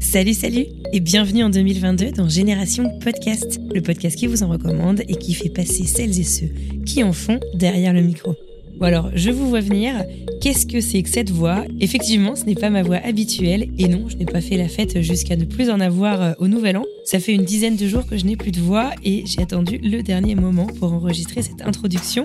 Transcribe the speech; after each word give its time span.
Salut, 0.00 0.32
salut 0.34 0.64
et 0.92 1.00
bienvenue 1.00 1.44
en 1.44 1.50
2022 1.50 2.12
dans 2.12 2.28
Génération 2.28 2.98
Podcast, 3.00 3.60
le 3.72 3.82
podcast 3.82 4.16
qui 4.16 4.26
vous 4.26 4.42
en 4.42 4.48
recommande 4.48 5.02
et 5.06 5.14
qui 5.14 5.34
fait 5.34 5.50
passer 5.50 5.84
celles 5.84 6.18
et 6.18 6.24
ceux 6.24 6.48
qui 6.86 7.04
en 7.04 7.12
font 7.12 7.38
derrière 7.54 7.92
le 7.92 8.00
micro. 8.00 8.34
Bon 8.80 8.86
alors, 8.86 9.10
je 9.14 9.30
vous 9.30 9.46
vois 9.46 9.60
venir. 9.60 9.92
Qu'est-ce 10.40 10.64
que 10.64 10.80
c'est 10.80 11.02
que 11.02 11.10
cette 11.10 11.28
voix? 11.28 11.64
Effectivement, 11.80 12.34
ce 12.34 12.44
n'est 12.44 12.54
pas 12.54 12.70
ma 12.70 12.82
voix 12.82 12.96
habituelle 12.96 13.68
et 13.76 13.88
non, 13.88 14.08
je 14.08 14.16
n'ai 14.16 14.24
pas 14.24 14.40
fait 14.40 14.56
la 14.56 14.68
fête 14.68 15.02
jusqu'à 15.02 15.36
ne 15.36 15.44
plus 15.44 15.68
en 15.68 15.80
avoir 15.80 16.22
euh, 16.22 16.32
au 16.38 16.48
Nouvel 16.48 16.78
An. 16.78 16.84
Ça 17.04 17.20
fait 17.20 17.34
une 17.34 17.44
dizaine 17.44 17.76
de 17.76 17.86
jours 17.86 18.06
que 18.06 18.16
je 18.16 18.24
n'ai 18.24 18.36
plus 18.36 18.52
de 18.52 18.60
voix 18.60 18.92
et 19.04 19.24
j'ai 19.26 19.42
attendu 19.42 19.76
le 19.76 20.02
dernier 20.02 20.34
moment 20.34 20.66
pour 20.66 20.94
enregistrer 20.94 21.42
cette 21.42 21.60
introduction. 21.60 22.24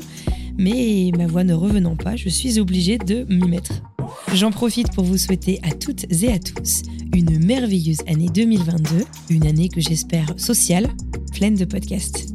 Mais 0.58 1.12
ma 1.18 1.28
voix 1.28 1.44
ne 1.44 1.54
revenant 1.54 1.98
pas, 1.98 2.16
je 2.16 2.30
suis 2.30 2.58
obligée 2.58 3.00
de 3.00 3.26
m'y 3.28 3.50
mettre. 3.50 3.82
J'en 4.34 4.52
profite 4.52 4.94
pour 4.94 5.04
vous 5.04 5.18
souhaiter 5.18 5.60
à 5.62 5.72
toutes 5.72 6.06
et 6.24 6.32
à 6.32 6.40
tous 6.40 6.84
une 7.14 7.38
merveilleuse 7.46 8.00
année 8.08 8.30
2022, 8.34 9.04
une 9.30 9.46
année 9.46 9.68
que 9.68 9.82
j'espère 9.82 10.34
sociale, 10.38 10.88
pleine 11.34 11.56
de 11.56 11.66
podcasts. 11.66 12.35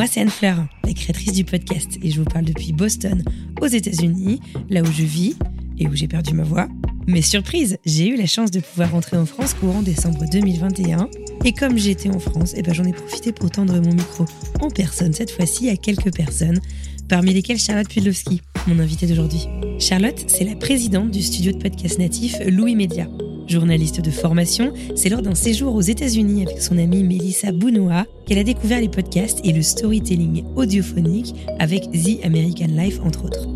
Moi, 0.00 0.06
c'est 0.10 0.22
Anne 0.22 0.30
Fleur, 0.30 0.56
la 0.84 0.94
créatrice 0.94 1.34
du 1.34 1.44
podcast, 1.44 1.98
et 2.02 2.10
je 2.10 2.20
vous 2.20 2.24
parle 2.24 2.46
depuis 2.46 2.72
Boston, 2.72 3.22
aux 3.60 3.66
États-Unis, 3.66 4.40
là 4.70 4.80
où 4.80 4.86
je 4.86 5.02
vis 5.02 5.36
et 5.78 5.88
où 5.88 5.94
j'ai 5.94 6.08
perdu 6.08 6.32
ma 6.32 6.42
voix. 6.42 6.68
Mais 7.06 7.20
surprise, 7.20 7.76
j'ai 7.84 8.08
eu 8.08 8.16
la 8.16 8.24
chance 8.24 8.50
de 8.50 8.60
pouvoir 8.60 8.92
rentrer 8.92 9.18
en 9.18 9.26
France 9.26 9.52
courant 9.52 9.82
décembre 9.82 10.24
2021. 10.32 11.06
Et 11.44 11.52
comme 11.52 11.76
j'étais 11.76 12.08
en 12.08 12.18
France, 12.18 12.54
eh 12.56 12.62
ben 12.62 12.72
j'en 12.72 12.84
ai 12.84 12.94
profité 12.94 13.30
pour 13.30 13.50
tendre 13.50 13.78
mon 13.78 13.92
micro 13.92 14.24
en 14.62 14.70
personne 14.70 15.12
cette 15.12 15.32
fois-ci 15.32 15.68
à 15.68 15.76
quelques 15.76 16.14
personnes, 16.14 16.60
parmi 17.06 17.34
lesquelles 17.34 17.58
Charlotte 17.58 17.90
Pudlowski, 17.90 18.40
mon 18.68 18.78
invitée 18.78 19.06
d'aujourd'hui. 19.06 19.48
Charlotte, 19.78 20.24
c'est 20.28 20.44
la 20.44 20.56
présidente 20.56 21.10
du 21.10 21.20
studio 21.20 21.52
de 21.52 21.58
podcast 21.58 21.98
natif 21.98 22.36
Louis 22.46 22.74
Media. 22.74 23.06
Journaliste 23.50 24.00
de 24.00 24.12
formation, 24.12 24.72
c'est 24.94 25.08
lors 25.08 25.22
d'un 25.22 25.34
séjour 25.34 25.74
aux 25.74 25.80
États-Unis 25.80 26.46
avec 26.46 26.62
son 26.62 26.78
amie 26.78 27.02
Melissa 27.02 27.50
Bounoa 27.50 28.06
qu'elle 28.24 28.38
a 28.38 28.44
découvert 28.44 28.80
les 28.80 28.88
podcasts 28.88 29.40
et 29.42 29.52
le 29.52 29.60
storytelling 29.60 30.44
audiophonique 30.54 31.34
avec 31.58 31.90
The 31.90 32.24
American 32.24 32.68
Life 32.68 33.00
entre 33.04 33.24
autres. 33.24 33.48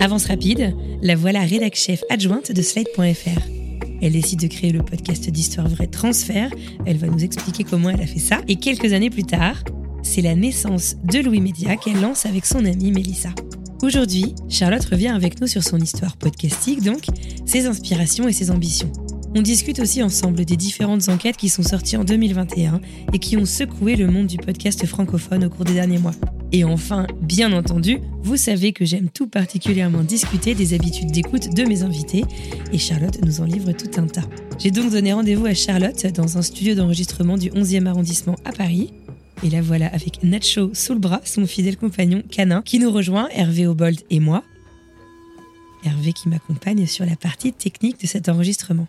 Avance 0.00 0.26
rapide, 0.26 0.74
la 1.00 1.14
voilà 1.14 1.42
rédac 1.42 1.76
chef 1.76 2.02
adjointe 2.10 2.50
de 2.50 2.60
Slide.fr. 2.60 3.40
Elle 4.02 4.12
décide 4.12 4.40
de 4.40 4.48
créer 4.48 4.72
le 4.72 4.82
podcast 4.82 5.30
d'Histoire 5.30 5.68
Vraie 5.68 5.86
Transfert. 5.86 6.50
Elle 6.84 6.96
va 6.96 7.06
nous 7.06 7.22
expliquer 7.22 7.62
comment 7.62 7.90
elle 7.90 8.02
a 8.02 8.06
fait 8.06 8.18
ça. 8.18 8.40
Et 8.48 8.56
quelques 8.56 8.92
années 8.92 9.10
plus 9.10 9.24
tard, 9.24 9.62
c'est 10.02 10.22
la 10.22 10.34
naissance 10.34 10.96
de 11.04 11.20
Louis 11.20 11.40
Media 11.40 11.76
qu'elle 11.76 12.00
lance 12.00 12.26
avec 12.26 12.46
son 12.46 12.64
amie 12.64 12.90
Melissa. 12.90 13.30
Aujourd'hui, 13.82 14.34
Charlotte 14.48 14.84
revient 14.86 15.08
avec 15.08 15.40
nous 15.40 15.46
sur 15.46 15.62
son 15.62 15.78
histoire 15.78 16.16
podcastique, 16.16 16.82
donc 16.82 17.04
ses 17.44 17.66
inspirations 17.66 18.26
et 18.26 18.32
ses 18.32 18.50
ambitions. 18.50 18.90
On 19.38 19.42
discute 19.42 19.80
aussi 19.80 20.02
ensemble 20.02 20.46
des 20.46 20.56
différentes 20.56 21.10
enquêtes 21.10 21.36
qui 21.36 21.50
sont 21.50 21.62
sorties 21.62 21.98
en 21.98 22.04
2021 22.04 22.80
et 23.12 23.18
qui 23.18 23.36
ont 23.36 23.44
secoué 23.44 23.94
le 23.94 24.06
monde 24.06 24.28
du 24.28 24.38
podcast 24.38 24.86
francophone 24.86 25.44
au 25.44 25.50
cours 25.50 25.66
des 25.66 25.74
derniers 25.74 25.98
mois. 25.98 26.14
Et 26.52 26.64
enfin, 26.64 27.06
bien 27.20 27.52
entendu, 27.52 27.98
vous 28.22 28.38
savez 28.38 28.72
que 28.72 28.86
j'aime 28.86 29.10
tout 29.10 29.26
particulièrement 29.28 30.02
discuter 30.04 30.54
des 30.54 30.72
habitudes 30.72 31.10
d'écoute 31.10 31.54
de 31.54 31.64
mes 31.64 31.82
invités 31.82 32.24
et 32.72 32.78
Charlotte 32.78 33.18
nous 33.26 33.42
en 33.42 33.44
livre 33.44 33.72
tout 33.72 34.00
un 34.00 34.06
tas. 34.06 34.24
J'ai 34.58 34.70
donc 34.70 34.90
donné 34.90 35.12
rendez-vous 35.12 35.44
à 35.44 35.52
Charlotte 35.52 36.06
dans 36.14 36.38
un 36.38 36.42
studio 36.42 36.74
d'enregistrement 36.74 37.36
du 37.36 37.50
11e 37.50 37.84
arrondissement 37.84 38.36
à 38.46 38.52
Paris. 38.52 38.94
Et 39.42 39.50
la 39.50 39.60
voilà 39.60 39.88
avec 39.88 40.22
Nacho 40.22 40.70
sous 40.72 40.94
le 40.94 40.98
bras, 40.98 41.20
son 41.26 41.46
fidèle 41.46 41.76
compagnon 41.76 42.22
Canin, 42.30 42.62
qui 42.62 42.78
nous 42.78 42.90
rejoint, 42.90 43.28
Hervé 43.34 43.66
Obold 43.66 44.00
et 44.08 44.18
moi. 44.18 44.44
Hervé 45.84 46.14
qui 46.14 46.30
m'accompagne 46.30 46.86
sur 46.86 47.04
la 47.04 47.16
partie 47.16 47.52
technique 47.52 48.00
de 48.00 48.06
cet 48.06 48.30
enregistrement. 48.30 48.86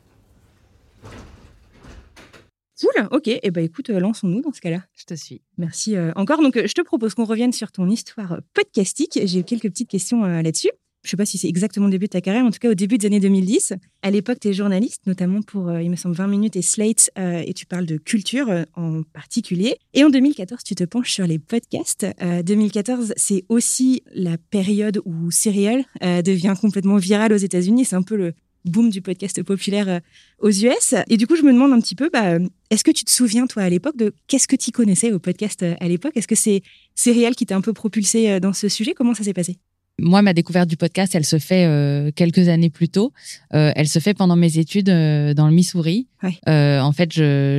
Cool, 2.79 3.07
ok. 3.11 3.27
Et 3.27 3.39
eh 3.43 3.51
ben 3.51 3.63
écoute, 3.63 3.89
euh, 3.89 3.99
lançons-nous 3.99 4.41
dans 4.41 4.53
ce 4.53 4.61
cas-là. 4.61 4.83
Je 4.95 5.05
te 5.05 5.15
suis. 5.15 5.41
Merci 5.57 5.95
euh, 5.95 6.11
encore. 6.15 6.41
Donc, 6.41 6.57
euh, 6.57 6.67
je 6.67 6.73
te 6.73 6.81
propose 6.81 7.15
qu'on 7.15 7.25
revienne 7.25 7.51
sur 7.51 7.71
ton 7.71 7.89
histoire 7.89 8.39
podcastique. 8.53 9.19
J'ai 9.23 9.43
quelques 9.43 9.69
petites 9.69 9.89
questions 9.89 10.23
là-dessus. 10.23 10.69
Je 11.03 11.07
ne 11.07 11.11
sais 11.11 11.17
pas 11.17 11.25
si 11.25 11.37
c'est 11.37 11.47
exactement 11.47 11.85
le 11.85 11.91
début 11.91 12.07
de 12.07 12.11
ta 12.11 12.21
carrière, 12.21 12.43
mais 12.43 12.49
en 12.49 12.51
tout 12.51 12.59
cas 12.59 12.69
au 12.69 12.75
début 12.75 12.97
des 12.97 13.07
années 13.07 13.19
2010. 13.19 13.73
À 14.01 14.11
l'époque, 14.11 14.39
tu 14.41 14.49
es 14.49 14.53
journaliste, 14.53 15.07
notamment 15.07 15.41
pour, 15.41 15.71
il 15.79 15.89
me 15.89 15.95
semble, 15.95 16.15
20 16.15 16.27
minutes 16.27 16.55
et 16.57 16.61
Slate, 16.61 17.11
et 17.15 17.53
tu 17.53 17.65
parles 17.65 17.85
de 17.85 17.97
culture 17.97 18.49
en 18.73 19.03
particulier. 19.03 19.77
Et 19.93 20.03
en 20.03 20.09
2014, 20.09 20.63
tu 20.63 20.75
te 20.75 20.83
penches 20.83 21.11
sur 21.11 21.25
les 21.25 21.39
podcasts. 21.39 22.05
2014, 22.43 23.13
c'est 23.15 23.45
aussi 23.47 24.03
la 24.13 24.37
période 24.37 24.99
où 25.05 25.31
Serial 25.31 25.85
devient 26.01 26.55
complètement 26.59 26.97
viral 26.97 27.31
aux 27.31 27.37
États-Unis. 27.37 27.85
C'est 27.85 27.95
un 27.95 28.01
peu 28.01 28.17
le, 28.17 28.33
boom 28.69 28.89
du 28.89 29.01
podcast 29.01 29.41
populaire 29.43 29.89
euh, 29.89 29.99
aux 30.39 30.49
US. 30.49 30.95
Et 31.09 31.17
du 31.17 31.27
coup, 31.27 31.35
je 31.35 31.43
me 31.43 31.53
demande 31.53 31.73
un 31.73 31.79
petit 31.79 31.95
peu, 31.95 32.09
bah, 32.11 32.37
est-ce 32.69 32.83
que 32.83 32.91
tu 32.91 33.03
te 33.03 33.11
souviens, 33.11 33.47
toi, 33.47 33.63
à 33.63 33.69
l'époque, 33.69 33.97
de 33.97 34.13
qu'est-ce 34.27 34.47
que 34.47 34.55
tu 34.55 34.71
connaissais 34.71 35.11
au 35.11 35.19
podcast 35.19 35.63
euh, 35.63 35.75
à 35.79 35.87
l'époque? 35.87 36.15
Est-ce 36.15 36.27
que 36.27 36.35
c'est 36.35 36.61
Serial 36.95 37.35
qui 37.35 37.45
t'a 37.45 37.55
un 37.55 37.61
peu 37.61 37.73
propulsé 37.73 38.29
euh, 38.29 38.39
dans 38.39 38.53
ce 38.53 38.69
sujet? 38.69 38.93
Comment 38.93 39.13
ça 39.13 39.23
s'est 39.23 39.33
passé? 39.33 39.57
Moi, 39.99 40.21
ma 40.21 40.33
découverte 40.33 40.69
du 40.69 40.77
podcast, 40.77 41.15
elle 41.15 41.25
se 41.25 41.39
fait 41.39 41.65
euh, 41.65 42.11
quelques 42.15 42.49
années 42.49 42.69
plus 42.69 42.89
tôt. 42.89 43.13
Euh, 43.55 43.71
elle 43.75 43.87
se 43.87 43.97
fait 43.97 44.13
pendant 44.13 44.35
mes 44.35 44.59
études 44.59 44.89
euh, 44.89 45.33
dans 45.33 45.47
le 45.47 45.53
Missouri. 45.53 46.07
en 46.23 46.91
fait, 46.91 47.13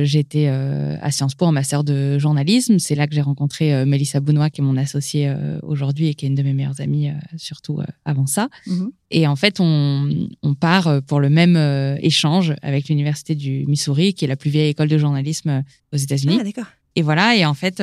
j'étais 0.05 0.47
à 0.47 1.11
Sciences 1.11 1.35
Po 1.35 1.45
en 1.45 1.51
master 1.51 1.83
de 1.83 2.17
journalisme. 2.17 2.79
C'est 2.79 2.95
là 2.95 3.07
que 3.07 3.15
j'ai 3.15 3.21
rencontré 3.21 3.85
Mélissa 3.85 4.19
Bounois, 4.19 4.49
qui 4.49 4.61
est 4.61 4.63
mon 4.63 4.77
associée 4.77 5.33
aujourd'hui 5.63 6.07
et 6.07 6.13
qui 6.13 6.25
est 6.25 6.29
une 6.29 6.35
de 6.35 6.43
mes 6.43 6.53
meilleures 6.53 6.79
amies, 6.79 7.09
surtout 7.37 7.79
avant 8.05 8.25
ça. 8.25 8.49
Mm-hmm. 8.67 8.89
Et 9.11 9.27
en 9.27 9.35
fait, 9.35 9.59
on, 9.59 10.27
on, 10.43 10.53
part 10.53 11.01
pour 11.03 11.19
le 11.19 11.29
même 11.29 11.57
échange 12.01 12.53
avec 12.61 12.89
l'Université 12.89 13.33
du 13.33 13.65
Missouri, 13.67 14.13
qui 14.13 14.25
est 14.25 14.27
la 14.27 14.35
plus 14.35 14.49
vieille 14.49 14.69
école 14.69 14.89
de 14.89 14.97
journalisme 14.97 15.63
aux 15.93 15.97
États-Unis. 15.97 16.37
Ah, 16.41 16.43
d'accord. 16.43 16.67
Et 16.95 17.01
voilà, 17.01 17.35
et 17.35 17.45
en 17.45 17.53
fait 17.53 17.81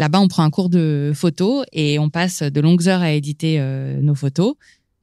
Là-bas, 0.00 0.18
on 0.20 0.28
prend 0.28 0.44
un 0.44 0.50
cours 0.50 0.70
de 0.70 1.12
photo 1.14 1.62
et 1.74 1.98
on 1.98 2.08
passe 2.08 2.42
de 2.42 2.60
longues 2.62 2.88
heures 2.88 3.02
à 3.02 3.12
éditer 3.12 3.56
euh, 3.60 4.00
nos 4.00 4.14
photos. 4.14 4.54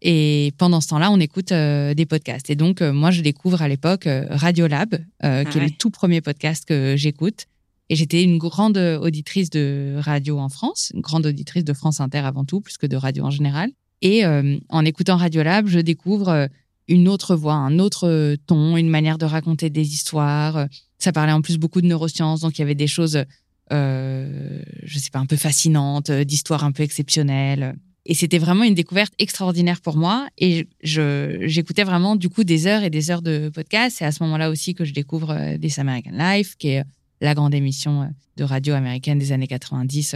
Et 0.02 0.53
pendant 0.58 0.81
ce 0.81 0.88
temps-là, 0.88 1.12
on 1.12 1.19
écoute 1.19 1.52
euh, 1.52 1.94
des 1.94 2.08
podcasts. 2.08 2.50
Et 2.50 2.56
donc, 2.56 2.81
euh, 2.81 2.91
moi, 2.91 3.12
je 3.12 3.22
découvre 3.22 3.62
à 3.62 3.68
l'époque 3.68 4.09
Radiolab, 4.09 4.96
ah 5.22 5.46
qui 5.46 5.59
est 5.59 5.62
le 5.62 5.69
tout 5.69 5.91
premier 5.91 6.19
podcast 6.22 6.66
que 6.66 6.96
j'écoute. 6.97 7.46
Et 7.90 7.96
j'étais 7.96 8.24
une 8.24 8.40
grande 8.40 8.78
auditrice 8.80 9.52
de 9.52 9.97
radio 10.00 10.40
en 10.40 10.50
France, 10.50 10.91
une 10.96 11.02
grande 11.02 11.28
auditrice 11.28 11.63
de 11.63 11.74
France 11.74 12.00
Inter 12.00 12.25
avant 12.25 12.44
tout, 12.44 12.59
plus 12.59 12.80
que 12.80 12.88
de 12.88 12.96
radio 12.96 13.24
en 13.24 13.30
général. 13.30 13.69
Et 14.02 14.25
en 14.25 14.84
écoutant 14.84 15.16
Radiolab, 15.16 15.68
je 15.68 15.80
découvre 15.80 16.50
une 16.90 17.07
autre 17.07 17.36
voix, 17.36 17.53
un 17.53 17.80
autre 17.80 18.36
ton, 18.46 18.75
une 18.75 18.90
manière 18.90 19.18
de 19.18 19.25
raconter 19.25 19.69
des 19.69 19.94
histoires. 19.94 20.68
Ça 20.97 21.13
parlait 21.13 21.31
en 21.31 21.41
plus 21.41 21.57
beaucoup 21.57 21.81
de 21.81 21.88
neurosciences, 21.88 22.41
donc 22.41 22.57
il 22.57 22.62
y 22.62 22.63
avait 22.63 22.75
des 22.75 22.88
choses 22.88 23.24
euh, 23.73 24.61
je 24.83 24.97
sais 24.97 25.09
pas, 25.09 25.19
un 25.19 25.25
peu 25.25 25.35
fascinante, 25.35 26.09
euh, 26.09 26.23
d'histoires 26.23 26.63
un 26.63 26.72
peu 26.72 26.83
exceptionnelles. 26.83 27.75
Et 28.05 28.13
c'était 28.13 28.38
vraiment 28.38 28.63
une 28.63 28.75
découverte 28.75 29.13
extraordinaire 29.19 29.81
pour 29.81 29.97
moi. 29.97 30.28
Et 30.38 30.67
je, 30.83 31.44
j'écoutais 31.47 31.83
vraiment 31.83 32.16
du 32.16 32.29
coup 32.29 32.45
des 32.45 32.66
heures 32.66 32.83
et 32.83 32.89
des 32.89 33.11
heures 33.11 33.22
de 33.22 33.50
podcast. 33.50 33.97
C'est 34.00 34.06
à 34.06 34.13
ce 34.13 34.24
moment-là 34.24 34.50
aussi 34.50 34.74
que 34.74 34.86
je 34.86 34.94
découvre 34.94 35.31
euh, 35.31 35.57
This 35.57 35.80
American 35.80 36.12
Life, 36.13 36.56
qui 36.57 36.69
est 36.69 36.83
la 37.19 37.33
grande 37.33 37.53
émission 37.53 38.09
de 38.38 38.44
radio 38.44 38.74
américaine 38.75 39.19
des 39.19 39.31
années 39.31 39.47
90, 39.47 40.15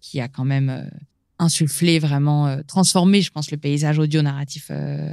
qui 0.00 0.20
a 0.20 0.26
quand 0.26 0.44
même 0.44 0.90
insufflé, 1.38 2.00
vraiment 2.00 2.58
transformé, 2.66 3.22
je 3.22 3.30
pense, 3.30 3.52
le 3.52 3.56
paysage 3.56 4.00
audio 4.00 4.20
narratif 4.20 4.72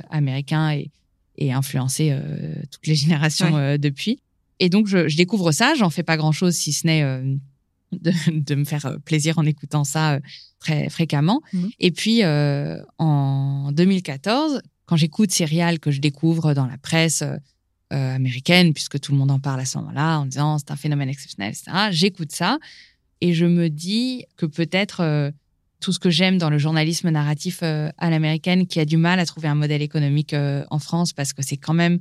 américain 0.09 0.71
et, 0.71 0.89
et 1.37 1.53
influencé 1.53 2.11
toutes 2.71 2.87
les 2.87 2.95
générations 2.95 3.77
depuis. 3.77 4.19
Et 4.59 4.69
donc, 4.69 4.87
je, 4.87 5.07
je 5.07 5.15
découvre 5.15 5.51
ça. 5.51 5.75
J'en 5.75 5.91
fais 5.91 6.01
pas 6.01 6.17
grand-chose, 6.17 6.55
si 6.55 6.73
ce 6.73 6.87
n'est 6.87 7.03
de, 7.91 8.55
me 8.55 8.65
faire 8.65 8.85
euh, 8.85 8.97
plaisir 8.97 9.37
en 9.37 9.45
écoutant 9.45 9.83
ça 9.83 10.13
euh, 10.13 10.19
très 10.59 10.89
fréquemment. 10.89 11.41
Mhm. 11.53 11.69
Et 11.79 11.91
puis, 11.91 12.23
euh, 12.23 12.81
en 12.97 13.71
2014, 13.71 14.61
quand 14.85 14.95
j'écoute 14.95 15.31
Serial 15.31 15.79
que 15.79 15.91
je 15.91 15.99
découvre 15.99 16.53
dans 16.53 16.65
la 16.65 16.77
presse 16.77 17.23
américaine, 17.89 18.73
puisque 18.73 18.99
tout 18.99 19.13
le 19.13 19.17
monde 19.17 19.31
en 19.31 19.39
parle 19.39 19.61
à 19.61 19.65
ce 19.65 19.77
moment-là, 19.77 20.19
en 20.19 20.25
disant 20.25 20.57
c'est 20.57 20.71
un 20.71 20.75
phénomène 20.75 21.07
exceptionnel, 21.07 21.53
etc., 21.53 21.87
j'écoute 21.91 22.33
ça 22.33 22.57
et 23.21 23.33
je 23.33 23.45
me 23.45 23.69
dis 23.69 24.25
que 24.35 24.45
peut-être 24.45 25.31
tout 25.79 25.93
ce 25.93 25.99
que 25.99 26.09
j'aime 26.09 26.37
dans 26.37 26.49
le 26.49 26.57
journalisme 26.57 27.09
narratif 27.09 27.63
à 27.63 28.09
l'américaine, 28.09 28.67
qui 28.67 28.81
a 28.81 28.85
du 28.85 28.97
mal 28.97 29.19
à 29.19 29.25
trouver 29.25 29.47
un 29.47 29.55
modèle 29.55 29.81
économique 29.81 30.33
en 30.33 30.79
France 30.79 31.13
parce 31.13 31.31
que 31.31 31.41
c'est 31.41 31.55
quand 31.57 31.73
même 31.73 31.99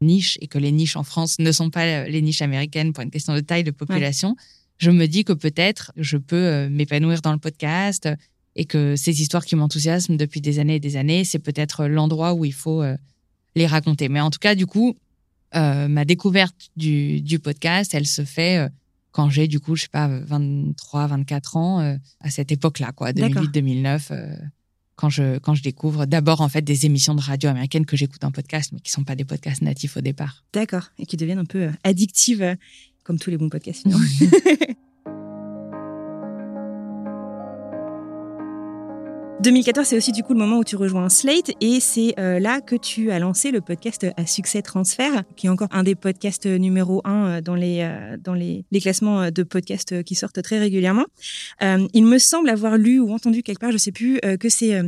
niche 0.00 0.38
et 0.40 0.46
que 0.46 0.58
les 0.58 0.72
niches 0.72 0.96
en 0.96 1.04
France 1.04 1.38
ne 1.38 1.52
sont 1.52 1.70
pas 1.70 2.06
les 2.06 2.22
niches 2.22 2.42
américaines 2.42 2.92
pour 2.92 3.02
une 3.02 3.10
question 3.10 3.34
de 3.34 3.40
taille 3.40 3.64
de 3.64 3.70
population. 3.70 4.36
Je 4.78 4.90
me 4.90 5.06
dis 5.06 5.24
que 5.24 5.32
peut-être 5.32 5.92
je 5.96 6.16
peux 6.16 6.68
m'épanouir 6.68 7.22
dans 7.22 7.32
le 7.32 7.38
podcast 7.38 8.08
et 8.56 8.66
que 8.66 8.94
ces 8.96 9.22
histoires 9.22 9.44
qui 9.44 9.56
m'enthousiasment 9.56 10.16
depuis 10.16 10.40
des 10.40 10.58
années 10.58 10.76
et 10.76 10.80
des 10.80 10.96
années, 10.96 11.24
c'est 11.24 11.38
peut-être 11.38 11.86
l'endroit 11.86 12.34
où 12.34 12.44
il 12.44 12.52
faut 12.52 12.82
les 13.54 13.66
raconter. 13.66 14.08
Mais 14.08 14.20
en 14.20 14.30
tout 14.30 14.38
cas, 14.38 14.54
du 14.54 14.66
coup, 14.66 14.94
euh, 15.54 15.88
ma 15.88 16.04
découverte 16.04 16.54
du, 16.76 17.20
du, 17.20 17.38
podcast, 17.38 17.94
elle 17.94 18.06
se 18.06 18.24
fait 18.24 18.58
euh, 18.58 18.68
quand 19.12 19.30
j'ai, 19.30 19.48
du 19.48 19.60
coup, 19.60 19.76
je 19.76 19.82
sais 19.82 19.88
pas, 19.88 20.06
23, 20.08 21.06
24 21.06 21.56
ans, 21.56 21.80
euh, 21.80 21.96
à 22.20 22.30
cette 22.30 22.52
époque-là, 22.52 22.92
quoi, 22.92 23.12
2008, 23.12 23.50
2009, 23.52 24.12
quand 24.96 25.10
je, 25.10 25.38
quand 25.38 25.54
je 25.54 25.62
découvre 25.62 26.06
d'abord, 26.06 26.40
en 26.40 26.48
fait, 26.48 26.62
des 26.62 26.86
émissions 26.86 27.14
de 27.14 27.20
radio 27.20 27.50
américaines 27.50 27.86
que 27.86 27.96
j'écoute 27.96 28.24
en 28.24 28.30
podcast, 28.30 28.72
mais 28.72 28.80
qui 28.80 28.90
sont 28.90 29.04
pas 29.04 29.14
des 29.14 29.24
podcasts 29.24 29.62
natifs 29.62 29.96
au 29.96 30.00
départ. 30.00 30.44
D'accord. 30.52 30.90
Et 30.98 31.06
qui 31.06 31.16
deviennent 31.16 31.38
un 31.38 31.44
peu 31.44 31.70
addictives, 31.84 32.56
comme 33.04 33.18
tous 33.18 33.30
les 33.30 33.36
bons 33.36 33.50
podcasts, 33.50 33.82
finalement. 33.82 34.04
2014, 39.46 39.86
c'est 39.86 39.96
aussi 39.96 40.10
du 40.10 40.24
coup 40.24 40.32
le 40.32 40.40
moment 40.40 40.58
où 40.58 40.64
tu 40.64 40.74
rejoins 40.74 41.08
Slate 41.08 41.52
et 41.60 41.78
c'est 41.78 42.18
euh, 42.18 42.40
là 42.40 42.60
que 42.60 42.74
tu 42.74 43.12
as 43.12 43.20
lancé 43.20 43.52
le 43.52 43.60
podcast 43.60 44.04
à 44.16 44.26
succès 44.26 44.60
transfert, 44.60 45.22
qui 45.36 45.46
est 45.46 45.50
encore 45.50 45.68
un 45.70 45.84
des 45.84 45.94
podcasts 45.94 46.46
numéro 46.46 47.00
un 47.04 47.26
euh, 47.26 47.40
dans 47.40 47.54
les 47.54 47.82
euh, 47.82 48.16
dans 48.18 48.34
les, 48.34 48.64
les, 48.72 48.80
classements 48.80 49.30
de 49.30 49.42
podcasts 49.44 50.02
qui 50.02 50.16
sortent 50.16 50.42
très 50.42 50.58
régulièrement. 50.58 51.04
il 51.60 52.04
me 52.04 52.18
semble 52.18 52.48
avoir 52.48 52.76
lu 52.76 52.98
ou 52.98 53.12
entendu 53.12 53.44
quelque 53.44 53.60
part, 53.60 53.70
je 53.70 53.76
sais 53.76 53.92
plus, 53.92 54.18
que 54.40 54.48
c'est 54.48 54.80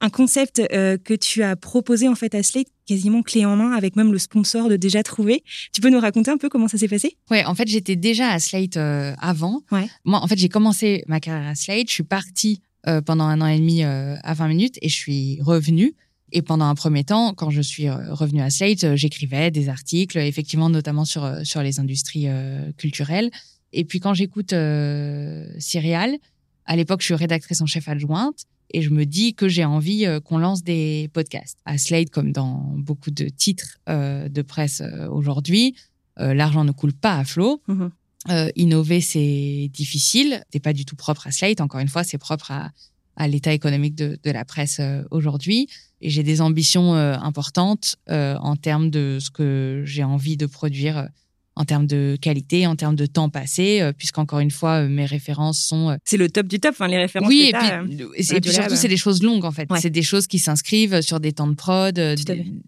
un 0.00 0.10
concept 0.10 0.56
que 0.56 1.14
tu 1.14 1.44
as 1.44 1.54
proposé 1.54 2.08
en 2.08 2.16
fait 2.16 2.34
à 2.34 2.42
Slate 2.42 2.66
quasiment 2.86 3.22
clé 3.22 3.44
en 3.44 3.54
main 3.54 3.72
avec 3.72 3.94
même 3.94 4.10
le 4.10 4.18
sponsor 4.18 4.68
de 4.68 4.76
déjà 4.76 5.04
trouvé. 5.04 5.44
Tu 5.72 5.80
peux 5.80 5.90
nous 5.90 6.00
raconter 6.00 6.32
un 6.32 6.36
peu 6.36 6.48
comment 6.48 6.66
ça 6.66 6.78
s'est 6.78 6.88
passé? 6.88 7.16
Ouais, 7.30 7.44
en 7.44 7.54
fait, 7.54 7.68
j'étais 7.68 7.96
déjà 7.96 8.30
à 8.30 8.40
Slate 8.40 8.76
avant. 8.76 9.62
Ouais. 9.70 9.88
Moi, 10.04 10.18
en 10.18 10.26
fait, 10.26 10.36
j'ai 10.36 10.48
commencé 10.48 11.04
ma 11.06 11.20
carrière 11.20 11.48
à 11.48 11.54
Slate, 11.54 11.88
je 11.88 11.94
suis 11.94 12.02
partie 12.02 12.60
euh, 12.86 13.02
pendant 13.02 13.24
un 13.24 13.40
an 13.42 13.46
et 13.46 13.58
demi 13.58 13.84
euh, 13.84 14.16
à 14.22 14.32
20 14.32 14.48
minutes 14.48 14.78
et 14.80 14.88
je 14.88 14.96
suis 14.96 15.38
revenue. 15.42 15.94
Et 16.32 16.42
pendant 16.42 16.64
un 16.64 16.74
premier 16.74 17.04
temps, 17.04 17.34
quand 17.34 17.50
je 17.50 17.60
suis 17.60 17.88
euh, 17.88 18.14
revenue 18.14 18.40
à 18.40 18.50
Slate, 18.50 18.94
j'écrivais 18.94 19.50
des 19.50 19.68
articles, 19.68 20.16
effectivement, 20.16 20.70
notamment 20.70 21.04
sur, 21.04 21.28
sur 21.44 21.62
les 21.62 21.80
industries 21.80 22.28
culturelles. 22.76 23.30
Et 23.72 23.84
puis 23.84 24.00
quand 24.00 24.14
j'écoute 24.14 24.52
euh, 24.52 25.46
Serial, 25.58 26.16
à 26.64 26.76
l'époque, 26.76 27.00
je 27.00 27.06
suis 27.06 27.14
rédactrice 27.14 27.60
en 27.60 27.66
chef 27.66 27.88
adjointe 27.88 28.44
et 28.72 28.80
je 28.80 28.90
me 28.90 29.04
dis 29.04 29.34
que 29.34 29.48
j'ai 29.48 29.64
envie 29.64 30.06
qu'on 30.24 30.38
lance 30.38 30.62
des 30.62 31.10
podcasts. 31.12 31.58
À 31.64 31.76
Slate, 31.76 32.10
comme 32.10 32.32
dans 32.32 32.72
beaucoup 32.76 33.10
de 33.10 33.28
titres 33.28 33.78
de 33.88 34.42
presse 34.42 34.80
aujourd'hui, 35.10 35.74
l'argent 36.16 36.64
ne 36.64 36.70
coule 36.70 36.92
pas 36.92 37.16
à 37.16 37.24
flot. 37.24 37.60
Mm-hmm. 37.68 37.90
Euh, 38.28 38.50
innover, 38.54 39.00
c'est 39.00 39.70
difficile. 39.72 40.42
C'est 40.52 40.60
pas 40.60 40.74
du 40.74 40.84
tout 40.84 40.96
propre 40.96 41.26
à 41.26 41.30
Slate. 41.30 41.60
Encore 41.60 41.80
une 41.80 41.88
fois, 41.88 42.04
c'est 42.04 42.18
propre 42.18 42.50
à, 42.50 42.70
à 43.20 43.28
l'état 43.28 43.52
économique 43.52 43.94
de, 43.94 44.18
de, 44.22 44.30
la 44.30 44.44
presse 44.44 44.78
euh, 44.80 45.02
aujourd'hui. 45.10 45.68
Et 46.00 46.08
j'ai 46.08 46.22
des 46.22 46.40
ambitions 46.40 46.94
euh, 46.94 47.14
importantes 47.16 47.96
euh, 48.08 48.36
en 48.40 48.56
termes 48.56 48.90
de 48.90 49.18
ce 49.20 49.30
que 49.30 49.82
j'ai 49.84 50.04
envie 50.04 50.38
de 50.38 50.46
produire, 50.46 51.08
en 51.54 51.66
termes 51.66 51.86
de 51.86 52.16
qualité, 52.18 52.66
en 52.66 52.76
termes 52.76 52.96
de 52.96 53.04
temps 53.04 53.28
passé, 53.28 53.90
puisqu'encore 53.98 54.38
une 54.38 54.50
fois, 54.50 54.82
mes 54.84 55.04
références 55.04 55.58
sont. 55.58 55.98
C'est 56.04 56.16
le 56.16 56.30
top 56.30 56.46
du 56.46 56.60
top, 56.60 56.70
enfin, 56.72 56.88
les 56.88 56.96
références. 56.96 57.28
Oui, 57.28 57.50
et 57.52 57.52
puis, 57.52 58.04
et 58.16 58.40
puis 58.40 58.52
surtout, 58.52 58.76
c'est 58.76 58.88
des 58.88 58.96
choses 58.96 59.22
longues 59.22 59.44
en 59.44 59.50
fait. 59.50 59.68
C'est 59.78 59.90
des 59.90 60.02
choses 60.02 60.26
qui 60.26 60.38
s'inscrivent 60.38 61.02
sur 61.02 61.20
des 61.20 61.32
temps 61.32 61.48
de 61.48 61.54
prod 61.54 62.00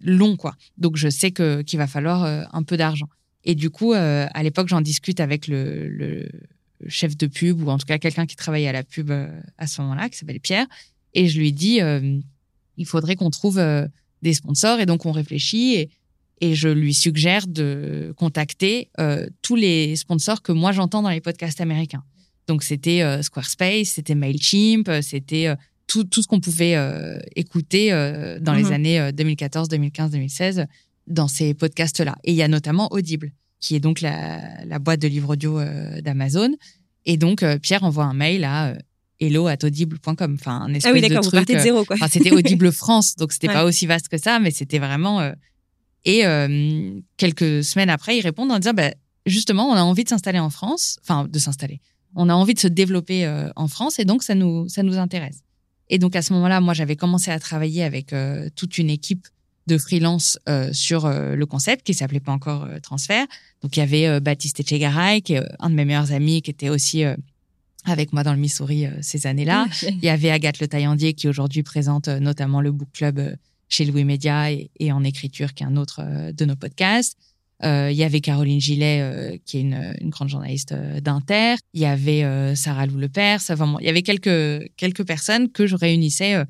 longs, 0.03 0.37
quoi. 0.37 0.55
Donc, 0.77 0.97
je 0.97 1.09
sais 1.09 1.31
que 1.31 1.63
qu'il 1.63 1.79
va 1.79 1.87
falloir 1.87 2.47
un 2.53 2.63
peu 2.63 2.77
d'argent. 2.77 3.09
Et 3.45 3.55
du 3.55 3.71
coup, 3.71 3.93
euh, 3.93 4.27
à 4.33 4.43
l'époque, 4.43 4.69
j'en 4.69 4.81
discute 4.81 5.21
avec 5.21 5.49
le, 5.49 5.89
le, 5.89 6.29
chef 6.89 7.17
de 7.17 7.29
pub 7.29 7.63
ou 7.63 7.71
en 7.71 7.79
tout 7.79 7.87
cas 7.87 7.99
quelqu'un 7.99 8.27
qui 8.27 8.35
travaillait 8.35 8.67
à 8.67 8.73
la 8.73 8.83
pub 8.83 9.13
euh, 9.13 9.29
à 9.57 9.69
ce 9.69 9.81
moment-là, 9.83 10.09
qui 10.09 10.19
s'appelle 10.19 10.41
Pierre. 10.41 10.67
Et 11.15 11.29
je 11.29 11.39
lui 11.39 11.53
dis, 11.53 11.81
euh, 11.81 12.19
il 12.77 12.87
faudrait 12.87 13.17
qu'on 13.17 13.31
trouve 13.31 13.61
des 14.23 14.35
sponsors. 14.35 14.81
Et 14.81 14.87
donc, 14.87 15.07
on 15.07 15.13
réfléchit 15.13 15.75
et, 15.75 15.91
et 16.41 16.55
je 16.55 16.69
lui 16.69 16.95
suggère 16.95 17.47
de 17.47 18.15
contacter 18.17 18.91
tous 19.43 19.57
les 19.57 19.95
sponsors 19.95 20.43
que 20.43 20.53
moi 20.53 20.73
j'entends 20.73 21.03
dans 21.03 21.11
les 21.11 21.21
podcasts 21.21 21.61
américains. 21.61 22.03
Donc, 22.49 22.63
c'était 22.63 23.23
Squarespace, 23.23 23.89
c'était 23.89 24.15
Mailchimp, 24.15 24.91
c'était 25.03 25.55
tout, 25.87 26.05
tout 26.05 26.23
ce 26.23 26.27
qu'on 26.27 26.41
pouvait 26.41 26.75
écouter 27.37 27.91
dans 28.41 28.55
les 28.55 28.65
mhm. 28.65 28.73
années 28.73 29.13
2014, 29.13 29.69
2015, 29.69 30.11
2016 30.13 30.67
dans 31.07 31.29
ces 31.29 31.55
podcasts-là. 31.55 32.17
Et 32.25 32.33
il 32.33 32.37
y 32.37 32.43
a 32.43 32.49
notamment 32.49 32.93
Audible, 32.93 33.33
qui 33.61 33.75
est 33.75 33.81
donc 33.81 34.01
la, 34.01 34.65
la 34.65 34.79
boîte 34.79 35.01
de 35.01 35.09
livres 35.09 35.31
audio 35.31 35.59
euh, 35.59 36.01
d'Amazon. 36.01 36.51
Et 37.05 37.17
donc, 37.17 37.43
euh, 37.43 37.59
Pierre 37.59 37.85
envoie 37.85 38.05
un 38.05 38.15
mail 38.15 38.45
à 38.45 38.69
euh, 38.69 38.77
hello@audible.com. 39.21 40.37
Enfin, 40.39 40.63
un 40.63 40.75
espèce 40.75 40.91
ah 40.91 40.95
oui, 40.95 41.01
d'accord. 41.01 41.25
Vous 41.25 41.31
de 41.31 41.59
zéro, 41.59 41.85
quoi. 41.85 41.97
Enfin, 41.97 42.09
c'était 42.09 42.33
Audible 42.33 42.73
France, 42.73 43.17
donc 43.17 43.33
c'était 43.33 43.49
pas 43.49 43.65
aussi 43.65 43.87
vaste 43.87 44.09
que 44.09 44.19
ça, 44.19 44.39
mais 44.41 44.51
c'était 44.51 44.79
vraiment. 44.79 45.33
Et 46.05 46.23
quelques 47.17 47.63
semaines 47.65 47.91
après, 47.91 48.19
ils 48.19 48.23
répondent 48.23 48.51
en 48.51 48.59
disant, 48.59 48.75
bah, 48.75 48.93
justement, 49.27 49.69
on 49.69 49.75
a 49.75 49.83
envie 49.83 50.05
de 50.05 50.09
s'installer 50.09 50.41
en 50.41 50.51
France, 50.51 50.99
enfin, 51.03 51.29
de 51.29 51.39
s'installer. 51.39 51.81
On 52.15 52.29
a 52.29 52.35
envie 52.35 52.55
de 52.55 52.59
se 52.59 52.69
développer 52.69 53.29
en 53.55 53.69
France, 53.69 54.01
et 54.01 54.05
donc 54.05 54.25
ça 54.25 54.35
nous 54.35 54.69
ça 54.69 54.83
nous 54.83 54.99
intéresse. 54.99 55.43
Et 55.89 55.99
donc 55.99 56.17
à 56.17 56.23
ce 56.23 56.33
moment-là, 56.33 56.61
moi, 56.61 56.75
j'avais 56.75 56.97
commencé 56.97 57.31
à 57.31 57.39
travailler 57.39 57.85
avec 57.85 58.13
toute 58.57 58.79
une 58.79 58.91
équipe 58.91 59.29
de 59.67 59.79
freelance 59.79 60.39
euh, 60.49 60.73
sur 60.73 61.07
euh, 61.07 61.35
le 61.35 61.47
concept 61.47 61.85
qui 61.87 61.95
s'appelait 61.95 62.21
pas 62.21 62.33
encore 62.33 62.65
euh, 62.65 62.79
Transfert. 62.81 63.27
Donc 63.63 63.77
il 63.77 63.81
y 63.81 63.83
avait 63.83 64.21
Baptiste 64.21 64.61
Echegaray 64.61 65.23
qui 65.23 65.35
est 65.35 65.43
un 65.61 65.71
de 65.71 65.75
mes 65.75 65.85
meilleurs 65.85 66.13
amis 66.13 66.43
qui 66.43 66.51
était 66.51 66.69
aussi 66.69 67.05
avec 67.85 68.13
moi 68.13 68.25
dans 68.25 68.33
le 68.33 68.41
Missouri 68.41 68.87
ces 69.03 69.29
années-là. 69.29 69.67
il 69.83 70.03
y 70.03 70.09
avait 70.09 70.31
Agathe 70.31 70.59
Le 70.59 70.67
Taillandier 70.67 71.15
qui 71.15 71.29
aujourd'hui 71.29 71.63
présente 71.63 72.09
notamment 72.09 72.61
le 72.61 72.73
book 72.73 72.89
club 72.93 73.37
chez 73.69 73.85
Louis 73.85 74.03
Média 74.03 74.51
et, 74.51 74.93
en 74.93 75.05
écriture 75.05 75.55
qui 75.55 75.63
est 75.63 75.67
un 75.67 75.77
autre 75.77 76.03
de 76.33 76.45
nos 76.45 76.57
podcasts. 76.57 77.17
il 77.63 77.93
y 77.93 78.03
avait 78.03 78.21
Caroline 78.21 78.61
Gillet 78.61 79.41
qui 79.45 79.59
est 79.59 79.61
une, 79.61 79.95
une 80.01 80.11
grande 80.11 80.29
journaliste 80.29 80.75
d'Inter. 80.75 81.55
Il 81.73 81.83
y 81.83 81.87
avait 81.87 82.57
Sarah 82.57 82.87
Lou 82.87 82.99
Lepers. 82.99 83.43
Enfin, 83.49 83.77
il 83.79 83.87
y 83.87 83.91
avait 83.91 84.03
quelques 84.03 84.73
quelques 84.77 85.07
personnes 85.07 85.51
que 85.51 85.69
je 85.69 85.77
réunissais 85.77 86.35
euh, 86.35 86.45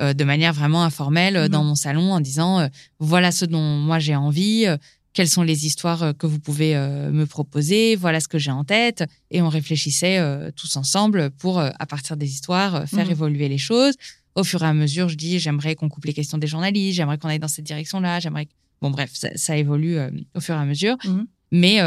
de 0.00 0.24
manière 0.24 0.52
vraiment 0.52 0.82
informelle 0.82 1.36
euh, 1.36 1.48
dans 1.48 1.62
mhm. 1.62 1.68
mon 1.68 1.74
salon 1.74 2.12
en 2.12 2.20
disant 2.20 2.60
euh, 2.60 2.68
voilà 2.98 3.32
ce 3.32 3.44
dont 3.44 3.60
moi 3.60 3.98
j'ai 3.98 4.16
envie, 4.16 4.66
quelles 5.12 5.28
sont 5.28 5.42
les 5.42 5.66
histoires 5.66 6.16
que 6.16 6.26
vous 6.26 6.38
pouvez 6.38 6.74
me 6.74 7.24
proposer, 7.24 7.96
voilà 7.96 8.20
ce 8.20 8.28
que 8.28 8.38
j'ai 8.38 8.52
en 8.52 8.62
tête. 8.62 9.04
Et 9.30 9.42
on 9.42 9.48
réfléchissait 9.48 10.20
tous 10.54 10.76
ensemble 10.76 11.30
pour, 11.30 11.58
à 11.58 11.86
partir 11.86 12.16
des 12.16 12.30
histoires, 12.30 12.86
faire 12.88 13.06
mhm. 13.06 13.10
évoluer 13.10 13.48
les 13.48 13.58
choses. 13.58 13.94
Au 14.36 14.44
fur 14.44 14.62
et 14.62 14.66
à 14.66 14.72
mesure, 14.72 15.08
je 15.08 15.16
dis 15.16 15.40
j'aimerais 15.40 15.74
qu'on 15.74 15.88
coupe 15.88 16.04
les 16.04 16.12
questions 16.12 16.38
des 16.38 16.46
journalistes, 16.46 16.96
j'aimerais 16.96 17.18
qu'on 17.18 17.28
aille 17.28 17.40
dans 17.40 17.48
cette 17.48 17.64
direction-là, 17.64 18.20
j'aimerais. 18.20 18.46
Bon, 18.80 18.90
bref, 18.90 19.10
ça, 19.34 19.56
évolue 19.56 19.98
au 20.34 20.40
fur 20.40 20.54
et 20.54 20.58
à 20.58 20.64
mesure. 20.64 20.96
Mhm. 21.04 21.26
Mais 21.50 21.80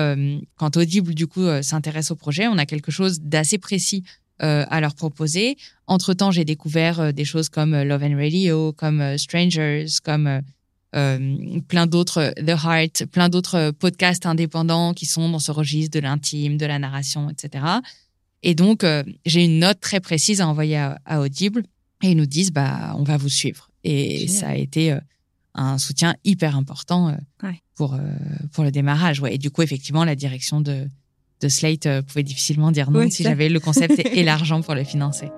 quand 0.58 0.76
Audible, 0.76 1.16
du 1.16 1.28
coup, 1.28 1.46
s'intéresse 1.62 2.12
au 2.12 2.16
projet, 2.16 2.48
on 2.48 2.58
a 2.58 2.66
quelque 2.66 2.92
chose 2.92 3.22
d'assez 3.22 3.58
précis 3.58 4.04
euh, 4.42 4.66
à 4.72 4.82
leur 4.82 4.96
proposer. 4.96 5.58
Entre-temps, 5.86 6.32
j'ai 6.32 6.44
découvert 6.44 7.00
euh, 7.00 7.12
des 7.12 7.24
choses 7.24 7.50
comme 7.50 7.76
euh, 7.76 7.84
Love 7.84 8.04
and 8.04 8.16
Radio, 8.18 8.74
comme 8.74 9.16
Strangers, 9.16 9.86
comme 10.04 10.42
plein 10.92 11.88
d'autres, 11.88 12.34
The 12.38 12.50
Heart, 12.50 13.06
plein 13.06 13.30
d'autres 13.30 13.72
podcasts 13.72 14.26
indépendants 14.26 14.94
qui 14.94 15.06
sont 15.06 15.30
dans 15.30 15.40
ce 15.40 15.52
registre 15.52 16.00
de 16.00 16.04
l'intime, 16.04 16.58
de 16.58 16.66
la 16.66 16.78
narration, 16.78 17.30
etc. 17.30 17.66
Et 18.44 18.54
donc, 18.54 18.86
j'ai 19.26 19.46
une 19.46 19.58
note 19.58 19.80
très 19.80 20.00
précise 20.00 20.40
à 20.40 20.48
envoyer 20.48 20.78
à, 20.78 21.20
Audible 21.20 21.64
et 22.04 22.12
ils 22.12 22.18
nous 22.18 22.28
disent, 22.28 22.52
bah, 22.52 22.94
on 22.96 23.02
va 23.04 23.18
vous 23.18 23.30
suivre. 23.30 23.72
Et 23.84 24.28
ça 24.28 24.50
a 24.50 24.56
été 24.56 24.96
un 25.56 25.80
soutien 25.80 26.16
hyper 26.24 26.56
important 26.56 27.18
pour, 27.74 27.98
pour 28.52 28.64
le 28.64 28.70
démarrage. 28.70 29.20
Ouais. 29.20 29.34
Et 29.34 29.38
du 29.40 29.50
coup, 29.50 29.64
effectivement, 29.64 30.06
la 30.06 30.16
direction 30.16 30.62
de, 30.62 30.88
de 31.42 31.48
Slate 31.50 31.86
euh, 31.86 32.02
pouvait 32.02 32.24
difficilement 32.24 32.72
dire 32.72 32.92
non 32.92 33.10
si 33.10 33.24
j'avais 33.24 33.50
le 33.50 33.60
concept 33.60 34.00
et, 34.06 34.24
l'argent 34.24 34.62
pour 34.62 34.76
le 34.76 34.84
financer. 34.84 35.30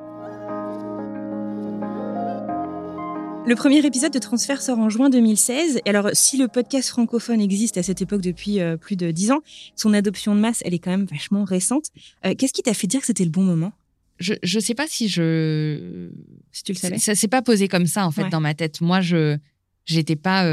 Le 3.48 3.56
premier 3.56 3.86
épisode 3.86 4.12
de 4.12 4.18
Transfert 4.18 4.62
sort 4.62 4.80
en 4.80 4.90
juin 4.90 5.12
2016. 5.12 5.82
Et 5.86 5.90
alors, 5.90 6.10
si 6.14 6.38
le 6.38 6.48
podcast 6.48 6.90
francophone 6.90 7.40
existe 7.40 7.78
à 7.78 7.84
cette 7.84 8.02
époque 8.02 8.22
depuis 8.22 8.60
euh, 8.60 8.75
plus 8.75 8.96
de 8.96 9.12
dix 9.12 9.32
ans, 9.32 9.42
son 9.75 9.94
adoption 9.94 10.34
de 10.34 10.40
masse, 10.40 10.64
elle 10.66 10.74
est 10.74 10.80
quand 10.80 10.90
même 10.90 11.06
vachement 11.06 11.44
récente. 11.44 11.86
Euh, 12.25 12.34
qu'est-ce 12.36 12.54
qui 12.54 12.64
t'a 12.64 12.74
fait 12.74 12.88
dire 12.88 13.02
que 13.02 13.06
c'était 13.06 13.24
le 13.24 13.30
bon 13.30 13.44
moment? 13.44 13.72
Je 14.18 14.34
je 14.42 14.60
sais 14.60 14.74
pas 14.74 14.88
si 14.88 15.10
je 15.10 16.10
si 16.52 16.64
tu 16.64 16.72
le 16.72 16.78
savais. 16.78 16.98
Ça 16.98 17.14
s'est 17.14 17.28
pas 17.28 17.42
posé 17.42 17.68
comme 17.68 17.86
ça 17.86 18.08
en 18.08 18.12
fait 18.12 18.30
dans 18.30 18.40
ma 18.40 18.54
tête. 18.54 18.80
Moi, 18.82 19.02
je 19.02 19.38
j'étais 19.86 20.16
pas 20.16 20.46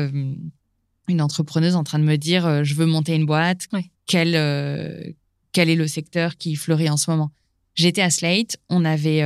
une 1.08 1.20
entrepreneuse 1.22 1.76
en 1.76 1.84
train 1.84 2.00
de 2.00 2.04
me 2.04 2.16
dire 2.16 2.64
je 2.64 2.74
veux 2.74 2.86
monter 2.86 3.14
une 3.14 3.24
boîte. 3.24 3.68
Quelle 4.06 4.32
quel 4.32 5.14
est 5.54 5.76
le 5.76 5.86
secteur 5.86 6.36
qui 6.36 6.56
fleurit 6.56 6.88
en 6.88 6.96
ce 6.96 7.10
moment. 7.10 7.30
J'étais 7.74 8.02
à 8.02 8.10
Slate, 8.10 8.56
on 8.68 8.84
avait 8.84 9.22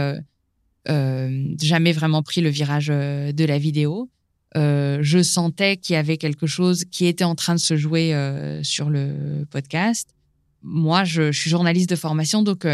euh, 0.89 1.55
jamais 1.61 1.93
vraiment 1.93 2.23
pris 2.23 2.41
le 2.41 2.49
virage 2.49 2.89
de 2.89 3.45
la 3.45 3.59
vidéo. 3.59 4.09
je 4.55 5.21
sentais 5.23 5.77
qu'il 5.77 5.95
y 5.95 5.97
avait 5.97 6.17
quelque 6.17 6.47
chose 6.47 6.85
qui 6.91 7.07
était 7.07 7.25
en 7.25 7.35
train 7.35 7.55
de 7.55 7.61
se 7.61 7.77
jouer 7.77 8.15
sur 8.63 8.89
le 8.91 9.45
podcast. 9.51 10.11
Moi, 10.63 11.05
je, 11.05 11.33
je, 11.33 11.41
suis 11.41 11.51
journaliste 11.51 11.91
de 11.91 11.97
formation, 11.97 12.43
donc 12.43 12.67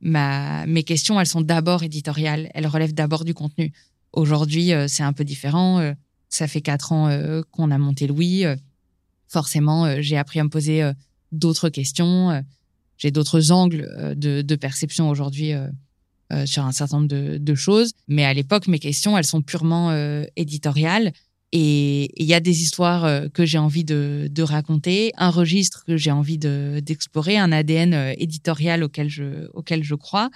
ma, 0.00 0.66
mes 0.66 0.84
questions, 0.84 1.20
elles 1.20 1.26
sont 1.26 1.40
d'abord 1.40 1.82
éditoriales. 1.82 2.50
Elles 2.54 2.66
relèvent 2.66 2.94
d'abord 2.94 3.24
du 3.24 3.34
contenu. 3.34 3.72
Aujourd'hui, 4.12 4.70
c'est 4.88 5.02
un 5.02 5.12
peu 5.12 5.24
différent. 5.24 5.92
ça 6.28 6.46
fait 6.46 6.60
quatre 6.60 6.92
ans 6.92 7.10
qu'on 7.50 7.70
a 7.70 7.78
monté 7.78 8.06
Louis. 8.06 8.44
forcément, 9.28 10.00
j'ai 10.00 10.16
appris 10.16 10.38
à 10.38 10.44
me 10.44 10.50
poser 10.50 10.88
d'autres 11.32 11.68
questions. 11.68 12.42
J'ai 12.98 13.10
d'autres 13.10 13.52
angles 13.52 14.14
de, 14.16 14.42
de 14.42 14.56
perception 14.56 15.08
aujourd'hui 15.10 15.52
sur 16.44 16.64
un 16.64 16.72
certain 16.72 17.00
nombre 17.00 17.08
de, 17.08 17.54
choses. 17.54 17.92
Mais 18.08 18.24
à 18.24 18.32
l'époque, 18.34 18.68
mes 18.68 18.78
questions, 18.78 19.16
elles 19.18 19.26
sont 19.26 19.42
purement 19.42 19.92
éditoriales. 20.36 21.12
Et 21.52 22.10
il 22.20 22.26
y 22.26 22.34
a 22.34 22.40
des 22.40 22.62
histoires 22.62 23.04
euh, 23.04 23.28
que 23.32 23.46
j'ai 23.46 23.58
envie 23.58 23.84
de, 23.84 24.42
raconter, 24.42 25.12
un 25.16 25.30
registre 25.30 25.84
que 25.84 25.96
j'ai 25.96 26.10
envie 26.10 26.38
d'explorer, 26.38 27.38
un 27.38 27.52
ADN 27.52 27.94
euh, 27.94 28.14
éditorial 28.18 28.82
auquel 28.82 29.08
je, 29.08 29.48
auquel 29.54 29.84
je 29.84 29.94
crois, 29.94 30.30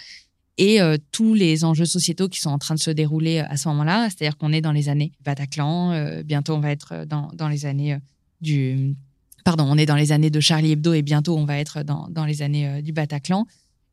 et 0.57 0.81
euh, 0.81 0.97
tous 1.11 1.35
les 1.35 1.65
enjeux 1.65 1.85
sociétaux 1.85 2.29
qui 2.29 2.41
sont 2.41 2.51
en 2.51 2.59
train 2.59 2.75
de 2.75 2.81
se 2.81 2.91
dérouler 2.91 3.41
à 3.41 3.57
ce 3.57 3.69
moment-là. 3.69 4.09
C'est-à-dire 4.09 4.37
qu'on 4.37 4.53
est 4.53 4.61
dans 4.61 4.73
les 4.73 4.89
années 4.89 5.13
Bataclan, 5.25 6.23
bientôt 6.23 6.55
on 6.55 6.61
va 6.61 6.71
être 6.71 7.05
dans, 7.07 7.31
dans 7.35 7.49
les 7.49 7.67
années 7.67 7.99
du... 8.41 8.95
Pardon, 9.45 9.65
on 9.69 9.77
est 9.77 9.87
dans 9.87 9.97
les 9.97 10.13
années 10.13 10.31
de 10.31 10.41
Charlie 10.41 10.73
Hebdo 10.73 10.93
et 10.93 11.03
bientôt 11.03 11.37
on 11.37 11.45
va 11.45 11.59
être 11.59 11.83
dans, 11.83 12.09
dans 12.11 12.25
les 12.25 12.43
années 12.43 12.83
du 12.83 12.93
Bataclan. 12.93 13.47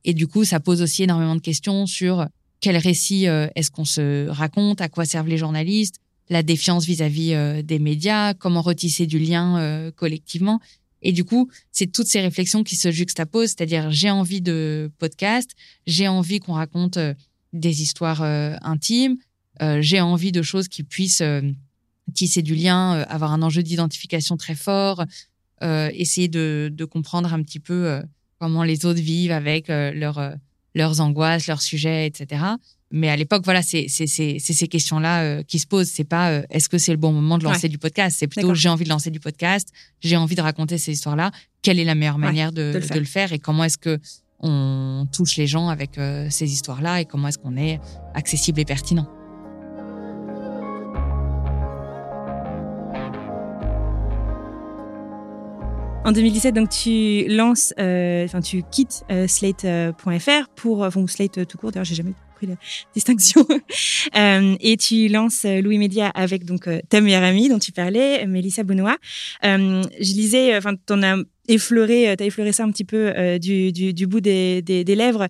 Et 0.05 0.13
du 0.13 0.27
coup, 0.27 0.43
ça 0.43 0.59
pose 0.59 0.81
aussi 0.81 1.03
énormément 1.03 1.35
de 1.35 1.41
questions 1.41 1.85
sur 1.85 2.27
quel 2.59 2.77
récit 2.77 3.25
est-ce 3.25 3.71
qu'on 3.71 3.85
se 3.85 4.27
raconte, 4.29 4.81
à 4.81 4.89
quoi 4.89 5.05
servent 5.05 5.27
les 5.27 5.37
journalistes, 5.37 5.99
la 6.29 6.43
défiance 6.43 6.85
vis-à-vis 6.85 7.33
euh, 7.33 7.61
des 7.61 7.79
médias, 7.79 8.33
comment 8.33 8.61
retisser 8.61 9.07
du 9.07 9.19
lien 9.19 9.59
euh, 9.59 9.91
collectivement. 9.91 10.59
Et 11.01 11.11
du 11.11 11.23
coup, 11.23 11.49
c'est 11.71 11.91
toutes 11.91 12.07
ces 12.07 12.21
réflexions 12.21 12.63
qui 12.63 12.75
se 12.75 12.91
juxtaposent, 12.91 13.49
c'est-à-dire 13.49 13.91
j'ai 13.91 14.09
envie 14.09 14.41
de 14.41 14.91
podcast, 14.97 15.51
j'ai 15.85 16.07
envie 16.07 16.39
qu'on 16.39 16.53
raconte 16.53 16.97
euh, 16.97 17.13
des 17.53 17.81
histoires 17.81 18.21
intimes, 18.21 19.17
j'ai 19.79 20.01
envie 20.01 20.33
de 20.33 20.41
choses 20.43 20.67
qui 20.67 20.83
puissent 20.83 21.23
tisser 22.13 22.41
du 22.43 22.53
lien, 22.53 22.99
avoir 23.09 23.31
un 23.31 23.41
enjeu 23.41 23.63
d'identification 23.63 24.37
très 24.37 24.53
fort, 24.53 25.05
essayer 25.61 26.27
de, 26.27 26.71
de, 26.71 26.85
comprendre 26.85 27.33
un 27.33 27.41
petit 27.41 27.59
peu 27.59 28.01
comment 28.39 28.63
les 28.63 28.85
autres 28.85 28.99
vivent 28.99 29.31
avec 29.31 29.67
leurs 29.67 30.37
leurs 30.77 31.01
angoisses, 31.01 31.47
leurs 31.47 31.61
sujets, 31.61 32.07
etc. 32.07 32.41
Mais 32.89 33.09
à 33.09 33.17
l'époque, 33.17 33.43
voilà, 33.43 33.61
c'est 33.61 33.87
ces 33.89 34.67
questions-là 34.69 35.23
euh, 35.23 35.43
qui 35.43 35.59
se 35.59 35.67
posent. 35.67 35.89
C'est 35.89 36.05
pas 36.05 36.29
euh, 36.29 36.43
est-ce 36.49 36.69
que 36.69 36.77
c'est 36.77 36.93
le 36.93 36.97
bon 36.97 37.11
moment 37.11 37.37
de 37.37 37.43
lancer 37.43 37.67
du 37.67 37.77
podcast? 37.77 38.15
C'est 38.17 38.27
plutôt 38.27 38.53
j'ai 38.53 38.69
envie 38.69 38.85
de 38.85 38.89
lancer 38.89 39.11
du 39.11 39.19
podcast, 39.19 39.73
j'ai 39.99 40.15
envie 40.15 40.35
de 40.35 40.41
raconter 40.41 40.77
ces 40.77 40.93
histoires-là. 40.93 41.31
Quelle 41.61 41.79
est 41.79 41.83
la 41.83 41.95
meilleure 41.95 42.17
manière 42.17 42.53
de, 42.53 42.71
le, 42.73 43.05
faire? 43.05 43.33
et 43.33 43.39
comment 43.39 43.65
est-ce 43.65 43.77
que 43.77 43.99
on 44.39 45.07
touche 45.11 45.35
les 45.35 45.47
gens 45.47 45.67
avec 45.67 45.97
euh, 45.97 46.27
ces 46.29 46.49
histoires-là? 46.53 47.01
Et 47.01 47.05
comment 47.05 47.27
est-ce 47.27 47.39
qu'on 47.39 47.57
est 47.57 47.81
accessible 48.13 48.61
et 48.61 48.65
pertinent? 48.65 49.16
En 56.07 56.13
2017, 56.13 56.55
donc 56.55 56.69
tu 56.69 57.25
lances, 57.27 57.73
enfin 57.77 58.39
tu 58.39 58.63
quittes 58.63 59.03
Slate.fr 59.27 60.47
pour, 60.55 60.81
enfin 60.83 61.05
Slate 61.05 61.45
tout 61.45 61.57
court. 61.57 61.71
D'ailleurs, 61.73 61.83
j'ai 61.83 61.95
jamais 61.95 62.13
la 62.45 62.55
distinction. 62.93 63.45
euh, 64.15 64.55
et 64.59 64.77
tu 64.77 65.07
lances 65.07 65.45
euh, 65.45 65.61
Louis 65.61 65.77
Média 65.77 66.09
avec 66.09 66.45
donc 66.45 66.67
euh, 66.67 66.79
ta 66.89 67.01
meilleure 67.01 67.23
amie 67.23 67.49
dont 67.49 67.59
tu 67.59 67.71
parlais, 67.71 68.25
Mélissa 68.27 68.63
Benoît. 68.63 68.97
Euh, 69.45 69.81
je 69.99 70.13
lisais, 70.13 70.55
enfin, 70.55 70.75
t'en 70.75 71.01
as 71.03 71.17
effleuré, 71.47 72.13
t'as 72.17 72.25
effleuré 72.25 72.51
ça 72.51 72.63
un 72.63 72.71
petit 72.71 72.83
peu 72.83 73.39
du, 73.39 74.07
bout 74.07 74.19
des, 74.19 74.61
des, 74.61 74.83
des 74.83 74.95
lèvres. 74.95 75.29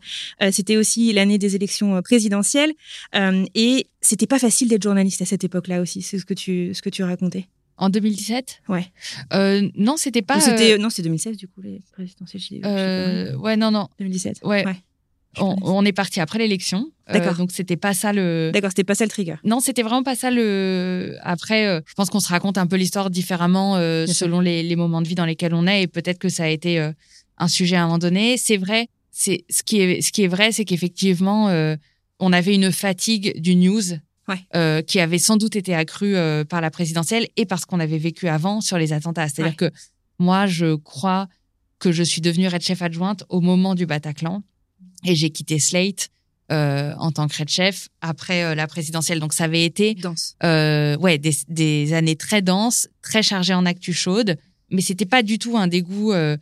c'était 0.52 0.76
aussi 0.76 1.14
l'année 1.14 1.38
des 1.38 1.56
élections 1.56 2.02
présidentielles 2.02 2.74
et 3.14 3.88
c'était 4.02 4.26
pas 4.26 4.40
facile 4.40 4.68
d'être 4.68 4.82
journaliste 4.82 5.22
à 5.22 5.26
cette 5.26 5.44
époque-là 5.44 5.80
aussi. 5.80 6.02
C'est 6.02 6.18
ce 6.18 6.26
que 6.26 6.34
tu 6.34 6.74
ce 6.74 6.82
que 6.82 6.90
tu 6.90 7.04
racontais. 7.04 7.46
En 7.78 7.90
2017 7.90 8.64
Ouais. 8.70 8.92
Euh, 9.34 9.70
non, 9.76 9.98
c'était 9.98 10.22
pas. 10.22 10.40
C'était 10.40 10.78
non, 10.78 10.90
c'est 10.90 11.04
2016 11.04 11.38
du 11.38 11.48
coup 11.48 11.62
les 11.62 11.82
présidentielles. 11.92 12.62
Euh, 12.66 13.36
ouais, 13.36 13.56
non, 13.56 13.72
non. 13.72 13.88
2017. 14.00 14.40
Ouais. 14.44 14.66
ouais 14.66 14.82
on, 15.42 15.86
est 15.86 15.94
parti 15.94 16.20
après 16.20 16.40
l'élection. 16.40 16.92
Euh, 17.10 17.14
D'accord. 17.14 17.36
donc 17.36 17.52
c'était 17.52 17.78
pas 17.78 17.94
ça 17.94 18.14
le. 18.14 18.52
D'accord, 18.54 18.72
c'était 18.72 18.84
pas 18.84 18.96
ça 18.96 19.06
le 19.06 19.10
trigger. 19.10 19.36
Non, 19.44 19.60
c'était 19.60 19.84
vraiment 19.84 20.04
pas 20.04 20.16
ça 20.16 20.32
le. 20.32 21.18
Après, 21.22 21.68
euh, 21.68 21.82
je 21.86 21.94
pense 21.94 22.10
qu'on 22.10 22.20
se 22.20 22.30
raconte 22.30 22.58
un 22.58 22.68
peu 22.68 22.76
l'histoire 22.76 23.10
différemment 23.10 23.76
euh, 23.78 24.06
selon 24.08 24.40
les, 24.40 24.76
moments 24.76 25.02
de 25.02 25.08
vie 25.08 25.16
dans 25.16 25.26
lesquels 25.26 25.54
on 25.54 25.68
est 25.68 25.84
et 25.84 25.88
peut-être 25.88 26.20
que 26.20 26.30
ça 26.30 26.44
a 26.44 26.48
été 26.48 26.80
un 27.38 27.48
sujet 27.48 27.76
à 27.76 27.84
un 27.84 27.86
moment 27.86 27.98
donné. 27.98 28.38
C'est 28.38 28.58
vrai. 28.58 28.88
C'est 29.12 29.46
ce 29.50 29.64
qui 29.64 29.80
est 29.80 30.02
ce 30.02 30.12
qui 30.12 30.24
est 30.24 30.28
vrai, 30.28 30.52
c'est 30.52 30.66
qu'effectivement, 30.66 31.50
on 32.20 32.34
avait 32.34 32.56
une 32.56 32.72
fatigue 32.72 33.40
du 33.40 33.56
news. 33.56 33.84
Qui 34.88 35.00
avait 35.00 35.20
sans 35.20 35.38
doute 35.38 35.56
été 35.56 35.74
accrue 35.74 36.16
par 36.50 36.62
la 36.62 36.70
présidentielle 36.72 37.28
et 37.38 37.46
parce 37.46 37.66
qu'on 37.66 37.80
avait 37.80 37.98
vécu 37.98 38.28
avant 38.28 38.62
sur 38.62 38.78
les 38.78 38.94
attentats. 38.94 39.28
C'est-à-dire 39.30 39.56
que 39.56 39.72
moi, 40.20 40.48
je 40.48 40.76
crois 40.76 41.28
que 41.80 41.92
je 41.92 42.04
suis 42.04 42.22
devenue 42.22 42.48
red 42.48 42.62
chef 42.62 42.82
adjointe 42.82 43.24
au 43.30 43.42
moment 43.42 43.76
du 43.76 43.86
Bataclan 43.86 44.44
et 45.06 45.16
j'ai 45.16 45.30
quitté 45.30 45.60
Slate 45.60 46.10
euh, 46.52 46.94
en 46.98 47.12
tant 47.12 47.28
que 47.28 47.38
red 47.38 47.50
chef 47.50 47.90
après 48.02 48.44
euh, 48.44 48.56
la 48.56 48.68
présidentielle. 48.68 49.20
Donc 49.20 49.34
ça 49.34 49.46
avait 49.46 49.66
été 49.66 49.96
dense. 49.96 50.36
Euh, 50.44 50.98
ouais, 50.98 51.18
des, 51.18 51.36
des, 51.50 51.94
années 51.94 52.16
très 52.16 52.42
denses, 52.42 52.88
très 53.02 53.22
chargées 53.22 53.54
en 53.54 53.66
actu 53.66 53.94
chaude, 53.94 54.38
mais 54.72 54.82
c'était 54.82 55.06
pas 55.06 55.24
du 55.24 55.40
tout 55.40 55.58
un 55.58 55.68
dégoût 55.68 56.14
euh, 56.14 56.38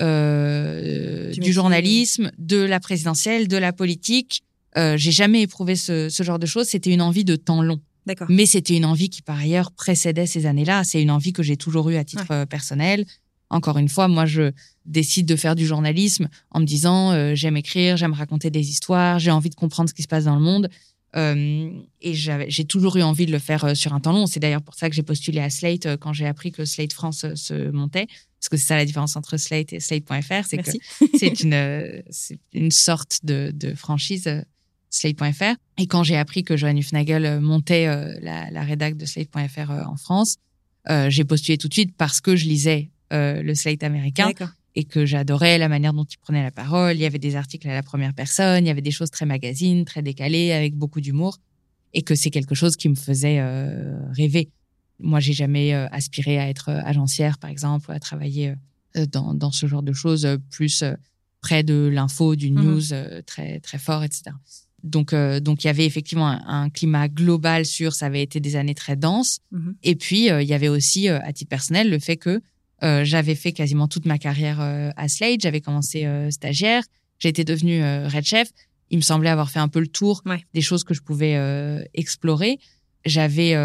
euh 0.00 1.32
du 1.32 1.52
journalisme, 1.52 2.30
de 2.38 2.58
la 2.58 2.80
présidentielle, 2.80 3.48
de 3.48 3.56
la 3.56 3.72
politique. 3.72 4.42
Euh, 4.76 4.96
j'ai 4.96 5.12
jamais 5.12 5.42
éprouvé 5.42 5.76
ce, 5.76 6.08
ce 6.08 6.22
genre 6.22 6.38
de 6.38 6.46
choses. 6.46 6.68
C'était 6.68 6.92
une 6.92 7.02
envie 7.02 7.24
de 7.24 7.36
temps 7.36 7.62
long. 7.62 7.80
D'accord. 8.06 8.26
Mais 8.30 8.46
c'était 8.46 8.76
une 8.76 8.84
envie 8.84 9.10
qui 9.10 9.22
par 9.22 9.38
ailleurs 9.38 9.72
précédait 9.72 10.26
ces 10.26 10.46
années-là. 10.46 10.84
C'est 10.84 11.02
une 11.02 11.10
envie 11.10 11.32
que 11.32 11.42
j'ai 11.42 11.56
toujours 11.56 11.90
eue 11.90 11.96
à 11.96 12.04
titre 12.04 12.44
personnel. 12.46 13.04
Encore 13.50 13.78
une 13.78 13.88
fois, 13.88 14.08
moi, 14.08 14.26
je 14.26 14.52
décide 14.84 15.26
de 15.26 15.36
faire 15.36 15.54
du 15.54 15.66
journalisme 15.66 16.28
en 16.50 16.60
me 16.60 16.64
disant 16.64 17.12
euh, 17.12 17.34
j'aime 17.34 17.56
écrire, 17.56 17.96
j'aime 17.96 18.12
raconter 18.12 18.50
des 18.50 18.68
histoires, 18.70 19.18
j'ai 19.18 19.30
envie 19.30 19.50
de 19.50 19.54
comprendre 19.54 19.88
ce 19.88 19.94
qui 19.94 20.02
se 20.02 20.08
passe 20.08 20.24
dans 20.24 20.34
le 20.34 20.42
monde. 20.42 20.68
Euh, 21.16 21.70
et 22.02 22.12
j'ai 22.12 22.64
toujours 22.66 22.96
eu 22.98 23.02
envie 23.02 23.24
de 23.24 23.32
le 23.32 23.38
faire 23.38 23.64
euh, 23.64 23.74
sur 23.74 23.94
un 23.94 24.00
temps 24.00 24.12
long. 24.12 24.26
C'est 24.26 24.40
d'ailleurs 24.40 24.62
pour 24.62 24.74
ça 24.74 24.90
que 24.90 24.94
j'ai 24.94 25.02
postulé 25.02 25.40
à 25.40 25.48
Slate 25.48 25.96
quand 25.96 26.12
j'ai 26.12 26.26
appris 26.26 26.52
que 26.52 26.66
Slate 26.66 26.92
France 26.92 27.24
se 27.34 27.70
montait. 27.70 28.06
Parce 28.38 28.50
que 28.50 28.56
c'est 28.56 28.66
ça 28.66 28.76
la 28.76 28.84
différence 28.84 29.16
entre 29.16 29.36
Slate 29.36 29.72
et 29.72 29.80
Slate.fr. 29.80 30.46
C'est 30.46 30.58
que 30.58 30.70
c'est 31.18 31.40
une, 31.42 32.02
une 32.52 32.70
sorte 32.70 33.20
de, 33.24 33.50
de 33.54 33.74
franchise 33.74 34.28
Slate.fr. 34.90 35.54
Et 35.78 35.86
quand 35.86 36.02
j'ai 36.02 36.16
appris 36.16 36.44
que 36.44 36.56
Joanne 36.56 36.78
Hufnagel 36.78 37.40
montait 37.40 37.86
la, 38.20 38.50
la 38.50 38.62
rédac 38.62 38.96
de 38.96 39.04
Slate.fr 39.04 39.70
en 39.70 39.96
France, 39.96 40.36
j'ai 41.08 41.24
postulé 41.24 41.58
tout 41.58 41.68
de 41.68 41.74
suite 41.74 41.94
parce 41.96 42.20
que 42.20 42.36
je 42.36 42.46
lisais 42.46 42.90
euh, 43.10 43.42
le 43.42 43.54
Slate 43.54 43.84
américain 43.84 44.30
et 44.74 44.84
que 44.84 45.06
j'adorais 45.06 45.56
la 45.56 45.70
manière 45.70 45.94
dont 45.94 46.04
il 46.04 46.18
prenait 46.18 46.42
la 46.42 46.50
parole. 46.50 46.94
Il 46.94 47.00
y 47.00 47.06
avait 47.06 47.18
des 47.18 47.36
articles 47.36 47.66
à 47.66 47.72
la 47.72 47.82
première 47.82 48.12
personne, 48.12 48.66
il 48.66 48.68
y 48.68 48.70
avait 48.70 48.82
des 48.82 48.90
choses 48.90 49.10
très 49.10 49.24
magazines, 49.24 49.86
très 49.86 50.02
décalées, 50.02 50.52
avec 50.52 50.74
beaucoup 50.74 51.00
d'humour, 51.00 51.38
et 51.94 52.02
que 52.02 52.14
c'est 52.14 52.28
quelque 52.28 52.54
chose 52.54 52.76
qui 52.76 52.90
me 52.90 52.94
faisait 52.94 53.38
euh, 53.40 53.98
rêver. 54.12 54.50
Moi, 55.00 55.20
j'ai 55.20 55.32
jamais 55.32 55.72
euh, 55.72 55.88
aspiré 55.88 56.38
à 56.38 56.50
être 56.50 56.68
agencière, 56.68 57.38
par 57.38 57.48
exemple, 57.48 57.90
ou 57.90 57.92
à 57.92 57.98
travailler 57.98 58.54
dans, 59.10 59.32
dans 59.32 59.52
ce 59.52 59.66
genre 59.66 59.82
de 59.82 59.94
choses, 59.94 60.28
plus 60.50 60.84
près 61.40 61.62
de 61.62 61.88
l'info, 61.90 62.36
du 62.36 62.50
mhm. 62.50 62.62
news 62.62 63.22
très 63.24 63.60
très 63.60 63.78
fort, 63.78 64.04
etc. 64.04 64.32
Donc, 64.84 65.14
donc 65.14 65.64
il 65.64 65.66
y 65.66 65.70
avait 65.70 65.86
effectivement 65.86 66.28
un, 66.28 66.70
climat 66.70 67.08
global 67.08 67.66
sur. 67.66 67.94
Ça 67.94 68.06
avait 68.06 68.22
été 68.22 68.40
des 68.40 68.56
années 68.56 68.74
très 68.74 68.96
denses. 68.96 69.40
Mhm. 69.50 69.74
Et 69.82 69.96
puis, 69.96 70.26
il 70.26 70.46
y 70.46 70.54
avait 70.54 70.68
aussi, 70.68 71.08
à 71.08 71.32
titre 71.32 71.48
personnel, 71.48 71.90
le 71.90 71.98
fait 71.98 72.16
que 72.16 72.40
euh, 72.82 73.04
j'avais 73.04 73.34
fait 73.34 73.52
quasiment 73.52 73.88
toute 73.88 74.06
ma 74.06 74.18
carrière 74.18 74.60
euh, 74.60 74.90
à 74.96 75.08
Slade. 75.08 75.40
J'avais 75.40 75.60
commencé 75.60 76.04
euh, 76.04 76.30
stagiaire. 76.30 76.82
Été 77.24 77.42
devenue 77.44 77.82
red 78.06 78.24
chef. 78.24 78.48
Il 78.90 78.98
me 78.98 79.02
semblait 79.02 79.28
avoir 79.28 79.50
fait 79.50 79.58
un 79.58 79.66
peu 79.66 79.80
le 79.80 79.88
tour 79.88 80.22
des 80.54 80.60
choses 80.60 80.84
que 80.84 80.94
je 80.94 81.02
pouvais 81.02 81.36
explorer. 81.92 82.60
J'avais, 83.04 83.56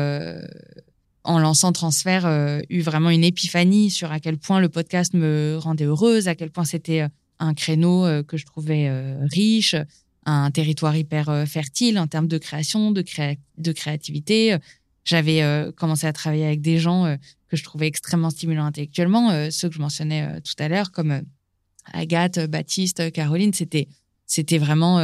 en 1.24 1.38
lançant 1.38 1.72
Transfert, 1.72 2.25
eu 2.70 2.82
vraiment 2.82 3.12
une 3.12 3.24
épiphanie 3.24 3.91
sur 3.91 4.12
à 4.12 4.20
quel 4.20 4.39
point 4.39 4.60
le 4.60 4.70
podcast 4.70 5.13
me 5.13 5.58
rendait 5.62 5.86
heureuse, 5.86 6.27
à 6.27 6.34
quel 6.34 6.50
point 6.50 6.65
c'était 6.65 7.05
un 7.38 7.53
créneau 7.53 8.24
que 8.24 8.38
je 8.38 8.46
trouvais 8.48 8.89
riche, 9.32 9.75
un 10.25 10.51
territoire 10.51 10.96
hyper 10.96 11.46
fertile 11.48 12.00
en 12.00 12.08
termes 12.08 12.27
de 12.27 12.38
création, 12.38 12.92
de, 12.92 13.03
de 13.58 13.72
créativité. 13.72 14.58
J'avais 15.06 15.42
commencé 15.75 16.08
à 16.08 16.13
travailler 16.13 16.46
avec 16.46 16.62
des 16.62 16.80
gens 16.80 17.18
que 17.53 17.58
je 17.58 17.63
trouvais 17.63 17.86
extrêmement 17.86 18.32
stimulants 18.32 18.65
intellectuellement. 18.65 19.30
Euh, 19.30 19.51
ceux 19.51 19.70
que 19.70 19.75
je 19.75 19.80
mentionnais 19.80 20.24
euh, 20.24 20.39
tout 20.39 20.56
à 20.58 20.68
l'heure, 20.68 20.92
comme 20.92 21.12
euh, 21.12 21.22
Agathe, 21.94 22.39
Baptiste, 22.50 23.12
Caroline, 23.12 23.53
c'était 23.53 23.88
c'était 24.25 24.58
vraiment 24.58 24.98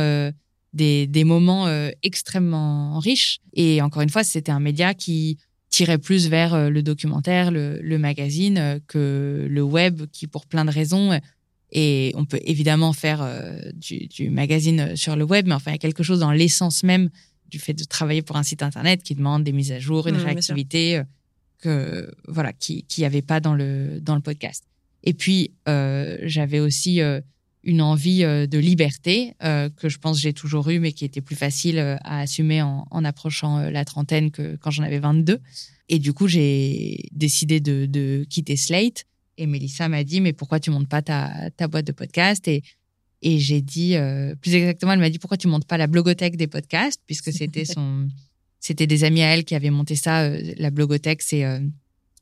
des, 0.74 1.06
des 1.06 1.24
moments 1.26 1.68
extrêmement 2.02 2.98
riches. 2.98 3.42
Et 3.54 3.82
encore 3.82 4.02
une 4.02 4.10
fois, 4.10 4.24
c'était 4.24 4.52
un 4.52 4.62
média 4.62 4.94
qui 4.94 5.38
tirait 5.70 5.98
plus 6.00 6.30
vers 6.30 6.72
le 6.72 6.82
documentaire, 6.82 7.52
le, 7.52 7.80
le 7.82 7.98
magazine 8.00 8.80
que 8.88 9.46
le 9.48 9.62
web, 9.62 10.04
qui 10.14 10.26
pour 10.26 10.48
plein 10.48 10.64
de 10.64 10.72
raisons 10.72 11.20
et 11.72 12.12
on 12.16 12.26
peut 12.26 12.40
évidemment 12.44 12.94
faire 12.94 13.24
du, 13.76 14.08
du, 14.08 14.30
magazine 14.30 14.96
sur 14.96 15.16
le 15.16 15.24
web, 15.24 15.48
mais 15.48 15.54
enfin, 15.54 15.72
il 15.72 15.76
y 15.76 15.76
a 15.76 15.80
quelque 15.80 16.04
chose 16.04 16.20
dans 16.20 16.32
l'essence 16.32 16.84
même 16.84 17.10
du 17.50 17.60
fait 17.60 17.74
de 17.74 17.84
travailler 17.84 18.22
pour 18.22 18.38
un 18.38 18.44
site 18.44 18.64
internet 18.64 19.04
qui 19.04 19.16
demande 19.16 19.44
des 19.44 19.52
mises 19.52 19.72
à 19.72 19.80
jour, 19.80 20.08
une 20.08 20.16
réactivité 20.16 21.02
que 21.60 22.12
voilà 22.28 22.54
qui 22.54 22.84
qui 22.84 23.06
avait 23.06 23.22
pas 23.22 23.40
dans 23.40 23.54
le 23.54 24.00
dans 24.02 24.16
le 24.16 24.22
podcast. 24.22 24.64
Et 25.04 25.14
puis 25.14 25.52
euh, 25.68 26.18
j'avais 26.24 26.60
aussi 26.60 27.02
euh, 27.02 27.22
une 27.64 27.82
envie 27.82 28.24
euh, 28.24 28.48
de 28.48 28.58
liberté 28.58 29.34
euh, 29.44 29.70
que 29.70 29.90
je 29.90 29.98
pense 29.98 30.20
j'ai 30.20 30.34
toujours 30.34 30.70
eu 30.70 30.80
mais 30.80 30.94
qui 30.94 31.06
était 31.06 31.22
plus 31.22 31.36
facile 31.36 31.80
à 31.80 32.20
assumer 32.20 32.62
en, 32.62 32.86
en 32.90 33.06
approchant 33.06 33.70
la 33.70 33.86
trentaine 33.86 34.32
que 34.32 34.56
quand 34.58 34.72
j'en 34.72 34.84
avais 34.84 35.00
22 35.00 35.40
et 35.90 36.00
du 36.00 36.14
coup 36.14 36.28
j'ai 36.28 37.10
décidé 37.12 37.60
de, 37.60 37.86
de 37.86 38.26
quitter 38.30 38.56
Slate 38.56 39.06
et 39.39 39.48
Melissa 39.48 39.89
m'a 39.89 40.03
dit 40.03 40.22
mais 40.22 40.34
pourquoi 40.34 40.60
tu 40.60 40.69
montes 40.69 40.89
pas 40.89 41.01
ta 41.01 41.50
ta 41.58 41.67
boîte 41.67 41.88
de 41.88 41.91
podcast? 41.91 42.48
Et 42.48 42.63
et 43.22 43.39
j'ai 43.39 43.62
dit 43.62 43.96
plus 44.41 44.53
exactement 44.53 44.93
elle 44.93 45.00
m'a 45.00 45.10
dit 45.10 45.19
pourquoi 45.19 45.38
tu 45.38 45.48
montes 45.48 45.65
pas 45.65 45.77
la 45.77 45.88
blogothèque 45.88 46.38
des 46.38 46.48
podcasts? 46.48 47.01
Puisque 47.05 47.34
c'était 47.34 47.65
son 47.75 48.08
c'était 48.60 48.88
des 48.88 49.03
amis 49.03 49.22
à 49.22 49.34
elle 49.34 49.46
qui 49.46 49.55
avaient 49.55 49.69
monté 49.69 49.96
ça. 49.96 50.24
Euh, 50.24 50.53
la 50.58 50.69
Blogothèque, 50.69 51.22
c'est 51.22 51.46
euh, 51.46 51.60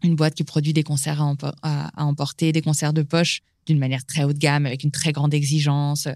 une 0.03 0.15
boîte 0.15 0.35
qui 0.35 0.43
produit 0.43 0.73
des 0.73 0.83
concerts 0.83 1.21
à, 1.63 1.91
emporter, 2.03 2.51
des 2.51 2.61
concerts 2.61 2.93
de 2.93 3.01
poche 3.01 3.41
d'une 3.65 3.79
manière 3.79 4.05
très 4.05 4.23
haut 4.23 4.33
de 4.33 4.37
gamme, 4.37 4.65
avec 4.65 4.83
une 4.83 4.91
très 4.91 5.11
grande 5.11 5.33
exigence, 5.33 6.07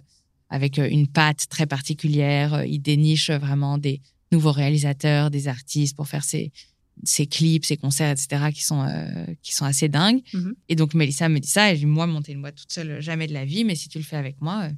avec 0.49 0.79
euh, 0.79 0.87
une 0.89 1.07
patte 1.07 1.47
très 1.49 1.65
particulière. 1.65 2.63
Ils 2.65 2.79
dénichent 2.79 3.31
vraiment 3.31 3.77
des 3.77 4.01
nouveaux 4.31 4.51
réalisateurs, 4.51 5.31
des 5.31 5.47
artistes 5.47 5.95
pour 5.95 6.07
faire 6.07 6.23
ces, 6.23 6.51
ces 7.03 7.25
clips, 7.25 7.65
ces 7.65 7.77
concerts, 7.77 8.11
etc., 8.11 8.51
qui 8.53 8.63
sont, 8.63 8.85
qui 9.41 9.53
sont 9.53 9.65
assez 9.65 9.89
dingues. 9.89 10.21
Mm-hmm. 10.33 10.53
Et 10.69 10.75
donc, 10.75 10.93
Mélissa 10.93 11.29
me 11.29 11.39
dit 11.39 11.47
ça, 11.47 11.71
et 11.71 11.75
je 11.75 11.81
dis, 11.81 11.85
moi, 11.85 12.05
monter 12.07 12.33
une 12.33 12.41
boîte 12.41 12.55
toute 12.55 12.71
seule, 12.71 13.01
jamais 13.01 13.27
de 13.27 13.33
la 13.33 13.45
vie, 13.45 13.63
mais 13.63 13.75
si 13.75 13.89
tu 13.89 13.97
le 13.97 14.03
fais 14.03 14.17
avec 14.17 14.39
moi, 14.41 14.69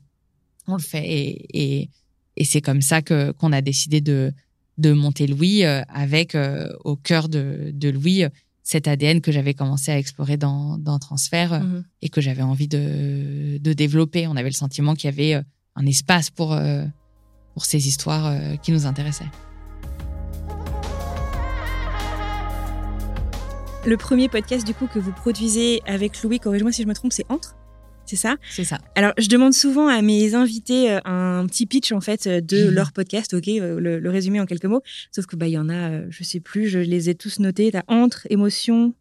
on 0.68 0.76
le 0.76 0.82
fait. 0.82 1.06
Et, 1.06 1.82
et, 1.82 1.90
et 2.36 2.46
c'est 2.46 2.62
comme 2.62 2.82
ça 2.82 3.02
que 3.02 3.32
qu'on 3.32 3.52
a 3.52 3.62
décidé 3.62 4.02
de, 4.02 4.34
de 4.78 4.92
monter 4.92 5.28
Louis 5.28 5.64
euh, 5.64 5.82
avec 5.90 6.36
euh, 6.36 6.70
au 6.84 6.96
cœur 6.96 7.30
de, 7.30 7.72
de 7.74 7.90
Louis 7.90 8.24
cet 8.64 8.88
ADN 8.88 9.20
que 9.20 9.32
j'avais 9.32 9.54
commencé 9.54 9.92
à 9.92 9.98
explorer 9.98 10.38
dans, 10.38 10.78
dans 10.78 10.98
Transfert 10.98 11.62
mhm. 11.62 11.84
et 12.02 12.10
que 12.10 12.22
j'avais 12.22 12.44
envie 12.44 12.70
de, 12.70 13.58
de, 13.58 13.74
développer. 13.74 14.26
On 14.28 14.38
avait 14.38 14.50
le 14.50 14.56
sentiment 14.56 14.96
qu'il 14.96 15.10
y 15.10 15.14
avait 15.14 15.44
un 15.76 15.86
espace 15.86 16.30
pour, 16.30 16.58
pour 17.54 17.66
ces 17.66 17.90
histoires 17.90 18.34
qui 18.62 18.72
nous 18.72 18.86
intéressaient. 18.86 19.30
Le 23.86 23.98
premier 23.98 24.30
podcast 24.30 24.66
du 24.66 24.74
coup 24.74 24.88
que 24.88 24.98
vous 24.98 25.12
produisez 25.12 25.82
avec 25.86 26.24
Louis, 26.24 26.40
corrige-moi 26.40 26.72
si 26.72 26.84
je 26.84 26.88
me 26.88 26.94
trompe, 26.94 27.12
c'est 27.12 27.26
Entre 27.28 27.58
c'est 28.06 28.18
ça? 28.18 28.36
C'est 28.50 28.66
ça. 28.66 28.80
Alors, 28.96 29.14
je 29.18 29.30
demande 29.30 29.54
souvent 29.54 29.88
à 29.88 30.02
mes 30.02 30.36
invités 30.36 30.92
euh, 30.92 31.00
un 31.06 31.46
petit 31.48 31.66
pitch 31.66 31.94
en 31.94 32.02
fait 32.02 32.28
euh, 32.28 32.42
de 32.42 32.70
leur 32.70 32.92
podcast, 32.92 33.34
ok, 33.34 33.48
euh, 33.48 33.80
le, 33.80 34.10
résumé 34.10 34.42
en 34.42 34.46
quelques 34.46 34.66
mots. 34.66 34.82
Sauf 35.14 35.26
que 35.26 35.38
bah 35.38 35.48
il 35.48 35.54
y 35.54 35.58
en 35.58 35.70
a, 35.70 36.10
je 36.10 36.24
sais 36.24 36.42
plus, 36.42 36.68
je 36.68 36.80
les 36.80 37.10
ai 37.10 37.16
tous 37.16 37.40
notés. 37.40 37.72
T'as 37.72 37.84
entre, 37.88 38.28
émotion, 38.30 38.94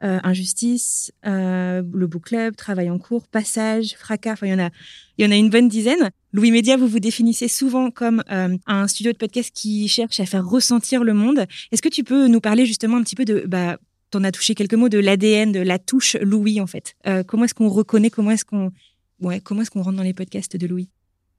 injustice, 0.00 1.12
le 1.22 2.06
book 2.06 2.24
club, 2.24 2.56
travail 2.56 2.90
en 2.90 2.98
cours, 2.98 3.26
passage, 3.26 3.94
fracas. 3.96 4.32
Enfin, 4.32 4.46
il 4.46 4.50
y 4.50 4.54
en 4.54 4.58
a, 4.58 4.68
il 5.16 5.24
y 5.24 5.28
en 5.28 5.30
a 5.30 5.36
une 5.36 5.48
bonne 5.48 5.68
dizaine. 5.68 6.10
Louis 6.34 6.50
Média, 6.50 6.76
vous 6.76 6.88
vous 6.88 7.00
définissez 7.00 7.48
souvent 7.48 7.90
comme 7.90 8.22
un 8.28 8.86
studio 8.86 9.12
de 9.12 9.16
podcast 9.16 9.50
qui 9.54 9.88
cherche 9.88 10.20
à 10.20 10.26
faire 10.26 10.46
ressentir 10.46 11.04
le 11.04 11.14
monde. 11.14 11.46
Est-ce 11.72 11.80
que 11.80 11.88
tu 11.88 12.04
peux 12.04 12.28
nous 12.28 12.40
parler 12.42 12.66
justement 12.66 12.98
un 12.98 13.02
petit 13.02 13.16
peu 13.16 13.24
de 13.24 13.44
bah 13.46 13.78
on 14.14 14.24
a 14.24 14.32
touché 14.32 14.54
quelques 14.54 14.74
mots 14.74 14.88
de 14.88 14.98
l'ADN, 14.98 15.52
de 15.52 15.60
la 15.60 15.78
touche 15.78 16.16
Louis 16.20 16.60
en 16.60 16.66
fait. 16.66 16.94
Euh, 17.06 17.22
comment 17.22 17.44
est-ce 17.44 17.54
qu'on 17.54 17.68
reconnaît, 17.68 18.10
comment 18.10 18.30
est-ce 18.30 18.44
qu'on, 18.44 18.72
ouais, 19.20 19.40
comment 19.40 19.62
est-ce 19.62 19.70
qu'on 19.70 19.82
rentre 19.82 19.96
dans 19.96 20.02
les 20.02 20.14
podcasts 20.14 20.56
de 20.56 20.66
Louis? 20.66 20.88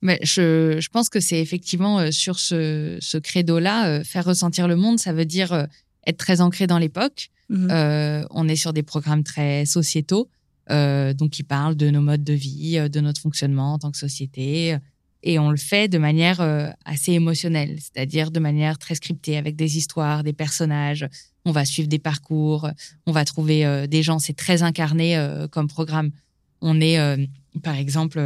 Mais 0.01 0.19
je, 0.21 0.77
je 0.79 0.89
pense 0.89 1.09
que 1.09 1.19
c'est 1.19 1.39
effectivement 1.39 1.99
euh, 1.99 2.11
sur 2.11 2.39
ce, 2.39 2.97
ce 3.01 3.17
credo-là, 3.17 3.88
euh, 3.88 4.03
faire 4.03 4.25
ressentir 4.25 4.67
le 4.67 4.75
monde, 4.75 4.99
ça 4.99 5.13
veut 5.13 5.25
dire 5.25 5.67
être 6.05 6.17
très 6.17 6.41
ancré 6.41 6.67
dans 6.67 6.79
l'époque. 6.79 7.29
Mhm. 7.47 8.25
on 8.31 8.47
est 8.47 8.55
sur 8.55 8.73
des 8.73 8.81
programmes 8.81 9.23
très 9.23 9.65
sociétaux, 9.67 10.29
donc 10.67 11.29
qui 11.29 11.43
parlent 11.43 11.75
de 11.75 11.91
nos 11.91 12.01
modes 12.01 12.23
de 12.23 12.33
vie, 12.33 12.89
de 12.89 12.99
notre 12.99 13.21
fonctionnement 13.21 13.73
en 13.73 13.77
tant 13.77 13.91
que 13.91 13.99
société, 13.99 14.75
et 15.21 15.38
on 15.38 15.51
le 15.51 15.57
fait 15.57 15.88
de 15.88 15.99
manière 15.99 16.41
assez 16.85 17.11
émotionnelle, 17.11 17.77
c'est-à-dire 17.79 18.31
de 18.31 18.39
manière 18.39 18.79
très 18.79 18.95
scriptée, 18.95 19.38
avec 19.38 19.55
des 19.55 19.77
histoires, 19.77 20.23
des 20.23 20.33
personnages, 20.33 21.07
on 21.45 21.51
va 21.51 21.63
suivre 21.63 21.88
des 21.88 21.99
parcours, 21.99 22.69
on 23.05 23.12
va 23.12 23.23
trouver 23.23 23.65
euh, 23.65 23.88
des 23.88 24.03
gens, 24.03 24.19
c'est 24.19 24.34
très 24.34 24.63
incarné 24.63 25.15
euh, 25.15 25.47
comme 25.47 25.67
programme. 25.67 26.12
On 26.62 26.81
est, 26.81 26.97
euh, 26.97 27.23
par 27.63 27.75
exemple, 27.75 28.19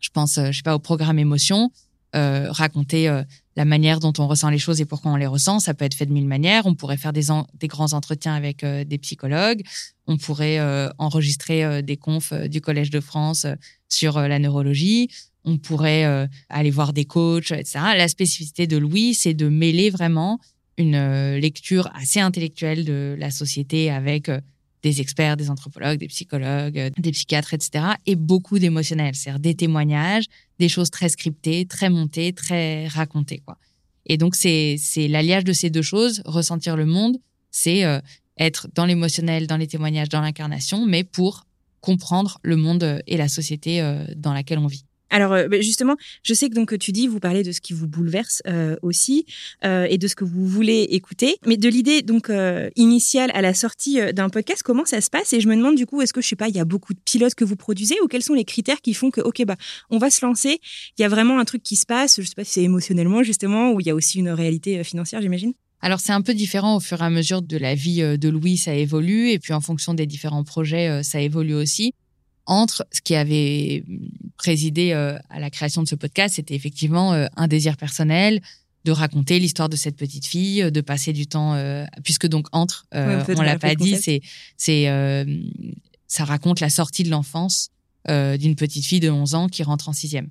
je 0.00 0.10
pense, 0.10 0.38
je 0.38 0.52
sais 0.52 0.62
pas, 0.62 0.74
au 0.74 0.78
programme 0.78 1.18
émotion, 1.18 1.70
raconter 2.12 3.10
la 3.56 3.64
manière 3.66 4.00
dont 4.00 4.12
on 4.18 4.26
ressent 4.26 4.48
les 4.48 4.58
choses 4.58 4.80
et 4.80 4.86
pourquoi 4.86 5.12
on 5.12 5.16
les 5.16 5.26
ressent. 5.26 5.60
Ça 5.60 5.74
peut 5.74 5.84
être 5.84 5.94
fait 5.94 6.06
de 6.06 6.12
mille 6.12 6.26
manières. 6.26 6.64
On 6.64 6.74
pourrait 6.74 6.96
faire 6.96 7.12
des, 7.12 7.26
des 7.60 7.68
grands 7.68 7.92
entretiens 7.92 8.34
avec 8.34 8.64
des 8.64 8.98
psychologues. 8.98 9.62
On 10.06 10.16
pourrait 10.16 10.58
enregistrer 10.96 11.82
des 11.82 11.98
confs 11.98 12.32
du 12.32 12.62
Collège 12.62 12.88
de 12.88 13.00
France 13.00 13.46
sur 13.90 14.18
la 14.18 14.38
neurologie. 14.38 15.10
On 15.44 15.58
pourrait 15.58 16.26
aller 16.48 16.70
voir 16.70 16.94
des 16.94 17.04
coachs, 17.04 17.50
etc. 17.50 17.80
La 17.96 18.08
spécificité 18.08 18.66
de 18.66 18.78
Louis, 18.78 19.12
c'est 19.12 19.34
de 19.34 19.50
mêler 19.50 19.90
vraiment 19.90 20.40
une 20.78 20.94
euh, 20.94 21.38
lecture 21.38 21.90
assez 21.94 22.20
intellectuelle 22.20 22.84
de 22.84 23.16
la 23.18 23.30
société 23.30 23.90
avec 23.90 24.28
euh, 24.28 24.40
des 24.82 25.00
experts, 25.00 25.36
des 25.36 25.50
anthropologues, 25.50 25.98
des 25.98 26.08
psychologues, 26.08 26.78
euh, 26.78 26.90
des 26.98 27.12
psychiatres, 27.12 27.54
etc. 27.54 27.84
Et 28.06 28.14
beaucoup 28.14 28.58
d'émotionnel, 28.58 29.14
c'est-à-dire 29.14 29.40
des 29.40 29.54
témoignages, 29.54 30.26
des 30.58 30.68
choses 30.68 30.90
très 30.90 31.08
scriptées, 31.08 31.66
très 31.66 31.90
montées, 31.90 32.32
très 32.32 32.88
racontées, 32.88 33.42
quoi. 33.44 33.58
Et 34.08 34.18
donc 34.18 34.36
c'est 34.36 34.78
l'alliage 35.08 35.42
de 35.42 35.52
ces 35.52 35.68
deux 35.68 35.82
choses, 35.82 36.22
ressentir 36.26 36.76
le 36.76 36.86
monde, 36.86 37.16
c'est 37.50 37.82
être 38.38 38.68
dans 38.72 38.86
l'émotionnel, 38.86 39.48
dans 39.48 39.56
les 39.56 39.66
témoignages, 39.66 40.08
dans 40.08 40.20
l'incarnation, 40.20 40.86
mais 40.86 41.02
pour 41.02 41.44
comprendre 41.80 42.38
le 42.42 42.54
monde 42.54 43.02
et 43.08 43.16
la 43.16 43.26
société 43.26 43.80
dans 44.14 44.32
laquelle 44.32 44.60
on 44.60 44.68
vit. 44.68 44.84
Alors 45.10 45.32
euh, 45.32 45.48
bah, 45.48 45.60
justement, 45.60 45.96
je 46.22 46.34
sais 46.34 46.48
que 46.48 46.54
donc 46.54 46.76
tu 46.78 46.92
dis, 46.92 47.06
vous 47.06 47.20
parlez 47.20 47.42
de 47.42 47.52
ce 47.52 47.60
qui 47.60 47.72
vous 47.72 47.86
bouleverse 47.86 48.42
euh, 48.46 48.76
aussi 48.82 49.26
euh, 49.64 49.86
et 49.88 49.98
de 49.98 50.08
ce 50.08 50.14
que 50.14 50.24
vous 50.24 50.46
voulez 50.46 50.82
écouter, 50.90 51.36
mais 51.46 51.56
de 51.56 51.68
l'idée 51.68 52.02
donc 52.02 52.30
initiale 52.76 53.30
à 53.34 53.42
la 53.42 53.54
sortie 53.54 54.00
d'un 54.12 54.28
podcast, 54.28 54.62
comment 54.62 54.84
ça 54.84 55.00
se 55.00 55.10
passe? 55.10 55.32
Et 55.32 55.40
je 55.40 55.48
me 55.48 55.56
demande 55.56 55.76
du 55.76 55.86
coup, 55.86 56.02
est-ce 56.02 56.12
que 56.12 56.20
je 56.20 56.28
sais 56.28 56.36
pas, 56.36 56.48
il 56.48 56.56
y 56.56 56.60
a 56.60 56.64
beaucoup 56.64 56.94
de 56.94 56.98
pilotes 57.04 57.34
que 57.34 57.44
vous 57.44 57.56
produisez? 57.56 57.96
Ou 58.02 58.08
quels 58.08 58.22
sont 58.22 58.34
les 58.34 58.44
critères 58.44 58.80
qui 58.80 58.94
font 58.94 59.10
que 59.10 59.20
ok 59.20 59.44
bah 59.44 59.56
on 59.90 59.98
va 59.98 60.10
se 60.10 60.24
lancer, 60.24 60.60
il 60.98 61.02
y 61.02 61.04
a 61.04 61.08
vraiment 61.08 61.38
un 61.38 61.44
truc 61.44 61.62
qui 61.62 61.76
se 61.76 61.86
passe, 61.86 62.20
je 62.20 62.26
sais 62.26 62.34
pas 62.34 62.44
si 62.44 62.52
c'est 62.52 62.62
émotionnellement 62.62 63.22
justement 63.22 63.72
ou 63.72 63.80
il 63.80 63.86
y 63.86 63.90
a 63.90 63.94
aussi 63.94 64.18
une 64.18 64.30
réalité 64.30 64.82
financière, 64.84 65.22
j'imagine. 65.22 65.52
Alors 65.80 66.00
c'est 66.00 66.12
un 66.12 66.22
peu 66.22 66.34
différent 66.34 66.76
au 66.76 66.80
fur 66.80 67.00
et 67.00 67.04
à 67.04 67.10
mesure 67.10 67.42
de 67.42 67.56
la 67.56 67.74
vie 67.74 68.00
de 68.18 68.28
Louis, 68.28 68.56
ça 68.56 68.74
évolue. 68.74 69.30
Et 69.30 69.38
puis 69.38 69.52
en 69.52 69.60
fonction 69.60 69.94
des 69.94 70.06
différents 70.06 70.42
projets, 70.42 71.02
ça 71.02 71.20
évolue 71.20 71.54
aussi 71.54 71.92
entre 72.46 72.86
ce 72.92 73.00
qui 73.00 73.14
avait 73.14 73.84
présidé 74.36 74.92
euh, 74.92 75.18
à 75.30 75.40
la 75.40 75.50
création 75.50 75.82
de 75.82 75.88
ce 75.88 75.94
podcast, 75.94 76.36
c'était 76.36 76.54
effectivement 76.54 77.12
euh, 77.12 77.26
un 77.36 77.48
désir 77.48 77.76
personnel 77.76 78.40
de 78.84 78.92
raconter 78.92 79.40
l'histoire 79.40 79.68
de 79.68 79.74
cette 79.74 79.96
petite 79.96 80.26
fille, 80.26 80.62
euh, 80.62 80.70
de 80.70 80.80
passer 80.80 81.12
du 81.12 81.26
temps, 81.26 81.56
puisque 82.04 82.26
donc 82.26 82.46
entre, 82.52 82.86
on 82.92 83.42
l'a 83.42 83.58
pas 83.58 83.74
dit, 83.74 83.96
c'est 83.96 84.20
c'est 84.56 84.86
ça 86.06 86.24
raconte 86.24 86.60
la 86.60 86.70
sortie 86.70 87.02
de 87.02 87.10
l'enfance 87.10 87.70
d'une 88.08 88.54
petite 88.54 88.84
fille 88.84 89.00
de 89.00 89.10
11 89.10 89.34
ans 89.34 89.48
qui 89.48 89.64
rentre 89.64 89.88
en 89.88 89.92
sixième. 89.92 90.28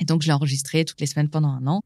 Et 0.00 0.04
donc 0.04 0.22
je 0.22 0.26
l'ai 0.26 0.32
enregistré 0.32 0.84
toutes 0.84 1.00
les 1.00 1.06
semaines 1.06 1.28
pendant 1.28 1.50
un 1.50 1.66
an. 1.68 1.82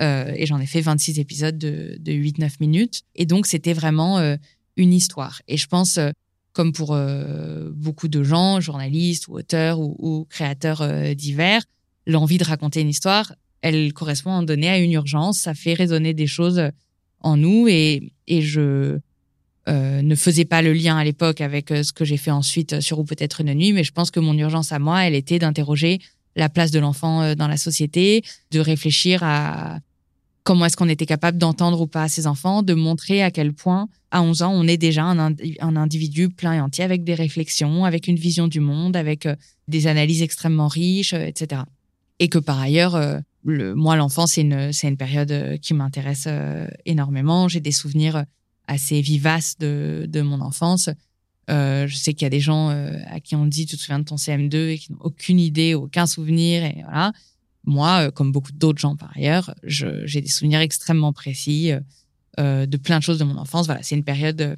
et 0.00 0.46
j'en 0.46 0.58
ai 0.58 0.66
fait 0.66 0.80
26 0.80 1.20
épisodes 1.20 1.56
de, 1.56 1.96
de 2.00 2.12
8-9 2.12 2.54
minutes. 2.58 3.02
Et 3.14 3.24
donc, 3.24 3.46
c'était 3.46 3.72
vraiment 3.72 4.36
une 4.76 4.92
histoire. 4.92 5.42
Et 5.46 5.56
je 5.56 5.68
pense, 5.68 6.00
comme 6.52 6.72
pour 6.72 6.92
euh, 6.92 7.70
beaucoup 7.72 8.08
de 8.08 8.22
gens, 8.22 8.60
journalistes 8.60 9.28
ou 9.28 9.34
auteurs 9.34 9.80
ou, 9.80 10.26
créateurs 10.28 10.82
euh, 10.82 11.14
divers, 11.14 11.62
l'envie 12.06 12.38
de 12.38 12.44
raconter 12.44 12.80
une 12.80 12.88
histoire, 12.88 13.34
elle 13.62 13.92
correspond 13.92 14.30
en 14.30 14.42
donné 14.42 14.68
à 14.68 14.78
une 14.78 14.92
urgence, 14.92 15.38
ça 15.38 15.54
fait 15.54 15.74
résonner 15.74 16.14
des 16.14 16.26
choses 16.26 16.62
en 17.20 17.36
nous 17.36 17.68
et, 17.68 18.12
et 18.26 18.42
je 18.42 18.98
euh, 19.68 20.02
ne 20.02 20.14
faisais 20.16 20.44
pas 20.44 20.62
le 20.62 20.72
lien 20.72 20.96
à 20.96 21.04
l'époque 21.04 21.40
avec 21.40 21.68
ce 21.68 21.92
que 21.92 22.04
j'ai 22.04 22.16
fait 22.16 22.32
ensuite 22.32 22.80
sur 22.80 22.98
ou 22.98 23.04
peut-être 23.04 23.40
une 23.40 23.54
nuit, 23.54 23.72
mais 23.72 23.84
je 23.84 23.92
pense 23.92 24.10
que 24.10 24.20
mon 24.20 24.36
urgence 24.36 24.72
à 24.72 24.78
moi, 24.78 25.06
elle 25.06 25.14
était 25.14 25.38
d'interroger 25.38 26.00
la 26.34 26.48
place 26.48 26.70
de 26.70 26.80
l'enfant 26.80 27.34
dans 27.36 27.46
la 27.46 27.56
société, 27.58 28.24
de 28.50 28.58
réfléchir 28.58 29.22
à 29.22 29.78
comment 30.44 30.66
est-ce 30.66 30.76
qu'on 30.76 30.88
était 30.88 31.06
capable 31.06 31.38
d'entendre 31.38 31.80
ou 31.80 31.86
pas 31.86 32.08
ses 32.08 32.26
enfants, 32.26 32.62
de 32.62 32.74
montrer 32.74 33.22
à 33.22 33.30
quel 33.30 33.52
point, 33.52 33.88
à 34.10 34.22
11 34.22 34.42
ans, 34.42 34.52
on 34.52 34.66
est 34.66 34.76
déjà 34.76 35.04
un, 35.04 35.76
individu 35.76 36.28
plein 36.28 36.54
et 36.54 36.60
entier 36.60 36.84
avec 36.84 37.04
des 37.04 37.14
réflexions, 37.14 37.84
avec 37.84 38.08
une 38.08 38.16
vision 38.16 38.48
du 38.48 38.60
monde, 38.60 38.96
avec 38.96 39.26
euh, 39.26 39.36
des 39.68 39.86
analyses 39.86 40.22
extrêmement 40.22 40.68
riches, 40.68 41.14
euh, 41.14 41.26
etc. 41.26 41.62
Et 42.18 42.28
que 42.28 42.38
par 42.38 42.60
ailleurs, 42.60 42.94
euh, 42.94 43.18
le, 43.44 43.74
moi, 43.74 43.96
l'enfance, 43.96 44.32
c'est 44.32 44.42
une, 44.42 44.96
période 44.96 45.58
qui 45.60 45.74
m'intéresse 45.74 46.28
énormément. 46.84 47.48
J'ai 47.48 47.60
des 47.60 47.72
souvenirs 47.72 48.24
assez 48.68 49.00
vivaces 49.00 49.58
de, 49.58 50.06
de 50.08 50.20
mon 50.20 50.40
enfance. 50.40 50.88
Je 51.48 51.92
sais 51.92 52.14
qu'il 52.14 52.24
y 52.24 52.26
a 52.26 52.30
des 52.30 52.38
gens 52.38 52.68
à 52.68 53.18
qui 53.18 53.34
on 53.34 53.46
dit 53.46 53.66
tu 53.66 53.76
te 53.76 53.80
souviens 53.80 53.98
de 53.98 54.04
ton 54.04 54.14
CM2 54.14 54.68
et 54.68 54.78
qui 54.78 54.92
n'ont 54.92 55.00
aucune 55.00 55.40
idée, 55.40 55.74
aucun 55.74 56.06
souvenir 56.06 56.62
et 56.62 56.82
voilà. 56.84 57.12
Moi, 57.64 58.06
euh, 58.06 58.10
comme 58.10 58.32
beaucoup 58.32 58.52
d'autres 58.52 58.80
gens 58.80 58.96
par 58.96 59.12
ailleurs, 59.16 59.54
j'ai 59.62 60.20
des 60.20 60.28
souvenirs 60.28 60.60
extrêmement 60.60 61.12
précis 61.12 61.72
de 62.38 62.76
plein 62.76 62.98
de 62.98 63.02
choses 63.02 63.18
de 63.18 63.24
mon 63.24 63.36
enfance. 63.36 63.66
Voilà, 63.66 63.82
c'est 63.82 63.94
une 63.94 64.04
période 64.04 64.56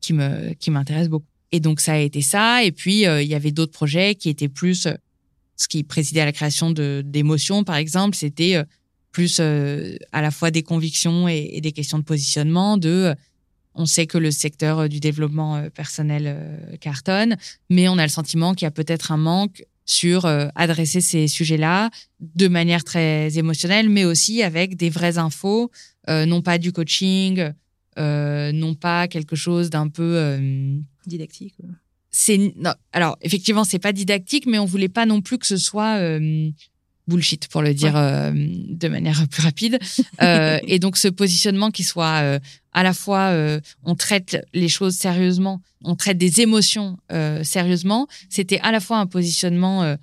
qui 0.00 0.12
me 0.12 0.52
qui 0.54 0.70
m'intéresse 0.70 1.08
beaucoup. 1.08 1.26
Et 1.50 1.60
donc 1.60 1.80
ça 1.80 1.94
a 1.94 1.98
été 1.98 2.22
ça. 2.22 2.64
Et 2.64 2.72
puis 2.72 3.02
il 3.02 3.26
y 3.26 3.34
avait 3.34 3.52
d'autres 3.52 3.72
projets 3.72 4.14
qui 4.14 4.28
étaient 4.28 4.48
plus 4.48 4.88
ce 5.56 5.68
qui 5.68 5.84
présidait 5.84 6.20
à 6.20 6.24
la 6.24 6.32
création 6.32 6.70
de 6.70 7.02
d'émotions, 7.04 7.64
par 7.64 7.76
exemple, 7.76 8.16
c'était 8.16 8.62
plus 9.10 9.40
à 9.40 10.22
la 10.22 10.30
fois 10.30 10.50
des 10.50 10.62
convictions 10.62 11.28
et, 11.28 11.50
et, 11.52 11.60
des 11.60 11.72
questions 11.72 11.98
de 11.98 12.04
positionnement, 12.04 12.78
de 12.78 13.14
on 13.74 13.86
sait 13.86 14.06
que 14.06 14.18
le 14.18 14.30
secteur 14.30 14.80
euh, 14.80 14.88
du 14.88 15.00
développement 15.00 15.56
euh, 15.56 15.70
personnel 15.70 16.24
euh, 16.26 16.76
cartonne, 16.78 17.36
mais 17.70 17.88
on 17.88 17.98
a 17.98 18.02
le 18.02 18.10
sentiment 18.10 18.54
qu'il 18.54 18.66
y 18.66 18.68
a 18.68 18.72
peut-être 18.72 19.12
un 19.12 19.16
manque 19.16 19.64
sur 19.84 20.26
adresser 20.54 21.00
ces 21.00 21.28
sujets-là 21.28 21.90
de 22.20 22.48
manière 22.48 22.84
très 22.84 23.36
émotionnelle, 23.38 23.88
mais 23.88 24.04
aussi 24.04 24.42
avec 24.42 24.76
des 24.76 24.90
vraies 24.90 25.18
infos, 25.18 25.70
non 26.08 26.42
pas 26.42 26.58
du 26.58 26.72
coaching, 26.72 27.52
non 27.96 28.74
pas 28.74 29.08
quelque 29.08 29.36
chose 29.36 29.70
d'un 29.70 29.88
peu 29.88 30.38
didactique. 31.06 31.54
C'est 32.10 32.54
alors 32.92 33.16
effectivement 33.22 33.64
c'est 33.64 33.78
pas 33.78 33.92
didactique, 33.92 34.46
mais 34.46 34.58
on 34.58 34.66
voulait 34.66 34.88
pas 34.88 35.06
non 35.06 35.20
plus 35.20 35.38
que 35.38 35.46
ce 35.46 35.56
soit 35.56 35.98
bullshit 37.08 37.48
pour 37.48 37.62
le 37.62 37.74
dire 37.74 37.96
euh, 37.96 38.30
de 38.32 38.88
manière 38.88 39.26
plus 39.30 39.42
rapide. 39.42 39.78
Euh, 40.22 40.58
et 40.66 40.78
donc 40.78 40.96
ce 40.96 41.08
positionnement 41.08 41.70
qui 41.70 41.84
soit 41.84 42.22
euh, 42.22 42.38
à 42.72 42.82
la 42.82 42.94
fois 42.94 43.34
on 43.84 43.94
traite 43.94 44.46
les 44.54 44.68
choses 44.68 44.94
sérieusement, 44.94 45.60
on 45.84 45.94
traite 45.94 46.16
des 46.16 46.40
émotions 46.40 46.96
sérieusement, 47.42 48.06
c'était 48.30 48.58
à 48.60 48.72
la 48.72 48.80
fois 48.80 48.96
un 48.96 49.06
positionnement 49.06 49.96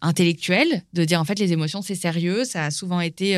intellectuel 0.00 0.82
de 0.94 1.04
dire 1.04 1.20
en 1.20 1.24
fait 1.24 1.38
les 1.38 1.52
émotions 1.52 1.82
c'est 1.82 1.94
sérieux, 1.94 2.44
ça 2.44 2.64
a 2.64 2.70
souvent 2.70 3.00
été 3.00 3.34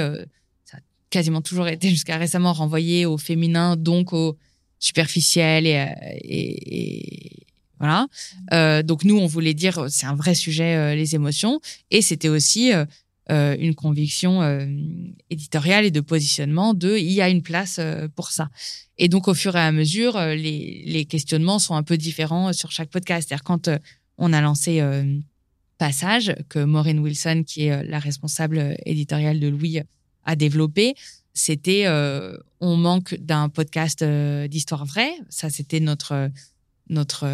ça 0.65 0.77
a 0.77 0.81
quasiment 1.11 1.43
toujours 1.43 1.67
été 1.67 1.91
jusqu'à 1.91 2.17
récemment 2.17 2.53
renvoyé 2.53 3.07
au 3.07 3.19
féminin 3.19 3.75
donc 3.75 4.13
au 4.13 4.37
superficiel 4.79 5.67
et, 5.67 5.85
et, 6.23 7.31
et 7.31 7.47
voilà. 7.81 8.07
Donc 8.85 9.03
nous, 9.03 9.19
on 9.19 9.27
voulait 9.27 9.55
dire 9.55 9.87
c'est 9.89 10.07
un 10.07 10.15
vrai 10.15 10.37
sujet 10.37 10.95
les 10.95 11.17
émotions 11.17 11.61
et 11.91 12.03
c'était 12.03 12.29
aussi 12.29 12.71
euh, 13.33 13.57
une 13.59 13.75
conviction 13.75 14.41
euh, 14.41 14.65
éditoriale 15.31 15.85
et 15.85 15.91
de 15.91 16.01
positionnement 16.01 16.75
de 16.75 16.97
il 16.97 17.11
y 17.11 17.21
a 17.21 17.29
une 17.29 17.43
place 17.43 17.79
euh, 17.81 18.07
pour 18.15 18.31
ça. 18.31 18.51
Et 18.99 19.09
donc 19.09 19.27
au 19.27 19.35
fur 19.35 19.57
et 19.57 19.61
à 19.61 19.73
mesure, 19.73 20.17
les, 20.17 20.85
les 20.87 21.05
questionnements 21.07 21.59
sont 21.59 21.75
un 21.75 21.83
peu 21.83 21.97
différents 21.97 22.53
sur 22.53 22.71
chaque 22.71 22.89
podcast. 22.89 23.27
C'est-à-dire 23.27 23.43
quand 23.43 23.69
on 24.17 24.33
a 24.33 24.41
lancé 24.41 24.81
Passage 25.77 26.35
que 26.49 26.61
Maureen 26.61 27.01
Wilson, 27.01 27.43
qui 27.47 27.65
est 27.65 27.85
la 27.85 27.99
responsable 27.99 28.77
éditoriale 28.87 29.41
de 29.41 29.49
Louis, 29.49 29.81
a 30.25 30.37
développé, 30.37 30.95
c'était 31.35 31.87
on 32.61 32.77
manque 32.77 33.15
d'un 33.17 33.51
podcast 33.51 34.03
d'histoire 34.03 34.87
vraie. 34.87 35.13
Ça, 35.29 35.51
c'était 35.51 35.81
notre 35.81 36.31
notre 36.89 37.29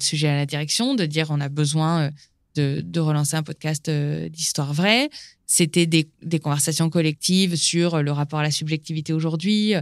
sujet 0.00 0.28
à 0.28 0.36
la 0.36 0.46
direction 0.46 0.94
de 0.94 1.04
dire 1.06 1.28
on 1.30 1.40
a 1.40 1.48
besoin 1.48 2.12
de, 2.58 3.00
relancer 3.00 3.36
un 3.36 3.42
podcast 3.42 3.90
d'histoire 3.90 4.72
vraie. 4.74 5.08
C'était 5.46 5.86
des, 5.86 6.08
conversations 6.40 6.90
collectives 6.90 7.56
sur 7.56 8.02
le 8.02 8.12
rapport 8.12 8.40
à 8.40 8.42
la 8.42 8.50
subjectivité 8.50 9.12
aujourd'hui, 9.12 9.74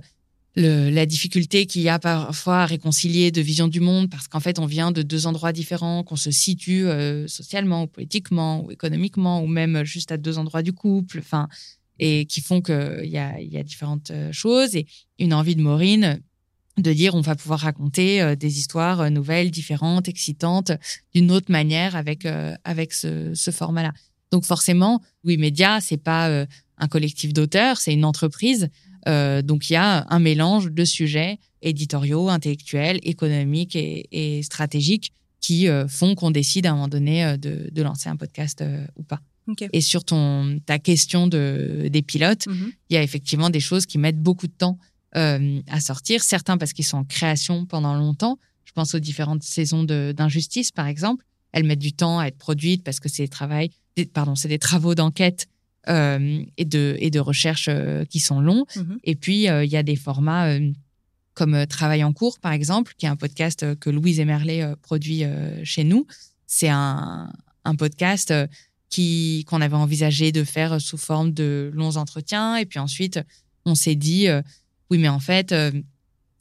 la 0.57 1.07
difficulté 1.07 1.67
qu'il 1.67 1.83
y 1.83 1.89
a 1.89 1.99
parfois 1.99 2.63
à 2.63 2.67
réconcilier 2.67 3.31
de 3.31 3.41
visions 3.41 3.69
du 3.69 3.81
monde 3.81 4.09
parce 4.09 4.27
qu'en 4.27 4.41
fait 4.41 4.59
on 4.59 4.67
vient 4.67 4.91
de 4.91 5.03
deux 5.03 5.27
endroits 5.27 5.53
différents, 5.53 6.03
qu'on 6.03 6.17
se 6.17 6.31
situe 6.31 6.87
euh, 6.87 7.29
socialement 7.29 7.83
ou 7.83 7.87
politiquement 7.87 8.65
ou 8.65 8.71
économiquement 8.71 9.43
ou 9.43 9.47
même 9.47 9.85
juste 9.85 10.13
à 10.13 10.17
deux 10.17 10.39
endroits 10.39 10.63
du 10.63 10.73
couple, 10.73 11.19
enfin 11.19 11.49
et 11.99 12.27
qui 12.27 12.41
font 12.41 12.61
qu'il 12.61 13.05
y 13.05 13.19
a, 13.19 13.41
y 13.41 13.57
a 13.57 13.63
différentes 13.63 14.11
euh, 14.11 14.33
choses 14.33 14.77
et 14.77 14.87
une 15.19 15.33
envie 15.35 15.57
de 15.57 15.63
Maureen 15.63 16.21
de 16.79 16.93
dire 16.93 17.15
on 17.15 17.21
va 17.21 17.35
pouvoir 17.35 17.61
raconter 17.61 18.21
euh, 18.21 18.37
des 18.37 18.59
histoires 18.59 19.11
nouvelles, 19.11 19.51
différentes, 19.51 20.09
excitantes, 20.09 20.73
d'une 21.15 21.31
autre 21.31 21.51
manière 21.51 21.97
avec 21.97 22.27
avec 22.65 22.93
ce, 22.93 23.35
ce 23.35 23.51
format-là. 23.51 23.93
Donc 24.33 24.45
forcément, 24.45 25.03
oui, 25.25 25.37
Média, 25.37 25.81
c'est 25.81 25.97
pas 25.97 26.29
euh, 26.29 26.47
un 26.79 26.89
collectif 26.89 27.33
d'auteurs, 27.33 27.79
c'est 27.79 27.93
une 27.93 28.05
entreprise. 28.05 28.69
Euh, 29.09 29.43
donc 29.43 29.71
il 29.71 29.75
y 29.75 29.77
a 29.77 30.07
un 30.09 30.19
mélange 30.19 30.71
de 30.71 30.85
sujets 30.85 31.39
éditoriaux, 31.63 32.29
intellectuels, 32.29 32.99
économiques 33.03 33.77
et, 33.77 34.43
stratégiques 34.43 35.13
qui 35.41 35.69
euh, 35.69 35.87
font 35.87 36.15
qu'on 36.15 36.31
décide 36.31 36.67
à 36.67 36.71
un 36.71 36.75
moment 36.75 36.89
donné 36.89 37.37
de, 37.39 37.83
lancer 37.83 38.09
un 38.09 38.17
podcast 38.17 38.65
ou 38.97 39.03
pas. 39.03 39.21
Et 39.73 39.81
sur 39.81 40.05
ton 40.05 40.59
ta 40.67 40.81
question 40.81 41.29
de 41.29 41.89
des 41.89 42.03
pilotes, 42.03 42.49
mm-hmm. 42.49 42.73
il 42.91 42.95
y 42.95 42.97
a 42.97 43.03
effectivement 43.03 43.49
des 43.49 43.61
choses 43.61 43.87
qui 43.87 43.97
mettent 43.97 44.21
beaucoup 44.21 44.49
de 44.49 44.53
temps 44.53 44.77
à 45.17 45.81
sortir. 45.81 46.23
Certains 46.23 46.59
parce 46.59 46.73
qu'ils 46.73 46.85
sont 46.85 46.99
en 46.99 47.05
création 47.05 47.67
pendant 47.67 47.95
longtemps. 47.95 48.39
Je 48.65 48.73
pense 48.73 48.95
aux 48.95 48.99
différentes 48.99 49.43
saisons 49.43 49.83
d'injustice, 49.85 50.71
par 50.71 50.87
exemple. 50.87 51.25
Elles 51.53 51.65
mettent 51.65 51.79
du 51.79 51.95
temps 51.95 52.19
à 52.19 52.27
être 52.27 52.37
produites 52.37 52.85
parce 52.85 53.01
que 53.01 53.09
c'est 53.09 53.27
travail 53.29 53.71
pardon, 54.05 54.35
c'est 54.35 54.49
des 54.49 54.59
travaux 54.59 54.95
d'enquête 54.95 55.49
euh, 55.89 56.43
et 56.57 56.65
de 56.65 56.97
et 56.99 57.11
de 57.11 57.21
recherche 57.21 57.69
euh, 57.69 58.05
qui 58.05 58.21
sont 58.21 58.41
longs. 58.41 58.67
Mhm. 58.77 58.99
Et 59.05 59.15
puis 59.15 59.49
euh, 59.49 59.65
il 59.65 59.71
y 59.71 59.77
a 59.77 59.83
des 59.83 59.97
formats 59.97 60.59
comme 61.35 61.67
Travail 61.67 62.03
en 62.03 62.15
cours, 62.15 62.39
par 62.39 62.53
exemple, 62.53 62.95
qui 62.97 63.05
est 63.05 63.11
un 63.11 63.17
podcast 63.17 63.79
que 63.79 63.91
Louise 63.91 64.21
Emerlet 64.21 64.65
produit 64.81 65.23
chez 65.65 65.85
nous. 65.85 66.07
C'est 66.47 66.71
un, 66.71 67.31
un 67.67 67.75
podcast 67.75 68.33
qui 68.89 69.45
qu'on 69.47 69.61
avait 69.61 69.77
envisagé 69.77 70.33
de 70.33 70.45
faire 70.45 70.81
sous 70.81 70.97
forme 70.97 71.33
de 71.33 71.71
longs 71.75 71.99
entretiens. 71.99 72.57
Et 72.57 72.65
puis 72.65 72.79
ensuite, 72.79 73.21
on 73.67 73.75
s'est 73.75 73.97
dit, 73.97 74.29
oui, 74.91 74.99
mais 74.99 75.09
en 75.09 75.21
fait, 75.21 75.55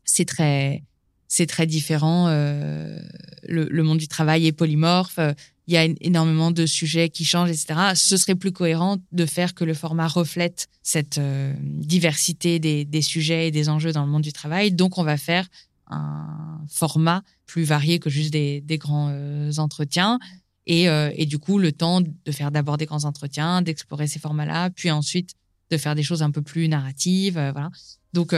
c'est 0.04 0.26
très 0.26 0.84
c'est 1.28 1.48
très 1.48 1.66
différent. 1.66 2.28
le, 2.30 3.02
le, 3.48 3.84
monde 3.84 3.98
du 3.98 4.08
travail 4.08 4.46
est 4.48 4.52
polymorphe 4.52 5.20
il 5.68 5.74
y 5.74 5.78
a 5.78 5.88
énormément 6.02 6.52
de 6.52 6.66
sujets 6.66 7.10
qui 7.10 7.26
changent, 7.26 7.50
etc. 7.50 7.94
Ce 7.96 8.18
serait 8.18 8.36
plus 8.36 8.52
cohérent 8.52 8.98
de 9.12 9.26
faire 9.26 9.56
que 9.56 9.64
le 9.64 9.74
format 9.74 10.08
reflète 10.08 10.68
cette 10.84 11.18
euh, 11.18 11.54
diversité 11.62 12.60
des, 12.60 13.02
sujets 13.02 13.48
et 13.48 13.52
des 13.52 13.70
enjeux 13.70 13.92
dans 13.92 14.06
le 14.06 14.12
monde 14.12 14.22
du 14.22 14.34
travail. 14.34 14.72
Donc, 14.72 14.98
on 14.98 15.04
va 15.04 15.18
faire 15.18 15.48
un 15.88 16.62
format 16.68 17.24
plus 17.46 17.64
varié 17.64 18.00
que 18.00 18.10
juste 18.10 18.32
des, 18.32 18.78
grands 18.78 19.10
euh, 19.12 19.52
entretiens. 19.58 20.20
Et, 20.68 20.90
euh, 20.90 21.12
et, 21.16 21.26
du 21.26 21.40
coup, 21.40 21.58
le 21.58 21.72
temps 21.72 22.02
de 22.02 22.32
faire 22.32 22.52
d'abord 22.52 22.78
des 22.78 22.86
grands 22.86 23.06
entretiens, 23.06 23.62
d'explorer 23.62 24.08
ces 24.08 24.20
formats-là, 24.20 24.70
puis 24.70 24.92
ensuite 24.92 25.32
de 25.72 25.78
faire 25.78 25.96
des 25.96 26.04
choses 26.04 26.22
un 26.22 26.32
peu 26.32 26.44
plus 26.44 26.68
narratives. 26.68 27.34
voilà. 27.34 27.70
Donc, 28.16 28.34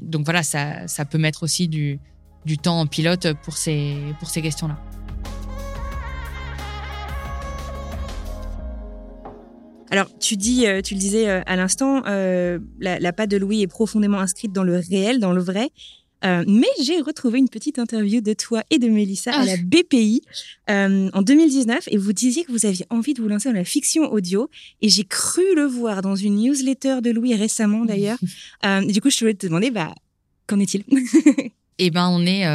donc 0.00 0.24
voilà, 0.24 0.42
ça, 0.42 1.04
peut 1.08 1.18
mettre 1.18 1.44
aussi 1.44 1.68
du, 1.68 2.00
temps 2.62 2.80
en 2.80 2.86
pilote 2.86 3.28
pour 3.44 3.56
ces, 3.56 4.00
questions-là. 4.34 4.76
Alors, 9.90 10.08
tu 10.18 10.36
dis, 10.36 10.66
euh, 10.66 10.80
tu 10.80 10.94
le 10.94 10.98
disais 10.98 11.28
euh, 11.28 11.40
à 11.46 11.54
l'instant, 11.54 12.02
euh, 12.06 12.58
la 12.80 13.12
patte 13.12 13.30
de 13.30 13.36
Louis 13.36 13.62
est 13.62 13.68
profondément 13.68 14.18
inscrite 14.18 14.50
dans 14.50 14.64
le 14.64 14.78
réel, 14.78 15.20
dans 15.20 15.32
le 15.32 15.40
vrai. 15.40 15.70
Mais 16.24 16.66
j'ai 16.82 17.00
retrouvé 17.00 17.38
une 17.38 17.48
petite 17.48 17.78
interview 17.78 18.20
de 18.20 18.32
toi 18.32 18.62
et 18.70 18.78
de 18.78 18.88
Mélissa 18.88 19.32
à 19.32 19.44
la 19.44 19.52
ah. 19.52 19.56
BPI 19.62 20.22
en 20.68 21.22
2019 21.22 21.88
et 21.88 21.96
vous 21.96 22.12
disiez 22.12 22.44
que 22.44 22.52
vous 22.52 22.66
aviez 22.66 22.86
envie 22.90 23.14
de 23.14 23.22
vous 23.22 23.28
lancer 23.28 23.50
dans 23.50 23.56
la 23.56 23.64
fiction 23.64 24.10
audio 24.10 24.48
et 24.82 24.88
j'ai 24.88 25.04
cru 25.04 25.42
le 25.54 25.64
voir 25.64 26.02
dans 26.02 26.16
une 26.16 26.36
newsletter 26.36 27.00
de 27.02 27.10
Louis 27.10 27.34
récemment 27.34 27.84
d'ailleurs. 27.84 28.18
du 28.86 29.00
coup, 29.00 29.10
je 29.10 29.18
voulais 29.20 29.34
te 29.34 29.46
demander, 29.46 29.70
bah, 29.70 29.94
qu'en 30.46 30.60
est-il? 30.60 30.84
Eh 31.78 31.90
ben, 31.90 32.08
on 32.08 32.24
est, 32.24 32.46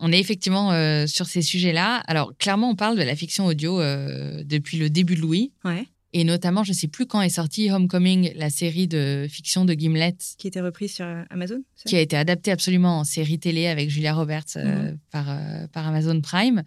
on 0.00 0.12
est 0.12 0.18
effectivement 0.18 0.72
sur 1.06 1.26
ces 1.26 1.40
sujets-là. 1.40 2.02
Alors, 2.08 2.36
clairement, 2.36 2.70
on 2.70 2.74
parle 2.74 2.98
de 2.98 3.04
la 3.04 3.14
fiction 3.14 3.46
audio 3.46 3.78
depuis 3.78 4.76
le 4.76 4.90
début 4.90 5.14
de 5.14 5.20
Louis. 5.20 5.52
Ouais. 5.64 5.86
Et 6.12 6.24
notamment, 6.24 6.64
je 6.64 6.72
ne 6.72 6.76
sais 6.76 6.88
plus 6.88 7.06
quand 7.06 7.22
est 7.22 7.28
sortie 7.28 7.70
Homecoming, 7.70 8.32
la 8.34 8.50
série 8.50 8.88
de 8.88 9.26
fiction 9.28 9.64
de 9.64 9.74
Gimlet. 9.74 10.16
Qui 10.38 10.46
a 10.46 10.48
été 10.48 10.60
reprise 10.60 10.94
sur 10.94 11.04
euh, 11.04 11.22
Amazon 11.30 11.62
Qui 11.86 11.96
a 11.96 12.00
été 12.00 12.16
adaptée 12.16 12.50
absolument 12.50 12.98
en 12.98 13.04
série 13.04 13.38
télé 13.38 13.68
avec 13.68 13.90
Julia 13.90 14.14
Roberts 14.14 14.56
euh, 14.56 14.90
mhm. 14.90 14.98
par, 15.12 15.30
euh, 15.30 15.66
par 15.72 15.86
Amazon 15.86 16.20
Prime. 16.20 16.64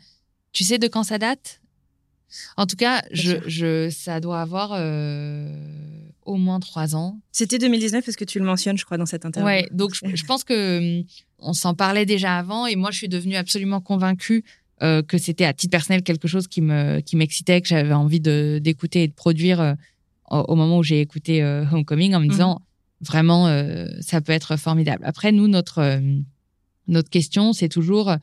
Tu 0.53 0.63
sais 0.63 0.77
de 0.77 0.87
quand 0.87 1.03
ça 1.03 1.17
date? 1.17 1.59
En 2.57 2.65
tout 2.65 2.77
cas, 2.77 3.03
je, 3.11 3.37
je, 3.45 3.89
ça 3.91 4.19
doit 4.19 4.41
avoir 4.41 4.71
au 6.25 6.35
moins 6.35 6.59
trois 6.59 6.95
ans. 6.95 7.19
C'était 7.31 7.59
2019 7.59 8.03
parce 8.03 8.15
que 8.15 8.25
tu 8.25 8.39
le 8.39 8.45
mentionnes, 8.45 8.77
je 8.77 8.85
crois, 8.85 8.97
dans 8.97 9.05
cette 9.05 9.25
interview? 9.25 9.45
Ouais, 9.45 9.67
donc 9.71 9.93
je, 9.93 10.15
je 10.15 10.25
pense 10.25 10.43
que 10.43 10.99
hum, 10.99 11.05
on 11.37 11.53
s'en 11.53 11.75
parlait 11.75 12.05
déjà 12.05 12.37
avant 12.37 12.65
et 12.65 12.75
moi, 12.75 12.89
je 12.91 12.97
suis 12.97 13.09
devenue 13.09 13.35
absolument 13.35 13.81
convaincue 13.81 14.43
euh, 14.81 15.01
que 15.01 15.17
c'était 15.17 15.45
à 15.45 15.53
titre 15.53 15.71
personnel 15.71 16.03
quelque 16.03 16.27
chose 16.27 16.47
qui 16.47 16.61
me 16.61 16.99
qui 16.99 17.15
m'excitait, 17.15 17.61
que 17.61 17.67
j'avais 17.67 17.93
envie 17.93 18.19
de 18.19 18.59
d'écouter 18.61 19.03
et 19.03 19.07
de 19.07 19.13
produire 19.13 19.61
euh, 19.61 19.73
au, 20.29 20.55
moment 20.55 20.79
où 20.79 20.83
j'ai 20.83 20.99
écouté 20.99 21.43
Homecoming 21.43 22.15
en 22.15 22.19
me 22.19 22.27
disant 22.27 22.61
vraiment 23.01 23.45
ça 23.99 24.21
peut 24.21 24.31
être 24.31 24.57
formidable. 24.57 25.03
Après 25.05 25.31
nous 25.31 25.47
notre 25.47 26.01
notre 26.87 27.09
question 27.09 27.53
c'est 27.53 27.69
toujours 27.69 28.15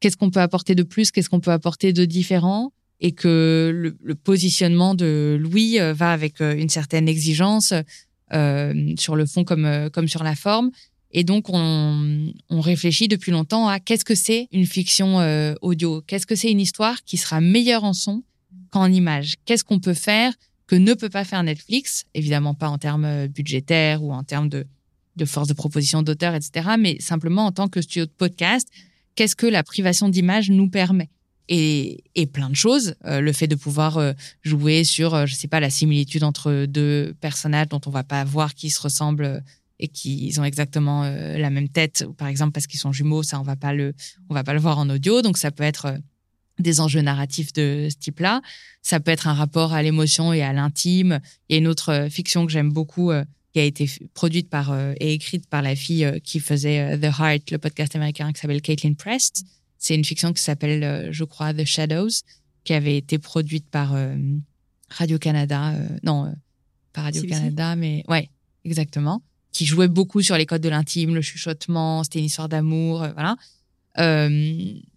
qu'est-ce 0.00 0.16
qu'on 0.16 0.30
peut 0.30 0.40
apporter 0.40 0.74
de 0.74 0.82
plus, 0.82 1.10
qu'est-ce 1.10 1.28
qu'on 1.28 1.40
peut 1.40 1.50
apporter 1.50 1.92
de 1.92 2.04
différent 2.04 2.72
et 3.02 3.12
que 3.12 3.94
le, 4.00 4.14
positionnement 4.14 4.94
de 4.94 5.36
Louis 5.38 5.80
euh, 5.80 5.92
va 5.92 6.12
avec 6.12 6.40
euh, 6.40 6.56
une 6.56 6.68
certaine 6.68 7.08
exigence 7.08 7.74
euh, 8.32 8.94
sur 8.96 9.16
le 9.16 9.26
fond 9.26 9.44
comme, 9.44 9.90
comme 9.92 10.08
sur 10.08 10.22
la 10.22 10.36
forme. 10.36 10.70
Et 11.12 11.24
donc, 11.24 11.46
on, 11.48 12.32
réfléchit 12.50 13.08
depuis 13.08 13.32
longtemps 13.32 13.68
à 13.68 13.80
qu'est-ce 13.80 14.04
que 14.04 14.14
c'est 14.14 14.48
une 14.52 14.66
fiction 14.66 15.18
audio, 15.60 16.00
qu'est-ce 16.06 16.26
que 16.26 16.34
c'est 16.34 16.50
une 16.50 16.60
histoire 16.60 17.02
qui 17.04 17.16
sera 17.16 17.40
meilleure 17.40 17.84
en 17.84 17.92
son 17.92 18.22
qu'en 18.70 18.90
image, 18.90 19.34
qu'est-ce 19.44 19.64
qu'on 19.64 19.80
peut 19.80 19.94
faire 19.94 20.32
que 20.66 20.76
ne 20.76 20.94
peut 20.94 21.10
pas 21.10 21.24
faire 21.24 21.42
Netflix, 21.42 22.06
évidemment 22.14 22.54
pas 22.54 22.68
en 22.68 22.78
termes 22.78 23.26
budgétaires 23.26 24.02
ou 24.02 24.12
en 24.12 24.24
termes 24.24 24.48
de, 24.48 24.64
force 25.26 25.46
de 25.46 25.52
proposition 25.52 26.02
d'auteur, 26.02 26.34
etc., 26.34 26.70
mais 26.78 26.96
simplement 26.98 27.44
en 27.44 27.52
tant 27.52 27.68
que 27.68 27.82
studio 27.82 28.06
de 28.06 28.10
podcast, 28.10 28.66
qu'est-ce 29.14 29.36
que 29.36 29.46
la 29.46 29.62
privation 29.62 30.08
d'image 30.08 30.50
nous 30.50 30.70
permet? 30.70 31.10
Et, 31.48 32.02
plein 32.32 32.48
de 32.48 32.56
choses. 32.56 32.94
Euh, 33.04 33.20
le 33.20 33.32
fait 33.32 33.48
de 33.48 33.56
pouvoir 33.56 33.98
euh, 33.98 34.14
jouer 34.42 34.84
sur, 34.84 35.14
euh, 35.14 35.26
je 35.26 35.34
sais 35.34 35.48
pas, 35.48 35.60
la 35.60 35.68
similitude 35.68 36.24
entre 36.24 36.64
deux 36.64 37.14
personnages 37.20 37.68
dont 37.68 37.80
on 37.84 37.90
va 37.90 38.04
pas 38.04 38.24
voir 38.24 38.54
qui 38.54 38.70
se 38.70 38.80
ressemblent 38.80 39.42
et 39.82 39.88
qui 39.88 40.32
ont 40.38 40.44
exactement 40.44 41.02
la 41.02 41.50
même 41.50 41.68
tête, 41.68 42.06
par 42.16 42.28
exemple 42.28 42.52
parce 42.52 42.66
qu'ils 42.66 42.80
sont 42.80 42.92
jumeaux, 42.92 43.22
ça 43.22 43.38
on 43.40 43.42
va 43.42 43.56
pas 43.56 43.72
le, 43.72 43.94
on 44.30 44.34
va 44.34 44.44
pas 44.44 44.54
le 44.54 44.60
voir 44.60 44.78
en 44.78 44.88
audio. 44.88 45.22
Donc 45.22 45.36
ça 45.36 45.50
peut 45.50 45.64
être 45.64 45.98
des 46.58 46.80
enjeux 46.80 47.00
narratifs 47.00 47.52
de 47.52 47.88
ce 47.90 47.96
type-là. 47.96 48.40
Ça 48.80 49.00
peut 49.00 49.10
être 49.10 49.26
un 49.26 49.34
rapport 49.34 49.72
à 49.72 49.82
l'émotion 49.82 50.32
et 50.32 50.42
à 50.42 50.52
l'intime. 50.52 51.20
Il 51.48 51.54
y 51.54 51.56
a 51.56 51.58
une 51.58 51.66
autre 51.66 52.08
fiction 52.10 52.46
que 52.46 52.52
j'aime 52.52 52.72
beaucoup 52.72 53.10
qui 53.52 53.60
a 53.60 53.64
été 53.64 53.90
produite 54.14 54.48
par 54.48 54.74
et 55.00 55.12
écrite 55.12 55.48
par 55.48 55.62
la 55.62 55.74
fille 55.74 56.10
qui 56.22 56.40
faisait 56.40 56.96
The 56.98 57.18
Heart, 57.18 57.50
le 57.50 57.58
podcast 57.58 57.96
américain 57.96 58.32
qui 58.32 58.40
s'appelle 58.40 58.62
Caitlin 58.62 58.94
Prest 58.94 59.44
c'est 59.82 59.96
une 59.96 60.04
fiction 60.04 60.32
qui 60.32 60.40
s'appelle, 60.40 60.84
euh, 60.84 61.08
je 61.10 61.24
crois, 61.24 61.52
The 61.52 61.64
Shadows, 61.64 62.22
qui 62.62 62.72
avait 62.72 62.96
été 62.96 63.18
produite 63.18 63.68
par 63.68 63.94
euh, 63.94 64.16
Radio-Canada. 64.90 65.72
Euh, 65.74 65.88
non, 66.04 66.32
pas 66.92 67.02
Radio-Canada, 67.02 67.74
mais 67.74 68.04
ouais, 68.06 68.30
exactement. 68.64 69.22
Qui 69.52 69.66
jouait 69.66 69.88
beaucoup 69.88 70.22
sur 70.22 70.36
les 70.36 70.46
codes 70.46 70.62
de 70.62 70.68
l'intime, 70.68 71.14
le 71.14 71.20
chuchotement, 71.20 72.04
c'était 72.04 72.18
une 72.20 72.24
histoire 72.24 72.48
d'amour, 72.48 73.06
voilà. 73.14 73.36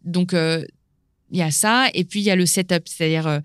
donc, 0.04 0.34
il 0.34 1.38
y 1.38 1.42
a 1.42 1.52
ça. 1.52 1.90
Et 1.94 2.06
puis, 2.06 2.22
il 2.22 2.24
y 2.24 2.32
a 2.32 2.38
le 2.38 2.46
setup, 2.46 2.88
c'est-à-dire, 2.88 3.42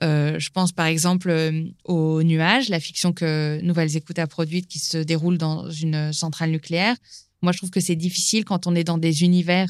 je 0.00 0.48
pense 0.50 0.72
par 0.72 0.86
exemple 0.86 1.52
au 1.84 2.22
Nuage, 2.22 2.70
la 2.70 2.80
fiction 2.80 3.12
que 3.12 3.60
Nouvelles 3.62 3.96
Écoutes 3.96 4.18
a 4.18 4.26
produite 4.26 4.66
qui 4.66 4.78
se 4.78 4.96
déroule 4.96 5.36
dans 5.36 5.70
une 5.70 6.12
centrale 6.14 6.50
nucléaire. 6.50 6.96
Moi, 7.42 7.52
je 7.52 7.58
trouve 7.58 7.70
que 7.70 7.80
c'est 7.80 7.96
difficile 7.96 8.44
quand 8.44 8.66
on 8.66 8.74
est 8.74 8.84
dans 8.84 8.98
des 8.98 9.22
univers 9.22 9.68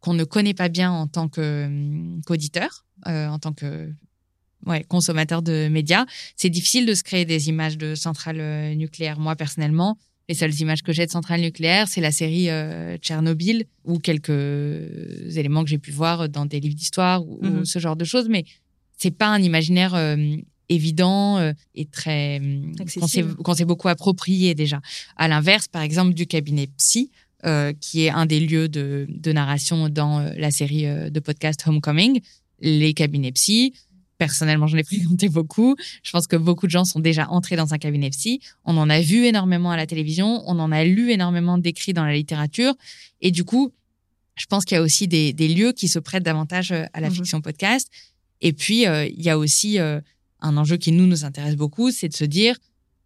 qu'on 0.00 0.14
ne 0.14 0.24
connaît 0.24 0.54
pas 0.54 0.68
bien 0.68 0.90
en 0.90 1.06
tant 1.06 1.30
hum, 1.36 2.20
qu'auditeur, 2.26 2.84
euh, 3.06 3.28
en 3.28 3.38
tant 3.38 3.52
que 3.52 3.92
ouais, 4.66 4.84
consommateur 4.84 5.42
de 5.42 5.68
médias. 5.68 6.06
C'est 6.36 6.50
difficile 6.50 6.86
de 6.86 6.94
se 6.94 7.02
créer 7.02 7.24
des 7.24 7.48
images 7.48 7.78
de 7.78 7.94
centrales 7.94 8.40
euh, 8.40 8.74
nucléaires. 8.74 9.18
Moi, 9.18 9.36
personnellement, 9.36 9.98
les 10.28 10.34
seules 10.34 10.54
images 10.60 10.82
que 10.82 10.92
j'ai 10.92 11.06
de 11.06 11.10
centrales 11.10 11.40
nucléaires, 11.40 11.88
c'est 11.88 12.00
la 12.00 12.12
série 12.12 12.50
euh, 12.50 12.96
Tchernobyl 12.98 13.64
ou 13.84 13.98
quelques 13.98 14.30
éléments 15.36 15.64
que 15.64 15.70
j'ai 15.70 15.78
pu 15.78 15.90
voir 15.90 16.28
dans 16.28 16.46
des 16.46 16.60
livres 16.60 16.74
d'histoire 16.74 17.26
ou, 17.26 17.38
mmh 17.42 17.64
ce 17.64 17.78
genre 17.78 17.96
de 17.96 18.04
choses. 18.04 18.28
Mais 18.28 18.44
c'est 18.96 19.10
pas 19.10 19.28
un 19.28 19.40
imaginaire 19.40 19.96
évident 20.68 21.52
et 21.74 21.84
très 21.86 22.42
qu'on 23.42 23.54
s'est 23.54 23.64
beaucoup 23.64 23.88
approprié 23.88 24.54
déjà. 24.54 24.80
À 25.16 25.28
l'inverse, 25.28 25.68
par 25.68 25.82
exemple, 25.82 26.14
du 26.14 26.26
cabinet 26.26 26.68
psy, 26.76 27.10
euh, 27.46 27.72
qui 27.80 28.04
est 28.04 28.10
un 28.10 28.26
des 28.26 28.40
lieux 28.40 28.68
de, 28.68 29.06
de 29.08 29.32
narration 29.32 29.88
dans 29.88 30.18
euh, 30.18 30.32
la 30.36 30.50
série 30.50 30.86
euh, 30.86 31.08
de 31.08 31.20
podcast 31.20 31.62
Homecoming, 31.64 32.20
les 32.60 32.94
cabinets 32.94 33.30
psy. 33.30 33.74
Personnellement, 34.18 34.66
j'en 34.66 34.76
ai 34.76 34.84
fréquenté 34.84 35.28
beaucoup. 35.28 35.76
Je 36.02 36.10
pense 36.10 36.26
que 36.26 36.36
beaucoup 36.36 36.66
de 36.66 36.70
gens 36.70 36.84
sont 36.84 37.00
déjà 37.00 37.28
entrés 37.30 37.56
dans 37.56 37.72
un 37.72 37.78
cabinet 37.78 38.10
psy. 38.10 38.40
On 38.64 38.76
en 38.76 38.90
a 38.90 39.00
vu 39.00 39.24
énormément 39.24 39.70
à 39.70 39.76
la 39.76 39.86
télévision, 39.86 40.42
on 40.46 40.58
en 40.58 40.72
a 40.72 40.84
lu 40.84 41.10
énormément 41.10 41.58
d'écrits 41.58 41.92
dans 41.92 42.04
la 42.04 42.14
littérature. 42.14 42.74
Et 43.20 43.30
du 43.30 43.44
coup, 43.44 43.72
je 44.36 44.46
pense 44.46 44.64
qu'il 44.64 44.76
y 44.76 44.78
a 44.78 44.82
aussi 44.82 45.08
des, 45.08 45.32
des, 45.32 45.48
lieux 45.48 45.72
qui 45.72 45.88
se 45.88 45.98
prêtent 45.98 46.22
davantage 46.22 46.72
à 46.72 47.00
la 47.00 47.08
mhm. 47.08 47.14
fiction 47.14 47.40
podcast. 47.40 47.90
Et 48.40 48.52
puis, 48.52 48.82
il 48.82 49.22
y 49.22 49.30
a 49.30 49.38
aussi 49.38 49.78
un 49.78 50.56
enjeu 50.56 50.76
qui 50.76 50.92
nous 50.92 51.06
nous 51.06 51.24
intéresse 51.24 51.56
beaucoup, 51.56 51.90
c'est 51.90 52.08
de 52.08 52.14
se 52.14 52.24
dire 52.24 52.56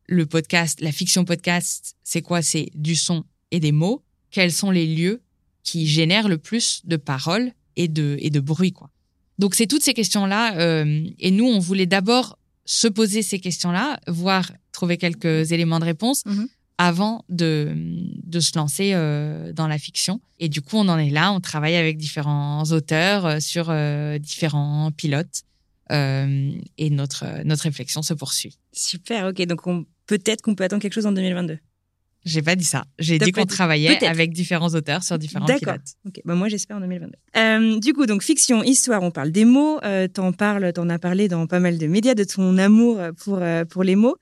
le 0.07 0.27
podcast, 0.27 0.81
la 0.81 0.93
fiction 0.93 1.25
podcast, 1.25 1.97
c'est 2.03 2.21
quoi? 2.21 2.43
C'est 2.43 2.69
du 2.75 2.97
son 2.97 3.25
et 3.51 3.61
des 3.61 3.73
mots 3.73 4.03
quels 4.33 4.51
sont 4.51 4.73
les 4.73 4.87
lieux 4.87 5.23
qui 5.63 5.87
génèrent 5.87 6.29
le 6.29 6.39
plus 6.39 6.81
de 6.85 6.97
paroles 6.97 7.53
et 7.77 7.87
de, 7.87 8.17
et 8.19 8.31
de 8.31 8.41
bruit. 8.41 8.73
Quoi? 8.73 8.91
Donc 9.39 9.55
c'est 9.55 9.67
toutes 9.67 9.83
ces 9.83 9.95
questions-là. 9.95 10.57
Euh, 10.57 11.05
et 11.19 11.31
nous, 11.31 11.47
on 11.47 11.59
voulait 11.59 11.87
d'abord 11.87 12.39
se 12.65 12.89
poser 12.89 13.23
ces 13.23 13.41
questions-là, 13.41 13.99
voire 14.07 14.53
trouver 14.73 14.97
quelques 14.97 15.53
éléments 15.53 15.81
de 15.81 15.85
réponse 15.85 16.25
mhm. 16.27 16.49
avant 16.79 17.25
de, 17.29 17.73
de 17.75 18.41
se 18.41 18.57
lancer 18.57 18.93
euh, 18.95 19.53
dans 19.53 19.67
la 19.67 19.79
fiction. 19.79 20.21
Et 20.39 20.49
du 20.49 20.61
coup, 20.61 20.77
on 20.77 20.89
en 20.89 20.99
est 20.99 21.11
là. 21.11 21.33
On 21.33 21.41
travaille 21.41 21.77
avec 21.77 21.97
différents 21.97 22.65
auteurs 22.71 23.27
euh, 23.27 23.41
sur 23.41 23.73
différents 24.21 24.91
pilotes. 24.93 25.43
et 25.91 26.91
notre, 26.91 27.45
notre 27.45 27.65
réflexion 27.65 28.03
se 28.03 28.15
poursuit. 28.15 28.59
Super, 28.73 29.27
ok. 29.27 29.43
Donc 29.47 29.61
peut-être 30.07 30.41
qu'on 30.43 30.55
peut 30.55 30.65
attendre 30.65 30.83
quelque 30.83 30.95
chose 30.95 31.07
en 31.07 31.13
2022. 31.13 31.59
J'ai 32.25 32.43
pas 32.43 32.55
dit 32.55 32.65
ça. 32.65 32.85
J'ai 32.99 33.19
dit 33.19 33.33
qu'on 33.33 33.47
travaillait 33.47 34.05
avec 34.05 34.33
différents 34.33 34.69
auteurs 34.75 35.03
sur 35.03 35.19
différents 35.19 35.47
pilotes. 35.47 35.63
D'accord. 35.63 35.83
Ok. 36.07 36.21
Bah 36.25 36.35
moi, 36.35 36.49
j'espère 36.49 36.77
en 36.77 36.81
2022. 36.81 37.13
Euh, 37.37 37.81
du 37.81 37.93
coup, 37.93 38.07
donc 38.07 38.23
fiction, 38.23 38.63
histoire, 38.63 39.03
on 39.03 39.11
parle 39.11 39.33
des 39.33 39.45
mots. 39.45 39.81
Euh, 39.83 40.07
t'en 40.07 40.33
parles, 40.33 40.73
t'en 40.73 40.89
as 40.89 40.99
parlé 41.01 41.27
dans 41.27 41.47
pas 41.49 41.59
mal 41.59 41.79
de 41.79 41.87
médias 41.87 42.15
de 42.15 42.23
ton 42.23 42.59
amour 42.59 43.01
pour 43.25 43.39
euh, 43.41 43.65
pour 43.65 43.83
les 43.83 43.97
mots 43.97 44.17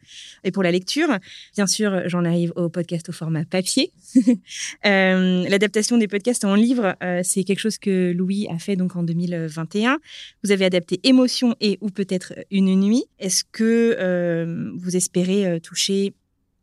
et 0.44 0.50
pour 0.50 0.62
la 0.62 0.70
lecture. 0.70 1.08
Bien 1.56 1.66
sûr, 1.66 2.02
j'en 2.06 2.24
arrive 2.24 2.52
au 2.56 2.70
podcast 2.70 3.10
au 3.10 3.12
format 3.12 3.44
papier. 3.44 3.92
L'adaptation 4.84 5.98
des 5.98 6.08
podcasts 6.08 6.44
en 6.44 6.54
livre, 6.54 6.96
c'est 7.22 7.44
quelque 7.44 7.58
chose 7.58 7.78
que 7.78 8.12
Louis 8.12 8.46
a 8.48 8.58
fait 8.58 8.76
donc 8.76 8.96
en 8.96 9.02
2021. 9.02 9.98
Vous 10.42 10.52
avez 10.52 10.64
adapté 10.64 11.00
Émotion 11.04 11.54
et 11.60 11.78
ou 11.80 11.90
peut-être 11.90 12.32
Une 12.50 12.74
nuit. 12.80 13.04
Est-ce 13.18 13.44
que 13.44 14.74
vous 14.78 14.96
espérez 14.96 15.60
toucher 15.60 16.14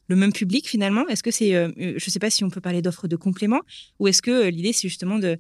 le 0.08 0.16
même 0.16 0.34
public 0.34 0.68
finalement? 0.68 1.08
Est-ce 1.08 1.24
que 1.24 1.32
c'est, 1.32 1.56
euh, 1.56 1.70
euh, 1.80 1.94
je 1.98 2.06
ne 2.06 2.12
sais 2.12 2.20
pas 2.20 2.30
si 2.30 2.44
on 2.44 2.50
peut 2.50 2.62
parler 2.62 2.82
d'offres 2.82 3.08
de 3.08 3.16
compléments, 3.16 3.62
ou 4.00 4.08
est-ce 4.08 4.22
que 4.22 4.32
euh, 4.32 4.50
l'idée 4.50 4.74
c'est 4.74 4.88
justement 4.88 5.20
de, 5.20 5.40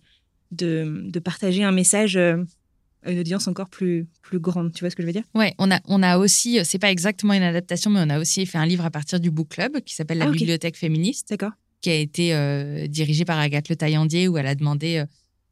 de, 0.52 1.20
partager 1.20 1.64
un 1.64 1.72
message 1.72 2.16
à 2.16 3.12
une 3.12 3.20
audience 3.20 3.48
encore 3.48 3.70
plus, 3.70 4.08
plus 4.22 4.40
grande? 4.40 4.74
Tu 4.74 4.82
vois 4.82 4.90
ce 4.90 4.96
que 4.96 5.02
je 5.04 5.08
veux 5.08 5.14
dire? 5.14 5.24
Ouais, 5.34 5.54
on 5.58 5.72
a, 5.72 5.80
on 5.86 6.04
a 6.04 6.18
aussi, 6.18 6.60
c'est 6.64 6.80
pas 6.80 6.92
exactement 6.92 7.34
une 7.34 7.44
adaptation, 7.44 7.90
mais 7.90 8.00
on 8.02 8.10
a 8.10 8.20
aussi 8.20 8.46
fait 8.46 8.58
un 8.58 8.66
livre 8.66 8.86
à 8.86 8.92
partir 8.92 9.20
du 9.20 9.32
book 9.32 9.50
club 9.50 9.82
qui 9.82 9.96
s'appelle 9.96 10.18
La 10.18 10.26
ah, 10.26 10.32
Bibliothèque 10.32 10.78
féministe. 10.78 11.30
D'accord. 11.30 11.52
Qui 11.82 11.90
a 11.92 11.96
été 11.96 12.88
dirigé 12.88 13.24
par 13.24 13.38
Agathe 13.38 13.70
Le 13.70 13.76
Taillandier, 13.76 14.28
où 14.28 14.38
elle 14.38 14.48
a 14.48 14.56
demandé 14.56 15.04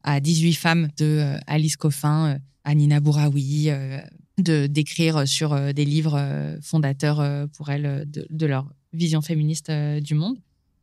à 0.03 0.19
18 0.19 0.53
femmes 0.53 0.89
de 0.97 1.35
Alice 1.45 1.77
Coffin, 1.77 2.39
à 2.63 2.73
Nina 2.73 2.99
Bouraoui, 2.99 3.69
de 4.37 4.67
d'écrire 4.67 5.27
sur 5.27 5.73
des 5.73 5.85
livres 5.85 6.57
fondateurs 6.61 7.47
pour 7.55 7.69
elles 7.69 8.05
de, 8.07 8.45
leur 8.45 8.67
vision 8.95 9.21
féministe 9.21 9.69
euh, 9.69 9.99
du 9.99 10.15
monde. 10.15 10.37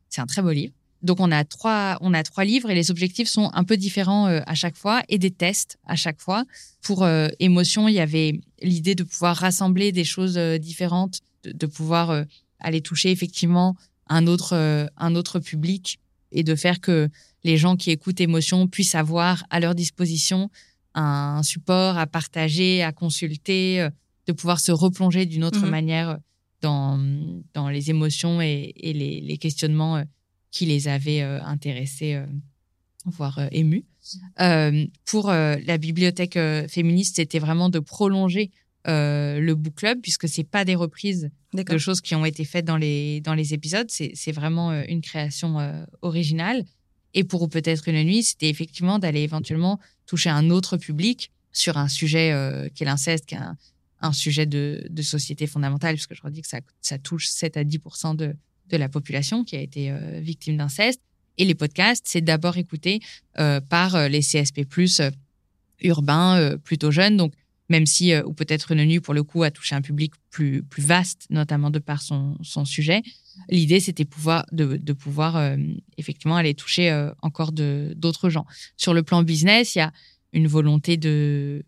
C'est 0.09 0.21
un 0.21 0.25
très 0.25 0.41
beau 0.41 0.51
livre. 0.51 0.73
Donc 1.01 1.19
on 1.19 1.31
a 1.31 1.43
trois, 1.43 1.97
on 1.99 2.13
a 2.13 2.23
trois 2.23 2.45
livres 2.45 2.69
et 2.69 2.75
les 2.75 2.89
objectifs 2.89 3.27
sont 3.27 3.49
un 3.53 3.65
peu 3.65 3.75
différents 3.75 4.27
euh, 4.27 4.39
à 4.45 4.55
chaque 4.55 4.77
fois 4.77 5.03
et 5.09 5.17
des 5.17 5.31
tests 5.31 5.77
à 5.85 5.95
chaque 5.95 6.21
fois. 6.21 6.45
Pour 6.81 7.03
euh, 7.03 7.27
émotion, 7.39 7.89
il 7.89 7.95
y 7.95 7.99
avait 7.99 8.39
l'idée 8.61 8.95
de 8.95 9.03
pouvoir 9.03 9.35
rassembler 9.35 9.91
des 9.91 10.05
choses 10.05 10.37
différentes, 10.37 11.19
de, 11.43 11.65
pouvoir 11.65 12.23
aller 12.59 12.79
toucher 12.79 13.11
effectivement 13.11 13.75
un 14.07 14.27
autre, 14.27 14.89
un 14.95 15.15
autre 15.15 15.39
public 15.39 15.99
et 16.31 16.43
de 16.43 16.55
faire 16.55 16.79
que 16.79 17.09
les 17.43 17.57
gens 17.57 17.75
qui 17.75 17.91
écoutent 17.91 18.21
émotion 18.21 18.67
puissent 18.67 18.95
avoir 18.95 19.43
à 19.49 19.59
leur 19.59 19.75
disposition 19.75 20.49
un 20.95 21.41
support 21.43 21.97
à 21.97 22.07
partager, 22.07 22.83
à 22.83 22.91
consulter, 22.91 23.87
de 24.27 24.33
pouvoir 24.33 24.59
se 24.59 24.71
replonger 24.71 25.25
d'une 25.25 25.43
autre 25.43 25.65
mmh 25.65 25.69
manière 25.69 26.17
dans, 26.63 26.97
dans 27.53 27.69
les 27.69 27.89
émotions 27.89 28.41
et, 28.41 28.73
les, 28.81 29.21
les, 29.21 29.37
questionnements 29.37 29.97
euh, 29.97 30.03
qui 30.49 30.65
les 30.65 30.87
avaient 30.87 31.21
euh, 31.21 31.43
intéressés, 31.43 32.15
euh, 32.15 32.25
voire 33.05 33.39
émus. 33.51 33.85
pour 35.05 35.29
la 35.29 35.77
bibliothèque 35.77 36.39
féministe, 36.69 37.17
c'était 37.17 37.39
vraiment 37.39 37.69
de 37.69 37.79
prolonger 37.79 38.49
le 38.85 39.53
book 39.53 39.75
club 39.75 39.99
puisque 40.01 40.29
c'est 40.29 40.45
pas 40.45 40.63
des 40.63 40.75
reprises 40.75 41.29
de 41.53 41.77
choses 41.77 41.99
qui 41.99 42.15
ont 42.15 42.25
été 42.25 42.45
faites 42.45 42.63
dans 42.63 42.77
les 42.77 43.19
dans 43.19 43.33
les 43.33 43.53
épisodes. 43.53 43.89
C'est 43.89 44.31
vraiment 44.31 44.71
une 44.83 45.01
création 45.01 45.57
originale. 46.01 46.63
Et 47.13 47.23
pour 47.23 47.49
peut-être 47.49 47.87
une 47.87 48.03
nuit, 48.03 48.23
c'était 48.23 48.49
effectivement 48.49 48.99
d'aller 48.99 49.21
éventuellement 49.21 49.79
toucher 50.05 50.29
un 50.29 50.49
autre 50.49 50.77
public 50.77 51.31
sur 51.51 51.77
un 51.77 51.87
sujet 51.87 52.31
qui 52.73 52.83
est 52.83 52.85
l'inceste, 52.85 53.27
qui 53.27 53.35
est 53.35 53.39
un, 54.01 54.13
sujet 54.13 54.45
de, 54.45 54.87
de 54.89 55.01
société 55.01 55.45
fondamentale, 55.45 55.95
puisque 55.95 56.15
je 56.15 56.21
redis 56.21 56.41
que 56.41 56.47
ça, 56.47 56.59
ça 56.81 56.97
touche 56.97 57.27
7 57.27 57.57
à 57.57 57.63
10 57.63 57.79
de, 58.15 58.35
de 58.69 58.77
la 58.77 58.89
population 58.89 59.43
qui 59.43 59.55
a 59.55 59.61
été 59.61 59.91
euh, 59.91 60.19
victime 60.21 60.57
d'inceste. 60.57 61.01
Et 61.37 61.45
les 61.45 61.55
podcasts, 61.55 62.05
c'est 62.07 62.21
d'abord 62.21 62.57
écouté 62.57 62.99
euh, 63.39 63.59
par 63.59 63.95
euh, 63.95 64.07
les 64.07 64.21
CSP+, 64.21 64.65
urbains, 65.81 66.57
plutôt 66.63 66.91
jeunes. 66.91 67.17
Donc, 67.17 67.33
même 67.69 67.85
si, 67.85 68.15
ou 68.17 68.33
peut-être 68.33 68.71
une 68.71 68.83
nuit, 68.85 68.99
pour 68.99 69.13
le 69.13 69.23
coup, 69.23 69.43
a 69.43 69.51
touché 69.51 69.75
un 69.75 69.81
public 69.81 70.13
plus, 70.29 70.63
plus 70.63 70.83
vaste, 70.83 71.27
notamment 71.29 71.69
de 71.69 71.79
par 71.79 72.01
son, 72.01 72.37
son 72.41 72.65
sujet, 72.65 73.01
l'idée, 73.49 73.79
c'était 73.79 74.05
pouvoir, 74.05 74.45
de, 74.51 74.77
de 74.77 74.93
pouvoir 74.93 75.55
effectivement 75.97 76.35
aller 76.35 76.53
toucher 76.53 77.09
encore 77.21 77.51
d'autres 77.53 78.29
gens. 78.29 78.45
Sur 78.77 78.93
le 78.93 79.01
plan 79.01 79.23
business, 79.23 79.75
il 79.75 79.79
y 79.79 79.81
a 79.81 79.91
une 80.33 80.47
volonté 80.47 80.97
de 80.97 81.63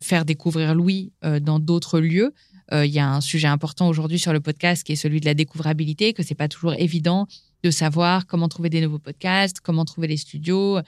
faire 0.00 0.24
découvrir 0.24 0.74
Louis 0.74 1.12
dans 1.42 1.58
d'autres 1.58 2.00
lieux. 2.00 2.32
Il 2.72 2.90
y 2.90 3.00
a 3.00 3.08
un 3.08 3.20
sujet 3.20 3.48
important 3.48 3.88
aujourd'hui 3.88 4.18
sur 4.18 4.32
le 4.32 4.40
podcast 4.40 4.84
qui 4.84 4.92
est 4.92 4.96
celui 4.96 5.20
de 5.20 5.26
la 5.26 5.34
découvrabilité, 5.34 6.12
que 6.12 6.22
c'est 6.22 6.34
pas 6.36 6.48
toujours 6.48 6.74
évident 6.74 7.26
de 7.62 7.70
savoir 7.70 8.26
comment 8.26 8.48
trouver 8.48 8.70
des 8.70 8.80
nouveaux 8.80 9.00
podcasts, 9.00 9.60
comment 9.60 9.84
trouver 9.84 10.06
les 10.06 10.16
studios, 10.16 10.78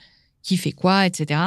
qui 0.41 0.57
fait 0.57 0.71
quoi, 0.71 1.05
etc. 1.05 1.41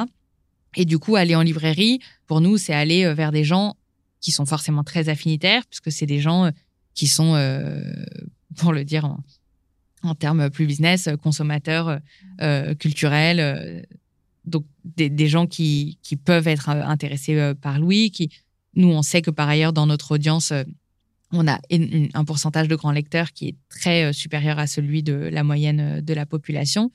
Et 0.77 0.85
du 0.85 0.99
coup, 0.99 1.17
aller 1.17 1.35
en 1.35 1.43
librairie, 1.43 2.01
pour 2.27 2.41
nous, 2.41 2.59
c'est 2.59 2.75
aller 2.75 3.05
euh, 3.05 3.15
vers 3.15 3.33
des 3.33 3.45
gens 3.45 3.75
qui 4.21 4.31
sont 4.33 4.47
forcément 4.47 4.85
très 4.85 5.09
affinitaires, 5.09 5.65
puisque 5.67 5.91
c'est 5.91 6.07
des 6.07 6.21
gens 6.21 6.47
euh, 6.47 6.51
qui 6.95 7.07
sont, 7.07 7.35
euh, 7.35 7.81
pour 8.57 8.73
le 8.73 8.85
dire 8.85 9.05
en, 10.03 10.15
termes 10.15 10.51
plus 10.51 10.67
business, 10.67 11.09
consommateurs 11.21 11.99
culturels, 12.79 13.85
donc 14.45 14.65
des, 14.85 15.27
gens 15.27 15.49
qui, 15.49 15.99
qui, 16.01 16.15
peuvent 16.15 16.47
être 16.47 16.69
intéressés 16.69 17.55
par 17.61 17.81
Louis, 17.81 18.13
qui, 18.13 18.31
nous, 18.77 18.89
on 18.89 19.03
sait 19.03 19.21
que 19.21 19.33
par 19.33 19.49
ailleurs, 19.49 19.73
dans 19.73 19.87
notre 19.87 20.13
audience, 20.13 20.53
on 21.33 21.47
a 21.49 21.59
un 22.15 22.25
pourcentage 22.25 22.69
de 22.69 22.77
grands 22.77 22.93
lecteurs 22.93 23.33
qui 23.33 23.49
est 23.49 23.57
très 23.69 24.05
euh, 24.05 24.13
supérieur 24.13 24.59
à 24.59 24.67
celui 24.67 25.03
de 25.03 25.15
la 25.15 25.43
moyenne 25.43 25.81
euh, 25.81 26.01
de 26.01 26.15
la 26.15 26.27
population. 26.27 26.91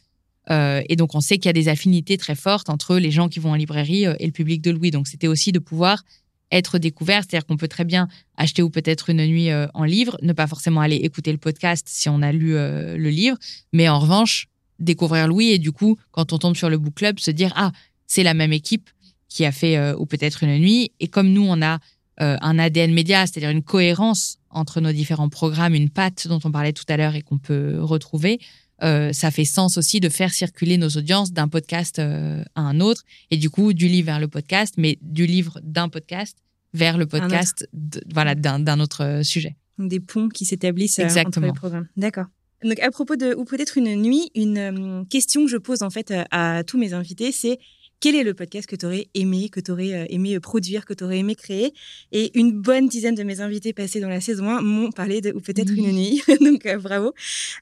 Euh, 0.50 0.82
et 0.90 0.96
donc, 0.96 1.16
on 1.16 1.22
sait 1.22 1.38
qu'il 1.38 1.48
y 1.48 1.50
a 1.50 1.54
des 1.54 1.68
affinités 1.68 2.18
très 2.18 2.36
fortes 2.36 2.70
entre 2.70 2.98
les 2.98 3.12
gens 3.12 3.30
qui 3.30 3.40
vont 3.40 3.52
en 3.52 3.56
librairie 3.56 4.06
et 4.06 4.26
le 4.26 4.32
public 4.32 4.62
de 4.62 4.72
Louis. 4.72 4.92
Donc, 4.92 5.08
c'était 5.08 5.28
aussi 5.28 5.52
de 5.52 5.60
pouvoir 5.60 6.04
être 6.52 6.80
découvert, 6.80 7.24
c'est-à-dire 7.24 7.46
qu'on 7.46 7.58
peut 7.58 7.68
très 7.68 7.86
bien 7.86 8.10
acheter 8.36 8.62
ou 8.62 8.70
peut-être 8.70 9.10
une 9.10 9.26
nuit 9.26 9.48
en 9.74 9.86
livre, 9.86 10.18
ne 10.22 10.34
pas 10.34 10.48
forcément 10.48 10.82
aller 10.82 10.98
écouter 10.98 11.32
le 11.32 11.38
podcast 11.38 11.88
si 11.88 12.10
on 12.10 12.22
a 12.22 12.34
lu 12.34 12.56
le 12.56 13.10
livre, 13.10 13.38
mais 13.72 13.88
en 13.88 14.00
revanche, 14.00 14.50
découvrir 14.78 15.30
Louis 15.30 15.52
et 15.52 15.60
du 15.60 15.72
coup, 15.72 15.96
quand 16.12 16.34
on 16.34 16.40
tombe 16.40 16.58
sur 16.58 16.70
le 16.70 16.78
book 16.78 16.96
club, 16.96 17.20
se 17.20 17.32
dire, 17.32 17.54
ah, 17.56 17.72
c'est 18.06 18.24
la 18.24 18.34
même 18.34 18.52
équipe 18.52 18.90
qui 19.30 19.46
a 19.46 19.54
fait 19.54 19.94
ou 19.94 20.06
peut-être 20.06 20.44
une 20.44 20.58
nuit. 20.58 20.92
Et 21.00 21.08
comme 21.08 21.32
nous, 21.32 21.46
on 21.48 21.62
a 21.62 21.80
euh, 22.22 22.38
un 22.42 22.60
ADN 22.60 22.94
média, 22.94 23.26
c'est-à-dire 23.26 23.50
une 23.50 23.64
cohérence 23.64 24.38
entre 24.52 24.80
nos 24.80 24.92
différents 24.92 25.30
programmes, 25.30 25.74
une 25.74 25.90
patte 25.90 26.28
dont 26.28 26.40
on 26.44 26.52
parlait 26.52 26.74
tout 26.74 26.84
à 26.88 26.98
l'heure 26.98 27.16
et 27.16 27.22
qu'on 27.24 27.40
peut 27.40 27.82
retrouver. 27.82 28.40
Euh, 28.84 29.14
ça 29.14 29.30
fait 29.30 29.46
sens 29.46 29.78
aussi 29.78 30.00
de 30.00 30.10
faire 30.10 30.34
circuler 30.34 30.78
nos 30.78 30.90
audiences 30.90 31.32
d'un 31.32 31.48
podcast 31.48 32.00
euh, 32.00 32.44
à 32.56 32.62
un 32.62 32.80
autre 32.80 33.04
et 33.30 33.38
du 33.38 33.50
coup 33.50 33.74
du 33.74 33.88
livre 33.88 34.08
vers 34.08 34.20
le 34.20 34.28
podcast, 34.28 34.76
mais 34.78 34.98
du 35.02 35.26
livre 35.26 35.60
d'un 35.64 35.88
podcast 35.90 36.38
vers 36.74 36.98
le 36.98 37.06
podcast, 37.06 37.68
voilà, 38.14 38.34
d'un 38.34 38.80
autre 38.80 39.22
sujet. 39.24 39.58
Des 39.78 40.00
ponts 40.00 40.30
qui 40.30 40.46
s'établissent 40.46 41.00
entre 41.00 41.42
les 41.42 41.52
programmes. 41.52 41.88
D'accord. 41.98 42.28
Donc 42.64 42.80
à 42.80 42.92
propos 42.92 43.16
de 43.16 43.34
ou 43.36 43.44
peut-être 43.44 43.78
une 43.78 43.96
nuit, 43.96 44.32
une 44.36 45.06
question 45.10 45.46
que 45.46 45.52
je 45.52 45.58
pose 45.58 45.84
en 45.84 45.90
fait 45.90 46.14
à 46.32 46.64
tous 46.64 46.78
mes 46.78 46.94
invités, 46.94 47.32
c'est 47.32 47.60
quel 48.02 48.16
est 48.16 48.24
le 48.24 48.34
podcast 48.34 48.68
que 48.68 48.76
tu 48.76 48.86
aurais 48.86 49.08
aimé, 49.14 49.48
que 49.50 49.60
tu 49.60 49.72
aurais 49.72 49.94
euh, 49.94 50.06
aimé 50.10 50.38
produire, 50.40 50.86
que 50.86 50.94
tu 50.94 51.04
aurais 51.04 51.20
aimé 51.20 51.36
créer? 51.36 51.74
Et 52.12 52.38
une 52.38 52.52
bonne 52.52 52.88
dizaine 52.88 53.16
de 53.16 53.24
mes 53.24 53.40
invités 53.40 53.74
passés 53.74 54.02
dans 54.02 54.10
la 54.10 54.20
saison 54.20 54.50
1 54.50 54.62
m'ont 54.62 54.92
parlé 54.92 55.22
de, 55.22 55.32
ou 55.32 55.40
peut-être 55.40 55.72
une 55.72 55.92
nuit. 55.92 56.22
Donc, 56.42 56.66
euh, 56.66 56.78
bravo. 56.78 57.14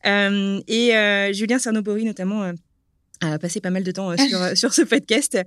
Euh, 0.05 0.61
et 0.67 1.33
Julien 1.33 1.59
Cernobori, 1.59 2.05
notamment, 2.05 2.53
a 3.21 3.37
passé 3.37 3.59
pas 3.59 3.69
mal 3.69 3.83
de 3.83 3.91
temps 3.91 4.15
sur, 4.15 4.39
sur 4.57 4.73
ce 4.73 4.81
podcast. 4.81 5.37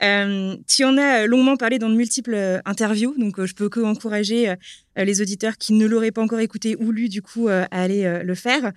tu 0.00 0.84
en 0.84 0.96
as 0.96 1.26
longuement 1.26 1.56
parlé 1.56 1.80
dans 1.80 1.90
de 1.90 1.96
multiples 1.96 2.62
interviews, 2.64 3.14
donc 3.18 3.44
je 3.44 3.52
peux 3.52 3.68
que 3.68 3.80
encourager 3.80 4.54
les 4.96 5.20
auditeurs 5.20 5.58
qui 5.58 5.72
ne 5.72 5.86
l'auraient 5.86 6.12
pas 6.12 6.22
encore 6.22 6.38
écouté 6.38 6.76
ou 6.78 6.92
lu, 6.92 7.08
du 7.08 7.20
coup, 7.20 7.48
à 7.48 7.64
aller 7.72 8.20
le 8.22 8.34
faire. 8.36 8.72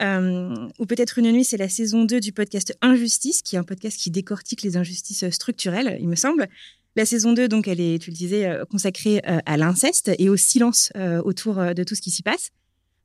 Euh, 0.00 0.68
ou 0.78 0.86
peut-être 0.86 1.18
une 1.18 1.30
nuit, 1.32 1.44
c'est 1.44 1.56
la 1.56 1.68
saison 1.68 2.04
2 2.04 2.20
du 2.20 2.32
podcast 2.32 2.76
Injustice, 2.82 3.42
qui 3.42 3.56
est 3.56 3.58
un 3.58 3.64
podcast 3.64 3.98
qui 3.98 4.10
décortique 4.10 4.62
les 4.62 4.76
injustices 4.76 5.28
structurelles, 5.30 5.96
il 6.00 6.08
me 6.08 6.16
semble. 6.16 6.48
La 6.96 7.04
saison 7.04 7.32
2, 7.32 7.48
donc, 7.48 7.68
elle 7.68 7.80
est, 7.80 7.98
tu 8.00 8.10
le 8.10 8.16
disais, 8.16 8.46
euh, 8.46 8.64
consacrée 8.64 9.20
euh, 9.28 9.38
à 9.44 9.56
l'inceste 9.56 10.10
et 10.18 10.28
au 10.28 10.36
silence 10.36 10.92
autour 11.24 11.56
de 11.56 11.84
tout 11.84 11.94
ce 11.94 12.00
qui 12.00 12.10
s'y 12.10 12.22
passe. 12.22 12.50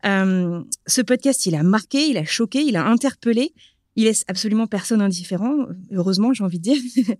ce 0.03 1.01
podcast, 1.01 1.45
il 1.45 1.55
a 1.55 1.63
marqué, 1.63 2.07
il 2.07 2.17
a 2.17 2.25
choqué, 2.25 2.61
il 2.61 2.75
a 2.75 2.85
interpellé. 2.85 3.53
Il 3.97 4.05
laisse 4.05 4.23
absolument 4.27 4.67
personne 4.67 5.01
indifférent, 5.01 5.65
heureusement, 5.91 6.33
j'ai 6.33 6.43
envie 6.43 6.59
de 6.59 6.63
dire. 6.63 6.77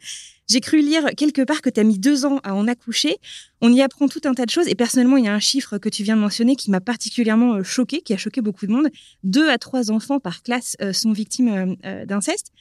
j'ai 0.52 0.62
cru 0.62 0.82
lire 0.82 1.10
quelque 1.18 1.42
part 1.42 1.62
que 1.62 1.70
tu 1.70 1.80
as 1.80 1.84
mis 1.84 1.98
deux 1.98 2.26
ans 2.26 2.40
à 2.44 2.54
en 2.54 2.68
accoucher. 2.68 3.18
On 3.62 3.72
y 3.74 3.82
apprend 3.82 4.08
tout 4.08 4.22
un 4.26 4.34
tas 4.34 4.46
de 4.46 4.50
choses. 4.50 4.68
Et 4.68 4.76
personnellement, 4.76 5.18
il 5.18 5.26
y 5.26 5.28
a 5.28 5.34
un 5.34 5.40
chiffre 5.40 5.78
que 5.78 5.90
tu 5.90 6.04
viens 6.04 6.16
de 6.16 6.22
mentionner 6.22 6.56
qui 6.56 6.72
m'a 6.72 6.82
particulièrement 6.82 7.56
euh, 7.56 7.64
choqué, 7.64 8.02
qui 8.02 8.14
a 8.14 8.18
choqué 8.18 8.42
beaucoup 8.42 8.68
de 8.68 8.72
monde. 8.72 8.90
Deux 9.24 9.50
à 9.50 9.58
trois 9.58 9.92
enfants 9.92 10.20
par 10.20 10.44
classe 10.44 10.76
euh, 10.82 10.94
sont 10.94 11.12
victimes 11.12 11.78
euh, 11.86 12.06
d'inceste. 12.06 12.52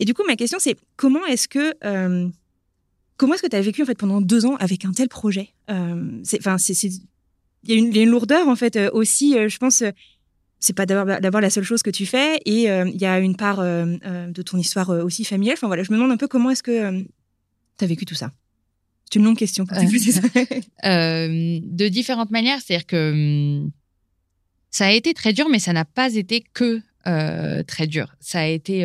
Et 0.00 0.04
du 0.04 0.14
coup, 0.14 0.22
ma 0.26 0.36
question, 0.36 0.58
c'est 0.60 0.76
comment 0.96 1.24
est-ce 1.26 1.48
que 1.48 1.72
comment 3.16 3.32
est-ce 3.32 3.42
que 3.42 3.48
tu 3.48 3.56
as 3.56 3.62
vécu 3.62 3.82
en 3.82 3.86
fait 3.86 3.96
pendant 3.96 4.20
deux 4.20 4.44
ans 4.44 4.56
avec 4.56 4.84
un 4.84 4.92
tel 4.92 5.08
projet? 5.08 5.54
C'est 6.22 6.38
il 7.68 7.96
y, 7.96 7.98
a 7.98 8.02
une 8.02 8.10
lourdeur 8.10 8.46
en 8.46 8.54
fait 8.54 8.78
aussi, 8.92 9.32
je 9.48 9.56
pense 9.56 9.82
c'est 10.58 10.72
pas 10.72 10.86
d'avoir 10.86 11.40
la 11.40 11.50
seule 11.50 11.64
chose 11.64 11.82
que 11.82 11.90
tu 11.90 12.06
fais 12.06 12.40
et 12.44 12.70
euh, 12.70 12.88
il 12.92 13.00
y 13.00 13.06
a 13.06 13.18
une 13.18 13.36
part 13.36 13.60
euh, 13.60 13.96
euh, 14.04 14.30
de 14.30 14.42
ton 14.42 14.58
histoire 14.58 14.88
aussi 14.90 15.24
familiale. 15.24 15.56
Enfin 15.56 15.66
voilà, 15.66 15.82
je 15.82 15.92
me 15.92 15.96
demande 15.96 16.12
un 16.12 16.16
peu 16.16 16.28
comment 16.28 16.50
est-ce 16.50 16.62
que 16.62 17.02
tu 17.02 17.84
as 17.84 17.86
vécu 17.86 18.04
tout 18.04 18.14
ça. 18.14 18.32
C'est 19.04 19.18
une 19.18 19.24
longue 19.24 19.36
question. 19.36 19.64
de 20.82 21.88
différentes 21.88 22.30
manières, 22.30 22.60
c'est-à-dire 22.60 22.86
que 22.86 23.62
hum, 23.62 23.70
ça 24.70 24.86
a 24.86 24.92
été 24.92 25.14
très 25.14 25.32
dur, 25.32 25.48
mais 25.48 25.58
ça 25.58 25.72
n'a 25.72 25.84
pas 25.84 26.14
été 26.14 26.42
que 26.52 26.80
très 27.62 27.86
dur. 27.86 28.16
Ça 28.18 28.40
a 28.40 28.46
été 28.46 28.84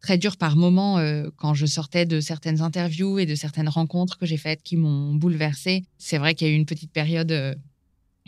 très 0.00 0.18
dur 0.18 0.36
par 0.36 0.54
moments 0.54 0.98
quand 1.36 1.54
je 1.54 1.66
sortais 1.66 2.06
de 2.06 2.20
certaines 2.20 2.60
interviews 2.60 3.18
et 3.18 3.26
de 3.26 3.34
certaines 3.34 3.68
rencontres 3.68 4.18
que 4.18 4.26
j'ai 4.26 4.36
faites 4.36 4.62
qui 4.62 4.76
m'ont 4.76 5.14
bouleversée. 5.14 5.82
C'est 5.98 6.18
vrai 6.18 6.34
qu'il 6.34 6.46
y 6.46 6.50
a 6.50 6.52
eu 6.54 6.56
une 6.56 6.66
petite 6.66 6.92
période 6.92 7.58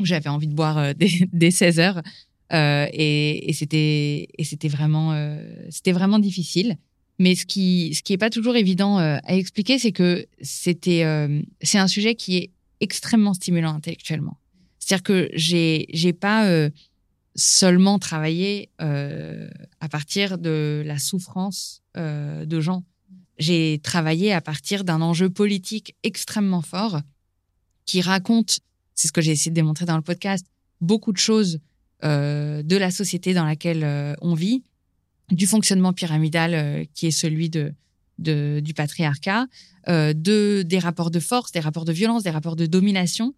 où 0.00 0.04
j'avais 0.04 0.28
envie 0.28 0.48
de 0.48 0.54
boire 0.54 0.92
dès 1.32 1.50
16 1.52 1.78
heures. 1.78 2.02
Euh, 2.52 2.86
et, 2.92 3.52
c'était 3.54 4.68
vraiment 4.68 5.12
euh, 5.12 5.42
c'était 5.70 5.92
vraiment 5.92 6.18
difficile. 6.18 6.76
Mais 7.18 7.34
ce 7.34 7.46
qui 7.46 7.94
ce 7.94 8.12
est 8.12 8.18
pas 8.18 8.30
toujours 8.30 8.56
évident 8.56 8.98
euh, 8.98 9.18
à 9.24 9.36
expliquer, 9.36 9.78
c'est 9.78 9.92
que 9.92 10.26
c'était 10.40 11.04
c'est 11.62 11.78
un 11.78 11.88
sujet 11.88 12.14
qui 12.14 12.36
est 12.36 12.50
extrêmement 12.80 13.34
stimulant 13.34 13.74
intellectuellement. 13.74 14.38
C'est-à-dire 14.78 15.02
que 15.02 15.30
j'ai 15.34 15.86
j'ai 15.92 16.12
pas 16.12 16.68
seulement 17.34 17.98
travaillé 17.98 18.70
à 18.78 19.88
partir 19.90 20.38
de 20.38 20.82
la 20.84 20.98
souffrance 20.98 21.82
de 21.96 22.60
gens. 22.60 22.84
J'ai 23.38 23.80
travaillé 23.82 24.32
à 24.32 24.40
partir 24.40 24.84
d'un 24.84 25.00
enjeu 25.00 25.30
politique 25.30 25.94
extrêmement 26.02 26.62
fort 26.62 27.00
qui 27.86 28.00
raconte, 28.00 28.60
c'est 28.94 29.08
ce 29.08 29.12
que 29.12 29.20
j'ai 29.20 29.32
essayé 29.32 29.50
de 29.50 29.56
démontrer 29.56 29.84
dans 29.86 29.96
le 29.96 30.02
podcast, 30.02 30.46
beaucoup 30.80 31.12
de 31.12 31.18
choses 31.18 31.58
de 32.02 32.76
la 32.76 32.90
société 32.90 33.34
dans 33.34 33.44
laquelle 33.44 33.84
euh, 33.84 34.14
on 34.20 34.34
vit, 34.34 34.62
du 35.30 35.46
fonctionnement 35.46 35.92
pyramidal 35.92 36.54
euh, 36.54 36.84
qui 36.94 37.06
est 37.06 37.12
celui 37.12 37.48
de, 37.48 37.74
du 38.18 38.74
patriarcat, 38.74 39.46
de 39.88 40.62
des 40.62 40.78
rapports 40.78 41.10
de 41.10 41.18
force, 41.18 41.50
des 41.50 41.60
rapports 41.60 41.84
de 41.84 41.92
violence, 41.92 42.22
des 42.22 42.30
rapports 42.30 42.54
de 42.54 42.66
domination, 42.66 43.34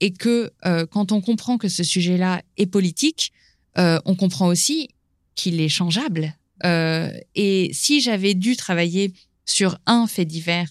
et 0.00 0.12
que 0.12 0.52
quand 0.90 1.12
on 1.12 1.22
comprend 1.22 1.56
que 1.56 1.68
ce 1.68 1.82
sujet-là 1.82 2.42
est 2.58 2.66
politique, 2.66 3.32
on 3.76 4.14
comprend 4.16 4.48
aussi 4.48 4.88
qu'il 5.34 5.62
est 5.62 5.70
changeable. 5.70 6.34
et 6.62 7.70
si 7.72 8.02
j'avais 8.02 8.34
dû 8.34 8.54
travailler 8.56 9.14
sur 9.46 9.78
un 9.86 10.06
fait 10.06 10.26
divers 10.26 10.68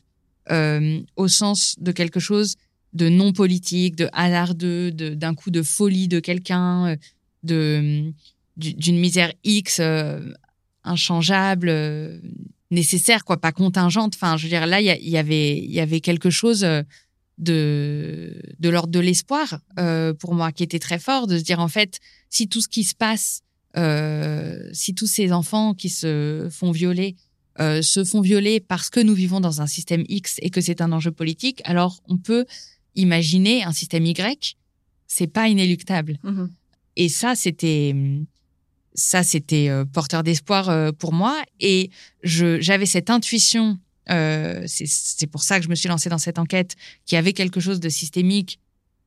au 1.15 1.27
sens 1.27 1.75
de 1.79 1.91
quelque 1.91 2.19
chose 2.19 2.57
de 2.93 3.09
non 3.09 3.33
politique, 3.33 3.95
de 3.95 4.09
hasardeux, 4.13 4.91
d'un 4.91 5.33
coup 5.33 5.49
de 5.49 5.63
folie 5.63 6.07
de 6.07 6.19
quelqu'un, 6.19 6.95
d'une 7.47 8.99
misère 8.99 9.33
X 9.43 9.79
euh, 9.79 10.19
inchangeable, 10.83 11.69
euh, 11.69 12.19
nécessaire, 12.71 13.25
quoi, 13.25 13.37
pas 13.37 13.51
contingente. 13.51 14.15
Enfin, 14.15 14.37
je 14.37 14.43
veux 14.43 14.49
dire, 14.49 14.65
là, 14.67 14.81
il 14.81 14.85
y, 14.85 15.17
avait, 15.17 15.57
il 15.57 15.71
y 15.71 15.79
avait 15.79 16.01
quelque 16.01 16.29
chose 16.29 16.63
euh, 16.63 16.83
de 17.37 18.41
de 18.59 18.69
l'ordre 18.69 18.91
de 18.91 18.99
l'espoir 18.99 19.59
pour 20.19 20.33
moi 20.33 20.51
qui 20.51 20.63
était 20.63 20.79
très 20.79 20.97
fort, 20.97 21.27
de 21.27 21.37
se 21.37 21.43
dire 21.43 21.59
en 21.59 21.67
fait, 21.67 21.99
si 22.31 22.47
tout 22.47 22.61
ce 22.61 22.67
qui 22.67 22.83
se 22.83 22.95
passe, 22.95 23.43
si 24.73 24.95
tous 24.95 25.05
ces 25.05 25.31
enfants 25.31 25.75
qui 25.75 25.89
se 25.89 26.47
font 26.49 26.71
violer 26.71 27.15
se 27.59 28.03
font 28.03 28.21
violer 28.21 28.59
parce 28.59 28.89
que 28.89 28.99
nous 28.99 29.13
vivons 29.13 29.39
dans 29.39 29.61
un 29.61 29.67
système 29.67 30.03
X 30.09 30.37
et 30.41 30.49
que 30.49 30.61
c'est 30.61 30.81
un 30.81 30.91
enjeu 30.91 31.11
politique, 31.11 31.61
alors 31.65 32.01
on 32.07 32.17
peut 32.17 32.45
imaginer 32.95 33.63
un 33.63 33.71
système 33.71 34.05
Y, 34.05 34.57
c'est 35.07 35.27
pas 35.27 35.47
inéluctable. 35.47 36.17
Mhm. 36.23 36.49
Et 36.97 37.09
ça, 37.09 37.35
c'était 37.35 37.95
ça, 38.95 39.21
c'était 39.21 39.69
euh, 39.69 39.85
porteur 39.85 40.23
d'espoir 40.23 40.69
euh, 40.69 40.91
pour 40.91 41.13
moi. 41.13 41.41
Et 41.59 41.91
j'avais 42.23 42.87
cette 42.87 43.09
intuition. 43.09 43.79
Euh, 44.09 44.63
c'est 44.65 45.27
pour 45.27 45.43
ça 45.43 45.59
que 45.59 45.65
je 45.65 45.69
me 45.69 45.75
suis 45.75 45.87
lancée 45.87 46.09
dans 46.09 46.17
cette 46.17 46.39
enquête, 46.39 46.75
qui 47.05 47.15
avait 47.15 47.33
quelque 47.33 47.59
chose 47.59 47.79
de 47.79 47.89
systémique 47.89 48.59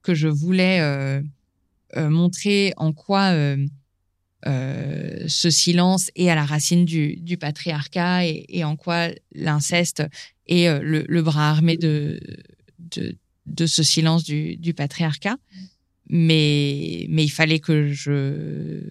que 0.03 0.14
je 0.14 0.28
voulais 0.28 0.80
euh, 0.80 1.20
montrer 1.97 2.72
en 2.76 2.93
quoi 2.93 3.34
ce 4.45 5.51
silence 5.51 6.11
est 6.14 6.30
à 6.30 6.34
la 6.34 6.45
racine 6.45 6.84
du, 6.84 7.36
patriarcat 7.38 8.26
et, 8.26 8.62
en 8.62 8.76
quoi 8.76 9.09
l'inceste 9.34 10.03
est 10.47 10.68
le, 10.80 11.22
bras 11.22 11.51
armé 11.51 11.76
de, 11.76 12.20
de, 13.47 13.66
ce 13.66 13.82
silence 13.82 14.24
du 14.24 14.74
patriarcat 14.74 15.36
mais 16.11 17.06
mais 17.08 17.24
il 17.24 17.30
fallait 17.30 17.61
que 17.61 17.92
je 17.92 18.82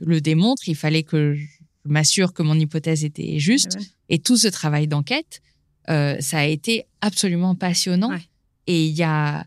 le 0.00 0.20
démontre, 0.20 0.68
il 0.68 0.76
fallait 0.76 1.02
que 1.02 1.34
je 1.34 1.46
m'assure 1.84 2.32
que 2.32 2.42
mon 2.42 2.58
hypothèse 2.58 3.04
était 3.04 3.38
juste. 3.38 3.76
Ouais. 3.78 3.86
Et 4.10 4.18
tout 4.18 4.36
ce 4.36 4.48
travail 4.48 4.86
d'enquête, 4.86 5.40
euh, 5.88 6.16
ça 6.20 6.38
a 6.38 6.44
été 6.44 6.84
absolument 7.00 7.54
passionnant. 7.54 8.10
Ouais. 8.10 8.22
Et 8.66 8.86
il 8.86 8.94
y 8.94 9.02
a 9.02 9.46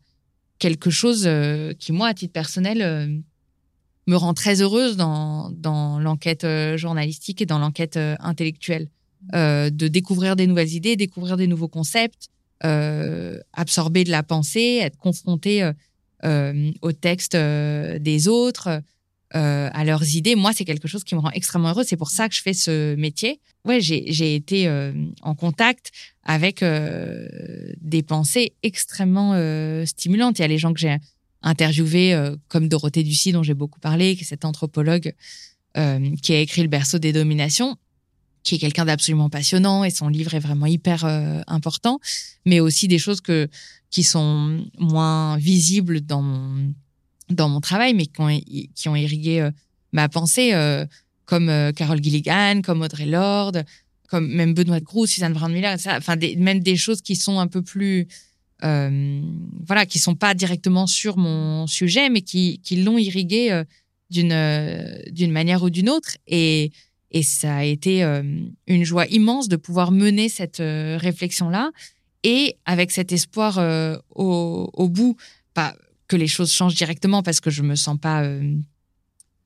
quelque 0.57 0.89
chose 0.89 1.23
euh, 1.25 1.73
qui, 1.73 1.91
moi, 1.91 2.07
à 2.07 2.13
titre 2.13 2.33
personnel, 2.33 2.81
euh, 2.81 3.07
me 4.07 4.15
rend 4.15 4.33
très 4.33 4.61
heureuse 4.61 4.97
dans, 4.97 5.51
dans 5.51 5.99
l'enquête 5.99 6.45
journalistique 6.77 7.41
et 7.41 7.45
dans 7.45 7.59
l'enquête 7.59 7.97
intellectuelle. 7.97 8.89
Euh, 9.35 9.69
de 9.69 9.87
découvrir 9.87 10.35
des 10.35 10.47
nouvelles 10.47 10.73
idées, 10.73 10.95
découvrir 10.95 11.37
des 11.37 11.45
nouveaux 11.45 11.67
concepts, 11.67 12.29
absorber 12.61 14.03
de 14.03 14.09
la 14.09 14.23
pensée, 14.23 14.79
être 14.81 14.97
confronté 14.97 15.69
euh, 16.25 16.71
au 16.81 16.91
texte 16.91 17.35
euh, 17.35 17.97
des 17.99 18.27
autres, 18.27 18.81
euh, 19.35 19.69
à 19.71 19.85
leurs 19.85 20.15
idées. 20.15 20.35
Moi, 20.35 20.51
c'est 20.53 20.65
quelque 20.65 20.87
chose 20.87 21.03
qui 21.03 21.15
me 21.15 21.19
rend 21.19 21.31
extrêmement 21.31 21.69
heureuse. 21.69 21.85
C'est 21.87 21.97
pour 21.97 22.09
ça 22.09 22.27
que 22.27 22.35
je 22.35 22.41
fais 22.41 22.53
ce 22.53 22.95
métier. 22.95 23.39
Ouais, 23.63 23.79
j'ai 23.79 24.35
été 24.35 24.69
en 25.21 25.35
contact 25.35 25.91
avec 26.23 26.63
des 26.63 28.01
pensées 28.01 28.53
extrêmement 28.63 29.33
stimulantes. 29.85 30.39
Il 30.39 30.41
y 30.41 30.45
a 30.45 30.47
les 30.47 30.57
gens 30.57 30.73
que 30.73 30.79
j'ai 30.79 30.97
interviewés, 31.43 32.17
comme 32.47 32.69
Dorothée 32.69 33.03
Ducy, 33.03 33.33
dont 33.33 33.43
j'ai 33.43 33.53
beaucoup 33.53 33.79
parlé, 33.79 34.15
qui 34.15 34.23
est 34.23 34.25
cette 34.25 34.45
anthropologue 34.45 35.13
qui 35.73 36.33
a 36.33 36.39
écrit 36.39 36.63
Le 36.63 36.69
berceau 36.69 36.99
des 36.99 37.13
dominations 37.13 37.75
qui 38.43 38.55
est 38.55 38.57
quelqu'un 38.57 38.85
d'absolument 38.85 39.29
passionnant 39.29 39.83
et 39.83 39.89
son 39.89 40.07
livre 40.07 40.33
est 40.33 40.39
vraiment 40.39 40.65
hyper 40.65 41.05
euh, 41.05 41.41
important, 41.47 41.99
mais 42.45 42.59
aussi 42.59 42.87
des 42.87 42.99
choses 42.99 43.21
que 43.21 43.47
qui 43.89 44.03
sont 44.03 44.63
moins 44.77 45.37
visibles 45.37 46.01
dans 46.01 46.21
mon 46.21 46.73
dans 47.29 47.49
mon 47.49 47.61
travail, 47.61 47.93
mais 47.93 48.07
qui 48.07 48.21
ont, 48.21 48.39
qui 48.75 48.89
ont 48.89 48.95
irrigué 48.95 49.41
euh, 49.41 49.51
ma 49.91 50.09
pensée, 50.09 50.53
euh, 50.53 50.85
comme 51.25 51.51
Carole 51.75 52.03
Gilligan, 52.03 52.61
comme 52.63 52.81
Audrey 52.81 53.05
Lorde, 53.05 53.63
comme 54.07 54.27
même 54.27 54.55
Benoît 54.55 54.79
Groux, 54.79 55.05
Suzanne 55.05 55.33
Brown 55.33 55.53
Miller, 55.53 55.77
enfin 55.87 56.15
des, 56.15 56.35
même 56.37 56.59
des 56.59 56.75
choses 56.75 57.01
qui 57.01 57.15
sont 57.15 57.39
un 57.39 57.47
peu 57.47 57.61
plus 57.61 58.07
voilà, 58.61 59.85
qui 59.87 59.99
sont 59.99 60.15
pas 60.15 60.33
directement 60.33 60.87
sur 60.87 61.17
mon 61.17 61.67
sujet, 61.67 62.09
mais 62.09 62.21
qui 62.21 62.59
qui 62.63 62.77
l'ont 62.77 62.97
irrigué 62.97 63.63
d'une 64.09 64.35
d'une 65.11 65.31
manière 65.31 65.61
ou 65.61 65.69
d'une 65.69 65.89
autre. 65.89 66.17
Et 66.27 66.71
et 67.11 67.23
ça 67.23 67.57
a 67.57 67.63
été 67.63 68.03
euh, 68.03 68.23
une 68.67 68.83
joie 68.83 69.07
immense 69.07 69.47
de 69.47 69.55
pouvoir 69.55 69.91
mener 69.91 70.29
cette 70.29 70.59
euh, 70.59 70.97
réflexion-là 70.99 71.71
et 72.23 72.57
avec 72.65 72.91
cet 72.91 73.11
espoir 73.11 73.57
euh, 73.57 73.97
au, 74.13 74.69
au, 74.73 74.89
bout, 74.89 75.15
pas 75.53 75.75
que 76.07 76.15
les 76.15 76.27
choses 76.27 76.51
changent 76.51 76.75
directement 76.75 77.23
parce 77.23 77.39
que 77.39 77.49
je 77.49 77.63
me 77.63 77.75
sens 77.75 77.97
pas 77.99 78.27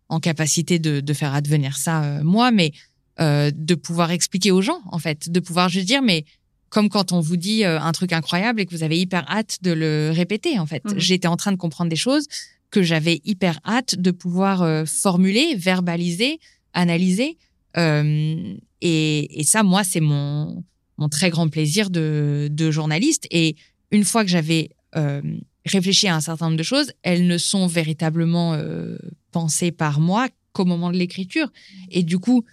en 0.10 0.20
capacité 0.20 0.80
de, 0.80 1.00
de, 1.00 1.14
faire 1.14 1.34
advenir 1.34 1.78
ça 1.78 2.24
moi, 2.24 2.52
mais 2.52 2.72
de 3.20 3.76
pouvoir 3.76 4.12
expliquer 4.12 4.52
aux 4.52 4.62
gens 4.62 4.80
en 4.86 4.98
fait, 4.98 5.30
de 5.30 5.40
pouvoir 5.40 5.70
juste 5.70 5.88
dire 5.88 6.02
mais 6.02 6.26
comme 6.70 6.90
quand 6.90 7.12
on 7.12 7.20
vous 7.20 7.38
dit 7.38 7.66
un 7.66 7.92
truc 7.92 8.14
incroyable 8.14 8.62
et 8.62 8.66
que 8.66 8.74
vous 8.74 8.84
avez 8.84 8.98
hyper 8.98 9.30
hâte 9.30 9.60
de 9.62 9.72
le 9.72 10.12
répéter 10.14 10.58
en 10.58 10.66
fait. 10.66 10.84
Mmh. 10.86 10.94
J'étais 10.98 11.28
en 11.28 11.36
train 11.36 11.52
de 11.52 11.58
comprendre 11.58 11.90
des 11.90 11.98
choses 11.98 12.28
que 12.72 12.82
j'avais 12.82 13.22
hyper 13.26 13.60
hâte 13.66 13.96
de 13.96 14.12
pouvoir 14.12 14.88
formuler, 14.88 15.56
verbaliser, 15.56 16.40
analyser 16.74 17.38
euh, 17.78 18.56
et, 18.82 19.40
et, 19.40 19.44
ça, 19.44 19.64
moi, 19.64 19.84
c'est 19.84 20.00
mon, 20.00 20.64
mon 20.98 21.10
très 21.10 21.30
grand 21.30 21.50
plaisir 21.50 21.90
de, 21.90 22.50
de 22.52 22.72
journaliste. 22.72 23.28
Et 23.32 23.56
une 23.92 24.04
fois 24.04 24.24
que 24.24 24.30
j'avais 24.30 24.70
euh, 24.96 25.22
réfléchi 25.66 26.08
à 26.08 26.16
un 26.16 26.22
certain 26.22 26.46
nombre 26.46 26.58
de 26.58 26.64
choses, 26.64 26.92
elles 27.02 27.28
ne 27.28 27.38
sont 27.38 27.68
véritablement 27.68 28.54
euh, 28.54 28.98
pensées 29.32 29.72
par 29.72 30.00
moi 30.00 30.28
qu'au 30.52 30.66
moment 30.66 30.92
de 30.92 30.98
l'écriture. 30.98 31.52
Et 31.90 32.04
du 32.04 32.20
coup, 32.20 32.44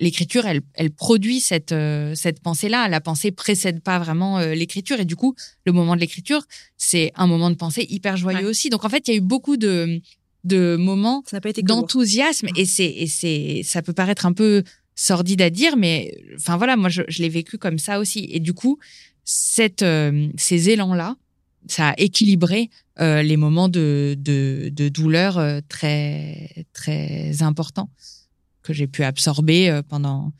l'écriture, 0.00 0.46
elle, 0.46 0.60
elle 0.74 0.92
produit 0.92 1.40
cette, 1.40 1.74
cette 2.14 2.40
pensée-là. 2.40 2.88
La 2.88 3.00
pensée 3.00 3.32
précède 3.32 3.82
pas 3.82 3.98
vraiment 3.98 4.38
l'écriture. 4.38 5.00
Et 5.00 5.04
du 5.04 5.16
coup, 5.16 5.34
le 5.66 5.72
moment 5.72 5.96
de 5.96 6.00
l'écriture, 6.00 6.44
c'est 6.78 7.12
un 7.16 7.26
moment 7.26 7.50
de 7.50 7.56
pensée 7.56 7.84
hyper 7.90 8.16
joyeux 8.16 8.38
ouais. 8.38 8.44
aussi. 8.44 8.70
Donc, 8.70 8.84
en 8.84 8.88
fait, 8.88 9.08
il 9.08 9.10
y 9.10 9.14
a 9.14 9.18
eu 9.18 9.20
beaucoup 9.20 9.56
de, 9.56 10.00
de 10.44 10.76
moments 10.76 11.24
d'enthousiasme. 11.62 12.48
Et 12.56 12.66
c'est 12.66 12.86
et 12.86 13.06
c'est 13.06 13.62
ça 13.64 13.82
peut 13.82 13.92
paraître 13.92 14.26
un 14.26 14.32
peu 14.32 14.62
sordide 14.94 15.42
à 15.42 15.50
dire 15.50 15.76
mais 15.76 16.14
enfin 16.36 16.56
voilà 16.56 16.76
moi 16.76 16.88
je, 16.88 17.02
je 17.08 17.22
l'ai 17.22 17.28
vécu 17.28 17.58
comme 17.58 17.78
ça 17.78 17.98
aussi. 17.98 18.28
Et 18.30 18.40
du 18.40 18.52
coup 18.52 18.78
cette 19.24 19.82
euh, 19.82 20.28
ces 20.36 20.70
élans 20.70 20.94
là 20.94 21.16
ça 21.66 21.90
a 21.90 21.94
équilibré 21.96 22.70
euh, 23.00 23.22
les 23.22 23.36
moments 23.36 23.68
de 23.68 24.14
de, 24.18 24.70
de 24.72 24.88
douleur 24.88 25.38
euh, 25.38 25.60
très 25.68 26.66
très 26.72 27.42
importants 27.42 27.90
que 28.62 28.72
j'ai 28.72 28.86
pu 28.86 29.02
absorber 29.02 29.70
euh, 29.70 29.82
pendant 29.82 30.32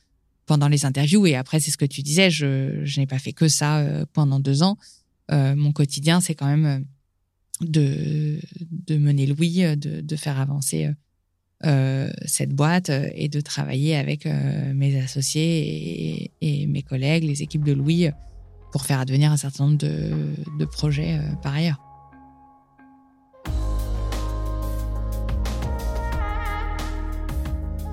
pendant 0.47 0.69
les 0.69 0.85
interviews. 0.85 1.27
Et 1.27 1.35
après 1.35 1.61
c'est 1.61 1.71
ce 1.71 1.79
que 1.79 1.87
tu 1.87 2.03
disais 2.03 2.31
je 2.31 2.83
je 2.85 3.01
n'ai 3.01 3.07
pas 3.07 3.19
fait 3.19 3.33
que 3.33 3.49
ça 3.49 3.79
euh, 3.79 4.05
pendant 4.13 4.41
deux 4.41 4.63
ans. 4.63 4.77
Mon 5.31 5.73
quotidien 5.73 6.21
c'est 6.21 6.35
quand 6.35 6.47
même 6.47 6.85
de, 7.61 8.39
de 8.87 8.97
mener 8.97 9.27
Louis, 9.27 9.63
de, 9.77 10.01
de 10.01 10.17
faire 10.17 10.41
avancer 10.41 10.91
euh, 11.65 12.11
cette 12.27 12.53
boîte 12.53 12.91
et 13.15 13.29
de 13.29 13.41
travailler 13.41 13.97
avec 13.97 14.27
euh, 14.27 14.75
mes 14.75 15.01
associés 15.01 16.31
et, 16.43 16.67
mes 16.67 16.83
collègues, 16.83 17.25
les 17.25 17.43
équipes 17.43 17.65
de 17.65 17.73
Louis, 17.73 18.11
pour 18.71 18.85
faire 18.85 19.01
advenir 19.01 19.33
un 19.33 19.39
certain 19.39 19.65
nombre 19.65 19.79
de, 19.79 20.11
de 20.59 20.65
projets 20.67 21.17
euh, 21.17 21.35
par 21.43 21.55
ailleurs. 21.55 21.81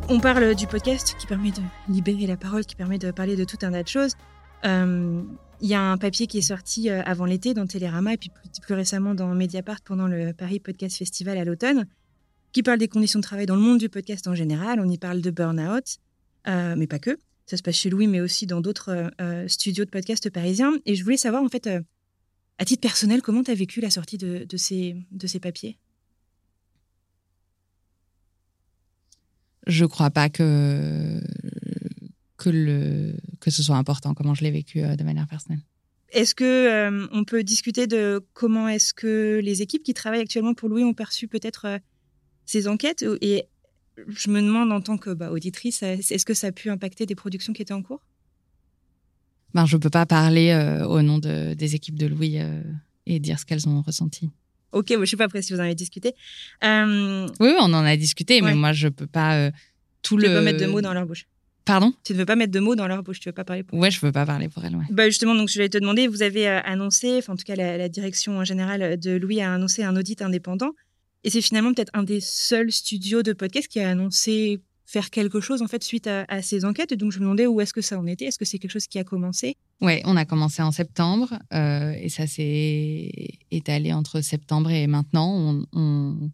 On 0.09 0.19
parle 0.19 0.53
du 0.55 0.67
podcast 0.67 1.15
qui 1.17 1.25
permet 1.25 1.51
de 1.51 1.61
libérer 1.87 2.27
la 2.27 2.35
parole, 2.35 2.65
qui 2.65 2.75
permet 2.75 2.97
de 2.97 3.11
parler 3.11 3.37
de 3.37 3.45
tout 3.45 3.57
un 3.61 3.71
tas 3.71 3.83
de 3.83 3.87
choses. 3.87 4.15
Il 5.61 5.69
y 5.69 5.75
a 5.75 5.81
un 5.81 5.97
papier 5.97 6.25
qui 6.25 6.39
est 6.39 6.41
sorti 6.41 6.89
euh, 6.89 7.03
avant 7.05 7.25
l'été 7.25 7.53
dans 7.53 7.67
Télérama 7.67 8.13
et 8.13 8.17
puis 8.17 8.31
plus, 8.63 8.73
récemment 8.73 9.13
dans 9.13 9.33
Mediapart 9.35 9.81
pendant 9.81 10.07
le 10.07 10.33
Paris 10.33 10.59
Podcast 10.59 10.97
Festival 10.97 11.37
à 11.37 11.45
l'automne, 11.45 11.85
qui 12.51 12.63
parle 12.63 12.79
des 12.79 12.87
conditions 12.87 13.19
de 13.19 13.23
travail 13.23 13.45
dans 13.45 13.55
le 13.55 13.61
monde 13.61 13.77
du 13.77 13.87
podcast 13.87 14.27
en 14.27 14.33
général. 14.33 14.79
On 14.79 14.89
y 14.89 14.97
parle 14.97 15.21
de 15.21 15.29
burn-out, 15.29 15.97
euh, 16.47 16.75
mais 16.75 16.87
pas 16.87 16.97
que. 16.97 17.19
Ça 17.45 17.57
se 17.57 17.61
passe 17.61 17.75
chez 17.75 17.91
Louis, 17.91 18.07
mais 18.07 18.21
aussi 18.21 18.47
dans 18.47 18.59
d'autres 18.59 19.11
euh, 19.21 19.47
studios 19.47 19.85
de 19.85 19.91
podcast 19.91 20.27
parisiens. 20.31 20.73
Et 20.87 20.95
je 20.95 21.03
voulais 21.03 21.17
savoir, 21.17 21.43
en 21.43 21.49
fait, 21.49 21.69
à 22.57 22.65
titre 22.65 22.81
personnel, 22.81 23.21
comment 23.21 23.43
tu 23.43 23.51
as 23.51 23.55
vécu 23.55 23.81
la 23.81 23.91
sortie 23.91 24.17
de, 24.17 24.47
ces, 24.57 24.95
de 25.11 25.27
ces 25.27 25.39
papiers? 25.39 25.77
Je 29.67 29.85
crois 29.85 30.09
pas 30.09 30.29
que 30.29 31.21
que, 32.41 32.49
le, 32.49 33.13
que 33.39 33.51
ce 33.51 33.61
soit 33.61 33.75
important, 33.75 34.13
comment 34.13 34.33
je 34.33 34.43
l'ai 34.43 34.51
vécu 34.51 34.81
euh, 34.81 34.95
de 34.95 35.03
manière 35.03 35.27
personnelle. 35.27 35.61
Est-ce 36.11 36.35
que 36.35 36.43
euh, 36.43 37.07
on 37.11 37.23
peut 37.23 37.43
discuter 37.43 37.87
de 37.87 38.21
comment 38.33 38.67
est-ce 38.67 38.93
que 38.93 39.39
les 39.41 39.61
équipes 39.61 39.83
qui 39.83 39.93
travaillent 39.93 40.21
actuellement 40.21 40.53
pour 40.53 40.67
Louis 40.67 40.83
ont 40.83 40.93
perçu 40.93 41.27
peut-être 41.27 41.65
euh, 41.65 41.77
ces 42.45 42.67
enquêtes 42.67 43.05
Et 43.21 43.45
je 44.07 44.29
me 44.29 44.41
demande 44.41 44.71
en 44.71 44.81
tant 44.81 44.97
que 44.97 45.11
bah, 45.11 45.31
auditrice, 45.31 45.83
est-ce 45.83 46.25
que 46.25 46.33
ça 46.33 46.47
a 46.47 46.51
pu 46.51 46.69
impacter 46.69 47.05
des 47.05 47.15
productions 47.15 47.53
qui 47.53 47.61
étaient 47.61 47.73
en 47.73 47.83
cours? 47.83 48.01
Ben, 49.53 49.65
Je 49.65 49.77
ne 49.77 49.81
peux 49.81 49.89
pas 49.89 50.05
parler 50.05 50.49
euh, 50.49 50.85
au 50.85 51.01
nom 51.01 51.17
de, 51.17 51.53
des 51.53 51.75
équipes 51.75 51.97
de 51.97 52.07
Louis 52.07 52.39
et 53.05 53.19
dire 53.19 53.39
ce 53.39 53.45
qu'elles 53.45 53.69
ont 53.69 53.81
ressenti. 53.81 54.29
Ok, 54.73 54.87
je 54.89 54.95
ne 54.95 55.05
sais 55.05 55.17
pas 55.17 55.25
après 55.25 55.41
si 55.41 55.53
vous 55.53 55.59
en 55.59 55.63
avez 55.63 55.75
discuté. 55.75 56.13
Oui, 56.61 57.53
on 57.59 57.73
en 57.73 57.85
a 57.85 57.95
discuté, 57.95 58.41
ouais. 58.41 58.49
mais 58.49 58.55
moi, 58.55 58.73
je 58.73 58.87
ne 58.87 58.91
peux 58.91 59.07
pas 59.07 59.51
tout 60.01 60.17
tu 60.17 60.23
le... 60.23 60.27
peux 60.27 60.35
pas 60.35 60.41
mettre 60.41 60.59
de 60.59 60.65
mots 60.65 60.81
dans 60.81 60.93
leur 60.93 61.05
bouche. 61.05 61.25
Pardon 61.65 61.93
Tu 62.03 62.13
ne 62.13 62.17
veux 62.17 62.25
pas 62.25 62.35
mettre 62.35 62.51
de 62.51 62.59
mots 62.59 62.75
dans 62.75 62.87
leur 62.87 63.03
bouche, 63.03 63.19
tu 63.19 63.29
veux 63.29 63.33
pas 63.33 63.43
parler 63.43 63.63
pour 63.63 63.77
Ouais, 63.77 63.91
je 63.91 63.99
veux 64.01 64.11
pas 64.11 64.25
parler 64.25 64.49
pour 64.49 64.65
elle, 64.65 64.75
ouais. 64.75 64.85
Bah 64.89 65.07
justement, 65.07 65.35
donc 65.35 65.49
je 65.49 65.53
voulais 65.53 65.69
te 65.69 65.77
demander, 65.77 66.07
vous 66.07 66.23
avez 66.23 66.47
euh, 66.47 66.59
annoncé, 66.63 67.17
enfin 67.17 67.33
en 67.33 67.35
tout 67.35 67.43
cas 67.45 67.55
la, 67.55 67.77
la, 67.77 67.89
direction 67.89 68.43
générale 68.43 68.99
de 68.99 69.11
Louis 69.11 69.41
a 69.41 69.53
annoncé 69.53 69.83
un 69.83 69.95
audit 69.95 70.21
indépendant, 70.21 70.71
et 71.23 71.29
c'est 71.29 71.41
finalement 71.41 71.73
peut-être 71.73 71.91
un 71.93 72.03
des 72.03 72.19
seuls 72.19 72.71
studios 72.71 73.21
de 73.21 73.33
podcast 73.33 73.67
qui 73.67 73.79
a 73.79 73.89
annoncé 73.89 74.61
faire 74.91 75.09
quelque 75.09 75.39
chose 75.39 75.61
en 75.61 75.67
fait 75.67 75.83
suite 75.83 76.07
à, 76.07 76.41
ces 76.41 76.65
enquêtes. 76.65 76.91
Et 76.91 76.97
donc 76.97 77.11
je 77.11 77.19
me 77.19 77.23
demandais 77.23 77.47
où 77.47 77.61
est-ce 77.61 77.73
que 77.73 77.81
ça 77.81 77.97
en 77.97 78.05
était. 78.05 78.25
Est-ce 78.25 78.37
que 78.37 78.45
c'est 78.45 78.59
quelque 78.59 78.71
chose 78.71 78.87
qui 78.87 78.99
a 78.99 79.03
commencé? 79.03 79.55
Ouais, 79.79 80.01
on 80.05 80.17
a 80.17 80.25
commencé 80.25 80.61
en 80.61 80.71
septembre 80.71 81.39
euh, 81.53 81.93
et 81.93 82.09
ça 82.09 82.27
s'est 82.27 83.11
étalé 83.51 83.93
entre 83.93 84.21
septembre 84.21 84.69
et 84.69 84.87
maintenant. 84.87 85.65
On, 85.73 86.31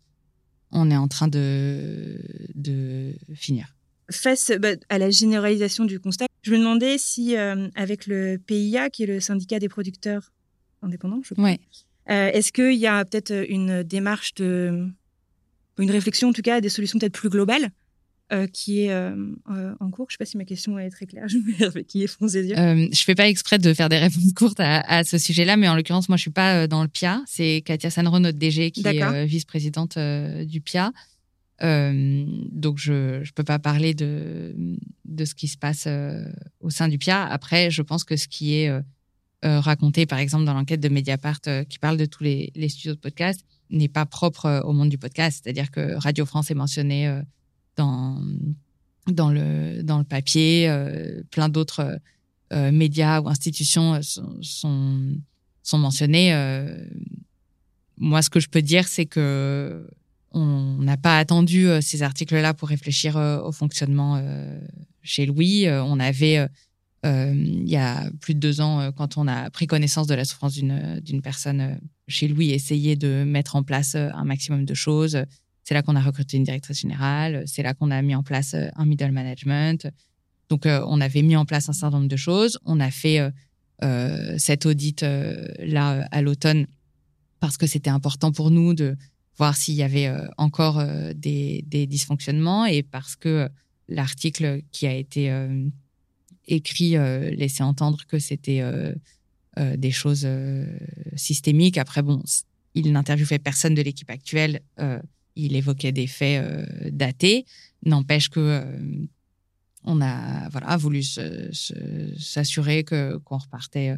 on, 0.71 0.91
est 0.91 0.97
en 0.97 1.07
train 1.07 1.27
de, 1.27 2.19
de 2.55 3.13
finir. 3.35 3.75
Face 4.09 4.51
bah, 4.59 4.69
à 4.89 4.97
la 4.97 5.09
généralisation 5.09 5.85
du 5.85 5.99
constat, 5.99 6.27
je 6.41 6.51
me 6.51 6.59
demandais 6.59 6.97
si 6.97 7.35
euh, 7.35 7.67
avec 7.75 8.07
le 8.07 8.37
PIA, 8.37 8.89
qui 8.89 9.03
est 9.03 9.07
le 9.07 9.19
syndicat 9.19 9.59
des 9.59 9.69
producteurs 9.69 10.31
indépendants, 10.81 11.21
je 11.23 11.33
crois, 11.33 11.49
euh, 11.49 12.31
est-ce 12.31 12.53
qu'il 12.53 12.75
y 12.75 12.87
a 12.87 13.03
peut-être 13.03 13.33
une 13.49 13.83
démarche 13.83 14.33
de 14.35 14.87
une 15.77 15.91
réflexion 15.91 16.29
en 16.29 16.33
tout 16.33 16.41
cas 16.41 16.61
des 16.61 16.69
solutions 16.69 16.99
peut-être 16.99 17.13
plus 17.13 17.29
globales 17.29 17.71
euh, 18.33 18.45
qui 18.47 18.81
est 18.81 18.91
euh, 18.91 19.15
euh, 19.51 19.73
en 19.79 19.89
cours? 19.89 20.07
Je 20.09 20.15
ne 20.15 20.17
sais 20.17 20.17
pas 20.19 20.25
si 20.25 20.37
ma 20.37 20.45
question 20.45 20.77
est 20.79 20.89
très 20.89 21.05
claire. 21.05 21.27
Je 21.29 21.79
qui 21.79 22.03
est 22.03 22.07
foncé 22.07 22.43
yeux. 22.43 22.55
Je 22.55 23.03
fais 23.03 23.15
pas 23.15 23.27
exprès 23.27 23.57
de 23.57 23.73
faire 23.73 23.89
des 23.89 23.97
réponses 23.97 24.33
courtes 24.33 24.59
à, 24.59 24.81
à 24.81 25.03
ce 25.03 25.17
sujet-là, 25.17 25.57
mais 25.57 25.67
en 25.67 25.75
l'occurrence, 25.75 26.09
moi, 26.09 26.17
je 26.17 26.21
suis 26.21 26.31
pas 26.31 26.67
dans 26.67 26.81
le 26.81 26.89
PIA. 26.89 27.21
C'est 27.25 27.61
Katia 27.65 27.89
Sanro, 27.89 28.19
notre 28.19 28.37
DG, 28.37 28.71
qui 28.71 28.85
est 28.85 29.25
vice-présidente 29.25 29.97
du 29.97 30.61
PIA. 30.61 30.91
Donc, 31.61 32.77
je 32.77 33.19
ne 33.19 33.31
peux 33.35 33.43
pas 33.43 33.59
parler 33.59 33.93
de, 33.93 34.55
de 35.05 35.25
ce 35.25 35.33
qui 35.33 35.47
se 35.47 35.57
passe 35.57 35.87
au 36.59 36.69
sein 36.69 36.87
du 36.87 36.97
PIA. 36.97 37.25
Après, 37.25 37.71
je 37.71 37.81
pense 37.81 38.03
que 38.03 38.15
ce 38.15 38.27
qui 38.27 38.55
est 38.55 38.71
raconté, 39.41 40.05
par 40.05 40.19
exemple, 40.19 40.45
dans 40.45 40.53
l'enquête 40.53 40.79
de 40.79 40.89
Mediapart 40.89 41.41
qui 41.67 41.79
parle 41.79 41.97
de 41.97 42.05
tous 42.05 42.23
les, 42.23 42.51
studios 42.69 42.93
de 42.93 42.99
podcast, 42.99 43.43
n'est 43.69 43.87
pas 43.87 44.05
propre 44.05 44.61
au 44.65 44.73
monde 44.73 44.89
du 44.89 44.97
podcast. 44.97 45.41
C'est-à-dire 45.43 45.71
que 45.71 45.95
Radio 45.95 46.25
France 46.25 46.51
est 46.51 46.55
mentionné 46.55 47.21
dans, 47.75 48.21
dans, 49.11 49.31
le, 49.31 49.81
dans 49.83 49.97
le 49.97 50.03
papier. 50.03 50.67
Euh, 50.69 51.21
plein 51.31 51.49
d'autres 51.49 51.99
euh, 52.53 52.71
médias 52.71 53.21
ou 53.21 53.29
institutions 53.29 53.95
euh, 53.95 54.01
sont, 54.01 55.17
sont, 55.61 55.77
mentionnés. 55.77 56.33
moi, 57.97 58.21
ce 58.21 58.29
que 58.29 58.39
je 58.39 58.47
peux 58.47 58.61
dire, 58.61 58.87
c'est 58.87 59.05
que 59.05 59.89
on 60.31 60.77
n'a 60.79 60.97
pas 60.97 61.17
attendu 61.17 61.67
ces 61.81 62.03
articles-là 62.03 62.53
pour 62.53 62.69
réfléchir 62.69 63.15
au 63.15 63.51
fonctionnement 63.51 64.21
chez 65.01 65.25
Louis. 65.25 65.67
on 65.69 65.99
avait 65.99 66.47
il 67.03 67.69
y 67.69 67.77
a 67.77 68.09
plus 68.19 68.35
de 68.35 68.39
deux 68.39 68.59
ans, 68.59 68.91
quand 68.91 69.17
on 69.17 69.27
a 69.27 69.49
pris 69.49 69.67
connaissance 69.67 70.07
de 70.07 70.15
la 70.15 70.25
souffrance 70.25 70.55
d'une 70.55 71.21
personne 71.23 71.79
chez 72.07 72.27
Louis, 72.27 72.51
essayé 72.51 72.95
de 72.95 73.23
mettre 73.25 73.55
en 73.55 73.63
place 73.63 73.95
un 73.95 74.25
maximum 74.25 74.65
de 74.65 74.73
choses, 74.73 75.23
c'est 75.67 75.73
là 75.73 75.81
qu'on 75.81 75.97
a 75.97 76.01
recruté 76.01 76.37
une 76.37 76.45
directrice 76.45 76.79
générale. 76.79 77.43
C'est 77.45 77.61
là 77.61 77.73
qu'on 77.73 77.91
a 77.91 78.01
mis 78.01 78.15
en 78.15 78.23
place 78.23 78.53
euh, 78.53 78.69
un 78.77 78.85
middle 78.85 79.11
management. 79.11 79.85
Donc, 80.47 80.65
euh, 80.65 80.81
on 80.87 81.01
avait 81.01 81.23
mis 81.23 81.35
en 81.35 81.43
place 81.43 81.67
un 81.67 81.73
certain 81.73 81.97
nombre 81.97 82.07
de 82.07 82.15
choses. 82.15 82.57
On 82.63 82.79
a 82.79 82.89
fait 82.89 83.19
euh, 83.83 84.37
cet 84.37 84.65
audit 84.65 85.01
là 85.01 86.07
à 86.09 86.21
l'automne 86.21 86.67
parce 87.41 87.57
que 87.57 87.67
c'était 87.67 87.89
important 87.89 88.31
pour 88.31 88.49
nous 88.49 88.73
de 88.73 88.95
voir 89.37 89.55
s'il 89.55 89.75
y 89.75 89.83
avait 89.83 90.11
encore 90.37 90.83
des, 91.15 91.63
dysfonctionnements 91.87 92.65
et 92.65 92.83
parce 92.83 93.15
que 93.15 93.49
l'article 93.87 94.61
qui 94.71 94.87
a 94.87 94.93
été 94.93 95.31
écrit 96.47 96.91
laissait 97.35 97.63
entendre 97.63 97.99
que 98.07 98.17
c'était 98.17 98.63
des 99.55 99.91
choses 99.91 100.27
systémiques. 101.15 101.77
Après, 101.77 102.01
bon, 102.01 102.23
il 102.73 102.91
n'interviewait 102.91 103.37
personne 103.37 103.75
de 103.75 103.81
l'équipe 103.83 104.09
actuelle 104.09 104.61
il 105.37 105.55
évoquait 105.55 105.91
des 105.91 106.07
faits 106.07 106.43
euh, 106.43 106.65
datés. 106.91 107.45
N'empêche 107.85 108.29
que 108.29 108.39
euh, 108.39 109.05
on 109.83 110.01
a 110.01 110.49
voilà 110.49 110.75
voulu 110.75 111.03
s'assurer 111.03 112.83
que 112.83 113.17
qu'on 113.17 113.37
repartait 113.37 113.91
euh, 113.91 113.97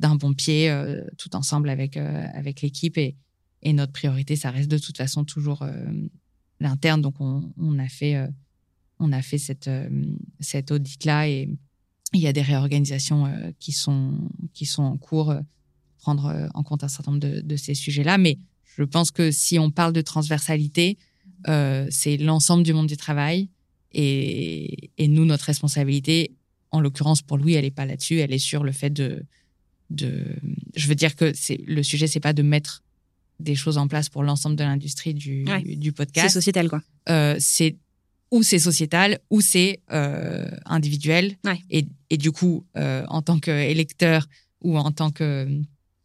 d'un 0.00 0.16
bon 0.16 0.34
pied 0.34 0.74
tout 1.18 1.36
ensemble 1.36 1.68
avec 1.68 1.98
avec 1.98 2.62
l'équipe 2.62 2.98
et 3.62 3.72
notre 3.72 3.92
priorité 3.92 4.36
ça 4.36 4.50
reste 4.50 4.70
de 4.70 4.78
toute 4.78 4.96
façon 4.96 5.24
toujours 5.24 5.64
l'interne 6.60 7.02
donc 7.02 7.14
on, 7.20 7.78
a 7.78 7.88
fait 7.88 8.16
on 8.98 9.12
a 9.12 9.22
fait 9.22 9.38
cette 9.38 9.70
cette 10.40 10.70
audit 10.70 11.04
là 11.04 11.28
et 11.28 11.48
il 12.12 12.20
y 12.20 12.26
a 12.26 12.32
des 12.32 12.42
réorganisations 12.42 13.30
qui 13.58 13.72
sont 13.72 14.28
qui 14.54 14.66
sont 14.66 14.82
en 14.82 14.96
cours 14.96 15.34
prendre 15.98 16.48
en 16.54 16.62
compte 16.62 16.84
un 16.84 16.88
certain 16.88 17.12
nombre 17.12 17.40
de, 17.40 17.56
ces 17.56 17.74
sujets 17.74 18.04
là 18.04 18.18
mais 18.18 18.38
je 18.76 18.84
pense 18.84 19.10
que 19.10 19.30
si 19.30 19.58
on 19.58 19.70
parle 19.70 19.92
de 19.92 20.00
transversalité, 20.00 20.96
euh, 21.48 21.86
c'est 21.90 22.16
l'ensemble 22.16 22.62
du 22.62 22.72
monde 22.72 22.86
du 22.86 22.96
travail. 22.96 23.48
Et, 23.92 24.90
nous, 24.98 25.24
notre 25.24 25.44
responsabilité, 25.44 26.36
en 26.70 26.80
l'occurrence 26.80 27.22
pour 27.22 27.36
Louis, 27.36 27.54
elle 27.54 27.64
n'est 27.64 27.70
pas 27.70 27.84
là-dessus. 27.84 28.20
Elle 28.20 28.32
est 28.32 28.38
sur 28.38 28.62
le 28.62 28.72
fait 28.72 28.90
de, 28.90 29.24
de. 29.90 30.24
Je 30.76 30.86
veux 30.86 30.94
dire 30.94 31.16
que 31.16 31.32
le 31.66 31.82
sujet, 31.82 32.06
c'est 32.06 32.20
pas 32.20 32.32
de 32.32 32.42
mettre 32.42 32.82
des 33.40 33.54
choses 33.54 33.78
en 33.78 33.88
place 33.88 34.08
pour 34.08 34.22
l'ensemble 34.22 34.56
de 34.56 34.64
l'industrie 34.64 35.14
du, 35.14 35.44
du 35.64 35.92
podcast. 35.92 36.28
C'est 36.28 36.34
sociétal, 36.34 36.68
quoi. 36.68 36.82
Euh, 37.08 37.36
c'est 37.38 37.76
ou 38.30 38.44
c'est 38.44 38.60
sociétal 38.60 39.18
ou 39.30 39.40
c'est 39.40 39.80
euh, 39.90 40.48
individuel. 40.64 41.36
Et, 41.68 41.86
et, 42.10 42.16
du 42.16 42.30
coup, 42.30 42.64
en 42.76 43.22
tant 43.22 43.40
qu'électeur 43.40 44.28
ou 44.60 44.78
en 44.78 44.92
tant 44.92 45.10
que 45.10 45.48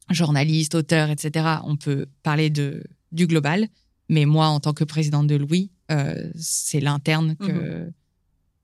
journaliste, 0.10 0.76
auteur, 0.76 1.10
etc., 1.10 1.46
on 1.64 1.76
peut 1.78 2.08
parler 2.24 2.50
de, 2.50 2.84
du 3.12 3.28
global. 3.28 3.68
Mais 4.10 4.26
moi, 4.26 4.48
en 4.48 4.60
tant 4.60 4.74
que 4.74 4.84
présidente 4.84 5.28
de 5.28 5.36
Louis, 5.36 5.72
euh, 5.92 6.30
c'est 6.36 6.80
l'interne 6.80 7.36
que, 7.36 7.86
mhm. 7.86 7.94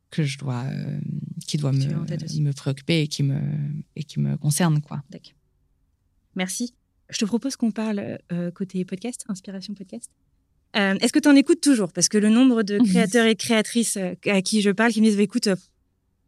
que 0.10 0.24
je 0.24 0.38
dois, 0.38 0.64
euh, 0.66 1.00
qui 1.48 1.58
doit 1.58 1.72
me, 1.72 1.86
me, 1.86 2.52
préoccuper 2.52 3.02
et 3.02 3.08
qui 3.08 3.24
me, 3.24 3.40
et 3.96 4.04
qui 4.04 4.20
me 4.20 4.38
concerne. 4.38 4.82
Quoi. 4.82 5.04
Merci. 6.36 6.74
Je 7.12 7.20
te 7.20 7.26
propose 7.26 7.56
qu'on 7.56 7.72
parle 7.72 8.20
euh, 8.32 8.52
côté 8.52 8.84
podcast, 8.86 9.26
Inspiration 9.28 9.74
Podcast. 9.74 10.10
Est-ce 10.74 11.12
que 11.12 11.20
tu 11.20 11.28
en 11.28 11.36
écoutes 11.36 11.62
toujours? 11.62 11.92
Parce 11.92 12.08
que 12.08 12.18
le 12.18 12.30
nombre 12.30 12.64
de 12.64 12.78
créateurs 12.90 13.26
et 13.26 13.36
créatrices 13.36 13.98
à 13.98 14.42
qui 14.42 14.62
je 14.62 14.72
parle 14.72 14.92
qui 14.92 15.02
me 15.02 15.06
disent 15.06 15.18
bah, 15.18 15.24
écoute, 15.24 15.50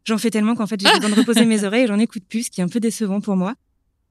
j'en 0.04 0.18
fais 0.18 0.30
tellement 0.30 0.54
qu'en 0.54 0.66
fait 0.66 0.78
j'ai 0.78 0.92
besoin 0.94 1.10
de 1.10 1.14
reposer 1.14 1.46
mes 1.46 1.64
oreilles 1.64 1.84
et 1.84 1.86
j'en 1.86 1.98
écoute 1.98 2.24
plus, 2.28 2.44
ce 2.44 2.50
qui 2.50 2.60
est 2.60 2.64
un 2.64 2.68
peu 2.68 2.80
décevant 2.80 3.20
pour 3.20 3.36
moi. 3.36 3.54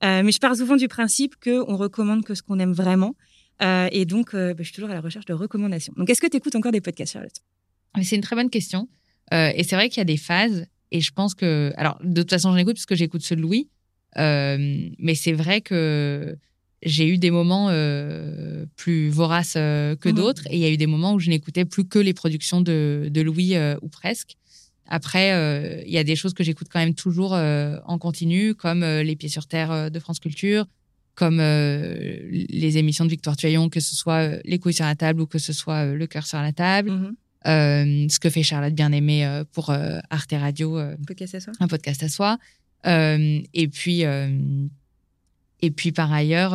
Euh, 0.02 0.22
mais 0.22 0.32
je 0.32 0.38
pars 0.38 0.54
souvent 0.54 0.76
du 0.76 0.88
principe 0.88 1.34
qu'on 1.42 1.76
recommande 1.76 2.24
que 2.24 2.34
ce 2.34 2.42
qu'on 2.42 2.58
aime 2.58 2.72
vraiment. 2.72 3.14
Euh, 3.62 3.88
et 3.92 4.04
donc, 4.04 4.34
euh, 4.34 4.52
bah, 4.52 4.58
je 4.58 4.64
suis 4.64 4.74
toujours 4.74 4.90
à 4.90 4.94
la 4.94 5.00
recherche 5.00 5.24
de 5.24 5.32
recommandations. 5.32 5.94
Donc, 5.96 6.10
est-ce 6.10 6.20
que 6.20 6.26
tu 6.26 6.36
écoutes 6.36 6.56
encore 6.56 6.72
des 6.72 6.80
podcasts, 6.80 7.12
Charlotte? 7.12 7.36
C'est 8.02 8.16
une 8.16 8.22
très 8.22 8.36
bonne 8.36 8.50
question. 8.50 8.88
et 9.32 9.62
c'est 9.62 9.76
vrai 9.76 9.88
qu'il 9.88 9.98
y 9.98 10.02
a 10.02 10.04
des 10.04 10.16
phases. 10.16 10.66
Et 10.90 11.00
je 11.00 11.12
pense 11.12 11.34
que. 11.34 11.72
Alors, 11.76 11.98
de 12.02 12.22
toute 12.22 12.30
façon, 12.30 12.50
j'en 12.50 12.56
écoute 12.56 12.74
parce 12.74 12.86
que 12.86 12.96
j'écoute 12.96 13.22
ceux 13.22 13.36
de 13.36 13.40
Louis. 13.40 13.70
mais 14.16 15.14
c'est 15.14 15.32
vrai 15.32 15.60
que 15.60 16.36
j'ai 16.84 17.08
eu 17.08 17.18
des 17.18 17.30
moments 17.30 17.68
plus 18.76 19.08
voraces 19.08 19.54
que 19.54 20.08
mmh 20.08 20.12
d'autres. 20.12 20.46
Et 20.50 20.56
il 20.56 20.60
y 20.60 20.64
a 20.64 20.70
eu 20.70 20.76
des 20.76 20.86
moments 20.86 21.14
où 21.14 21.18
je 21.18 21.30
n'écoutais 21.30 21.64
plus 21.64 21.86
que 21.86 21.98
les 21.98 22.14
productions 22.14 22.60
de, 22.60 23.08
de 23.10 23.20
Louis 23.20 23.54
ou 23.82 23.88
presque. 23.88 24.36
Après, 24.86 25.32
euh, 25.32 25.82
il 25.86 25.92
y 25.92 25.98
a 25.98 26.04
des 26.04 26.16
choses 26.16 26.34
que 26.34 26.44
j'écoute 26.44 26.68
quand 26.70 26.78
même 26.78 26.94
toujours 26.94 27.34
euh, 27.34 27.78
en 27.86 27.98
continu, 27.98 28.54
comme 28.54 28.82
euh, 28.82 29.02
Les 29.02 29.16
Pieds 29.16 29.28
sur 29.28 29.46
Terre 29.46 29.90
de 29.90 29.98
France 29.98 30.20
Culture, 30.20 30.66
comme 31.14 31.38
les 31.38 32.76
émissions 32.76 33.04
de 33.04 33.10
Victoire 33.10 33.36
Tuyon, 33.36 33.68
que 33.68 33.80
ce 33.80 33.94
soit 33.94 34.40
Les 34.44 34.58
couilles 34.58 34.74
sur 34.74 34.84
la 34.84 34.96
table 34.96 35.20
ou 35.20 35.26
que 35.26 35.38
ce 35.38 35.52
soit 35.52 35.86
Le 35.86 36.06
cœur 36.06 36.26
sur 36.26 36.40
la 36.40 36.52
table. 36.52 36.90
Mm-hmm. 37.44 38.10
ce 38.10 38.18
que 38.18 38.28
fait 38.30 38.42
Charlotte 38.42 38.74
Bien-Aimée 38.74 39.42
pour 39.52 39.70
Arte 39.70 40.32
Radio. 40.32 40.76
un 40.76 40.96
podcast 41.06 41.36
à 41.36 41.40
soi. 41.40 41.52
Un 41.60 41.68
podcast 41.68 42.02
à 42.02 42.08
soi. 42.08 42.38
et 42.84 43.68
puis, 43.68 44.02
et 45.64 45.70
puis 45.70 45.92
par 45.92 46.12
ailleurs, 46.12 46.52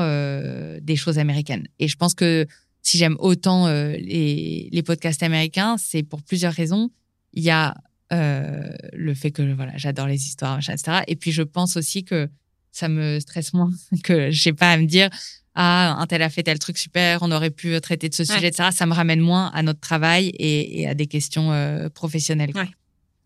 des 0.81 0.95
choses 0.95 1.19
américaines. 1.19 1.67
Et 1.79 1.87
je 1.87 1.95
pense 1.95 2.13
que 2.13 2.45
si 2.81 2.97
j'aime 2.97 3.15
autant 3.19 3.67
les, 3.67 4.69
les 4.71 4.83
podcasts 4.83 5.23
américains, 5.23 5.77
c'est 5.77 6.03
pour 6.03 6.21
plusieurs 6.21 6.53
raisons. 6.53 6.89
Il 7.33 7.43
y 7.43 7.49
a 7.49 7.75
euh, 8.11 8.71
le 8.93 9.13
fait 9.13 9.29
que 9.29 9.43
voilà, 9.53 9.73
j'adore 9.75 10.07
les 10.07 10.25
histoires, 10.25 10.57
etc. 10.57 11.01
Et 11.07 11.15
puis 11.15 11.31
je 11.31 11.43
pense 11.43 11.77
aussi 11.77 12.03
que 12.03 12.27
ça 12.71 12.87
me 12.89 13.19
stresse 13.19 13.53
moins 13.53 13.71
que 14.03 14.31
j'ai 14.31 14.51
pas 14.51 14.71
à 14.71 14.77
me 14.77 14.85
dire 14.85 15.09
ah 15.53 15.95
un 15.99 16.07
tel 16.07 16.23
a 16.23 16.29
fait 16.29 16.41
tel 16.41 16.57
truc 16.57 16.79
super, 16.79 17.19
on 17.21 17.31
aurait 17.31 17.51
pu 17.51 17.79
traiter 17.81 18.09
de 18.09 18.15
ce 18.15 18.23
sujet, 18.23 18.47
etc. 18.47 18.69
Ça 18.71 18.87
me 18.87 18.93
ramène 18.93 19.19
moins 19.19 19.51
à 19.53 19.61
notre 19.61 19.79
travail 19.79 20.31
et, 20.39 20.87
à 20.87 20.95
des 20.95 21.05
questions 21.05 21.51
euh, 21.51 21.89
professionnelles. 21.89 22.51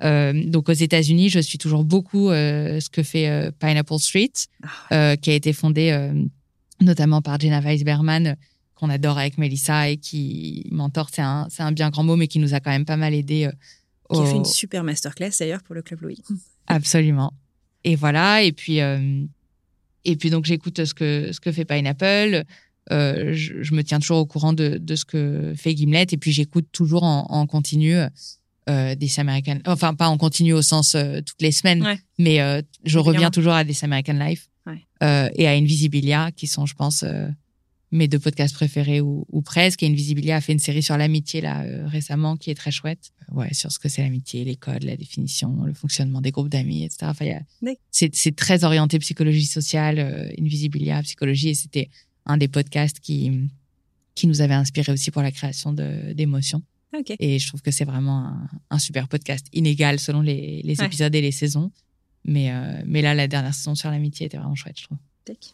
Euh, 0.01 0.33
donc 0.45 0.69
aux 0.69 0.73
États-Unis, 0.73 1.29
je 1.29 1.39
suis 1.39 1.57
toujours 1.57 1.83
beaucoup 1.83 2.29
ce 2.29 2.89
que 2.89 3.03
fait 3.03 3.51
Pineapple 3.59 3.99
Street, 3.99 4.31
ah 4.89 5.15
qui 5.17 5.29
a 5.29 5.33
été 5.33 5.53
fondé 5.53 6.11
notamment 6.81 7.21
par 7.21 7.39
Jenna 7.39 7.61
Weisberman, 7.61 8.35
qu'on 8.75 8.89
adore 8.89 9.17
avec 9.17 9.37
Melissa 9.37 9.89
et 9.89 9.97
qui 9.97 10.67
mentor, 10.71 11.09
c'est 11.13 11.21
un, 11.21 11.47
c'est 11.49 11.63
un 11.63 11.71
bien 11.71 11.89
grand 11.89 12.03
mot, 12.03 12.15
mais 12.15 12.27
qui 12.27 12.39
nous 12.39 12.53
a 12.53 12.59
quand 12.59 12.71
même 12.71 12.85
pas 12.85 12.97
mal 12.97 13.13
aidé 13.13 13.49
qui 14.13 14.21
a 14.21 14.25
fait 14.25 14.35
une 14.35 14.45
super 14.45 14.83
masterclass 14.83 15.31
d'ailleurs 15.39 15.63
pour 15.63 15.75
le 15.75 15.81
Club 15.81 16.01
Louis. 16.01 16.21
Absolument. 16.67 17.33
Et 17.83 17.95
voilà, 17.95 18.43
et 18.43 18.51
puis, 18.51 18.79
euh, 18.79 19.25
et 20.05 20.15
puis 20.15 20.29
donc 20.29 20.45
j'écoute 20.45 20.83
ce 20.85 20.93
que, 20.93 21.31
ce 21.31 21.39
que 21.39 21.51
fait 21.51 21.65
Pineapple. 21.65 22.43
Euh, 22.91 23.33
je, 23.33 23.61
je, 23.61 23.73
me 23.73 23.81
tiens 23.81 23.99
toujours 23.99 24.17
au 24.17 24.25
courant 24.25 24.51
de, 24.51 24.77
de, 24.77 24.95
ce 24.95 25.05
que 25.05 25.53
fait 25.55 25.75
Gimlet 25.75 26.05
et 26.11 26.17
puis 26.17 26.33
j'écoute 26.33 26.67
toujours 26.73 27.03
en, 27.03 27.25
en 27.29 27.47
continu 27.47 27.95
euh, 28.69 28.95
This 28.95 29.19
American, 29.19 29.59
enfin 29.65 29.93
pas 29.93 30.07
en 30.09 30.17
continu 30.17 30.53
au 30.53 30.61
sens 30.61 30.95
euh, 30.95 31.21
toutes 31.21 31.41
les 31.41 31.51
semaines, 31.51 31.83
Ouais. 31.83 31.99
mais 32.17 32.39
euh, 32.41 32.61
je 32.85 32.99
reviens 32.99 33.29
toujours 33.31 33.53
à 33.53 33.63
This 33.65 33.83
American 33.83 34.13
Life 34.13 34.49
Ouais. 34.65 34.85
euh, 35.03 35.29
et 35.35 35.47
à 35.47 35.51
Invisibilia, 35.51 36.31
qui 36.31 36.47
sont, 36.47 36.65
je 36.65 36.73
pense, 36.73 37.03
euh, 37.03 37.27
mes 37.91 38.07
deux 38.07 38.17
podcasts 38.19 38.55
préférés 38.55 39.01
ou, 39.01 39.25
ou 39.29 39.41
presque. 39.41 39.83
Et 39.83 39.87
Invisibilia 39.87 40.37
a 40.37 40.41
fait 40.41 40.53
une 40.53 40.59
série 40.59 40.81
sur 40.81 40.97
l'amitié 40.97 41.41
là 41.41 41.61
euh, 41.63 41.85
récemment, 41.87 42.37
qui 42.37 42.49
est 42.49 42.55
très 42.55 42.71
chouette. 42.71 43.11
Ouais, 43.31 43.53
sur 43.53 43.71
ce 43.71 43.79
que 43.79 43.87
c'est 43.89 44.01
l'amitié, 44.01 44.43
les 44.45 44.55
codes, 44.55 44.83
la 44.83 44.95
définition, 44.97 45.63
le 45.63 45.73
fonctionnement 45.73 46.21
des 46.21 46.31
groupes 46.31 46.49
d'amis, 46.49 46.83
etc. 46.83 46.99
Enfin, 47.03 47.25
D'accord. 47.61 47.77
c'est 47.91 48.35
très 48.35 48.63
orienté 48.63 48.97
psychologie 48.99 49.45
sociale, 49.45 49.99
euh, 49.99 50.29
Invisibilia, 50.39 51.01
psychologie, 51.03 51.49
et 51.49 51.53
c'était 51.55 51.89
un 52.25 52.37
des 52.37 52.47
podcasts 52.47 52.99
qui 52.99 53.31
qui 54.15 54.27
nous 54.27 54.41
avait 54.41 54.53
inspiré 54.53 54.91
aussi 54.91 55.09
pour 55.09 55.23
la 55.23 55.31
création 55.31 55.73
d'émotions. 55.73 56.61
Et 57.19 57.39
je 57.39 57.47
trouve 57.47 57.61
que 57.61 57.71
c'est 57.71 57.85
vraiment 57.85 58.19
un, 58.27 58.49
un 58.69 58.79
super 58.79 59.07
podcast, 59.07 59.47
inégal 59.53 59.99
selon 59.99 60.21
les, 60.21 60.61
les 60.63 60.79
Ouais. 60.79 60.85
épisodes 60.85 61.13
et 61.15 61.21
les 61.21 61.31
saisons. 61.31 61.71
Mais, 62.25 62.51
euh, 62.51 62.81
mais 62.85 63.01
là, 63.01 63.13
la 63.13 63.27
dernière 63.27 63.53
saison 63.53 63.75
sur 63.75 63.89
l'amitié 63.91 64.27
était 64.27 64.37
vraiment 64.37 64.55
chouette, 64.55 64.79
je 64.79 64.85
trouve. 64.85 64.97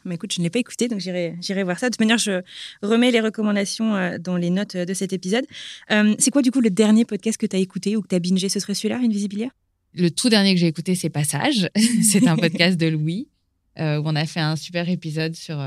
Mais 0.04 0.16
écoute, 0.16 0.34
je 0.34 0.40
ne 0.40 0.46
l'ai 0.46 0.50
pas 0.50 0.58
écouté, 0.58 0.88
donc 0.88 1.00
j'irai, 1.00 1.36
j'irai 1.42 1.62
voir 1.64 1.78
ça. 1.78 1.90
De 1.90 1.94
toute 1.94 2.00
manière, 2.00 2.18
je 2.18 2.42
remets 2.82 3.12
les 3.12 3.22
recommandations 3.22 3.96
euh, 3.96 4.18
dans 4.18 4.36
les 4.36 4.50
notes 4.50 4.74
euh, 4.76 4.84
de 4.86 4.96
cet 4.96 5.14
épisode. 5.14 5.46
Euh, 5.92 6.16
c'est 6.18 6.32
quoi, 6.32 6.42
du 6.42 6.50
coup, 6.50 6.60
le 6.60 6.72
dernier 6.72 7.06
podcast 7.06 7.38
que 7.38 7.46
tu 7.46 7.56
as 7.56 7.60
écouté 7.60 7.96
ou 7.96 8.02
que 8.02 8.08
tu 8.08 8.16
as 8.16 8.20
bingé? 8.20 8.50
Ce 8.50 8.60
serait 8.60 8.74
celui-là, 8.74 8.98
Invisibilia 8.98 9.50
Le 9.94 10.10
tout 10.10 10.30
dernier 10.30 10.56
que 10.56 10.60
j'ai 10.60 10.66
écouté, 10.68 10.96
c'est 10.96 11.10
Passage. 11.12 11.70
c'est 12.02 12.28
un 12.28 12.36
podcast 12.44 12.80
de 12.80 12.88
Louis 12.88 13.28
euh, 13.78 14.00
où 14.00 14.04
on 14.08 14.16
a 14.16 14.26
fait 14.26 14.40
un 14.40 14.56
super 14.56 14.90
épisode 14.90 15.36
sur, 15.36 15.64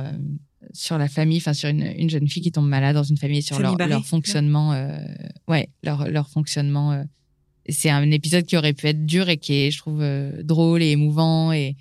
sur 0.73 0.99
la 0.99 1.09
famille, 1.09 1.39
enfin 1.39 1.53
sur 1.55 1.69
une, 1.69 1.83
une 1.99 2.11
jeune 2.11 2.29
fille 2.29 2.43
qui 2.43 2.53
tombe 2.53 2.69
malade 2.69 2.95
dans 2.95 3.03
une 3.03 3.17
famille, 3.17 3.39
et 3.39 3.43
sur 3.43 3.59
leur, 3.59 3.77
fonctionnement. 4.05 4.73
euh, 4.73 4.97
ouais, 5.49 5.69
leur, 5.83 6.09
leur 6.09 6.29
fonctionnement. 6.29 6.93
euh. 6.93 7.05
c'est 7.69 7.91
un 7.91 8.11
épisode 8.11 8.45
qui 8.45 8.57
aurait 8.57 8.73
pu 8.73 8.87
être 8.89 9.07
dur 9.07 9.29
et 9.29 9.37
qui 9.37 9.55
est, 9.55 9.71
je 9.71 9.79
trouve, 9.79 10.01
euh, 10.03 10.43
drôle 10.43 10.83
et 10.83 10.91
émouvant. 10.91 11.53
Et, 11.53 11.77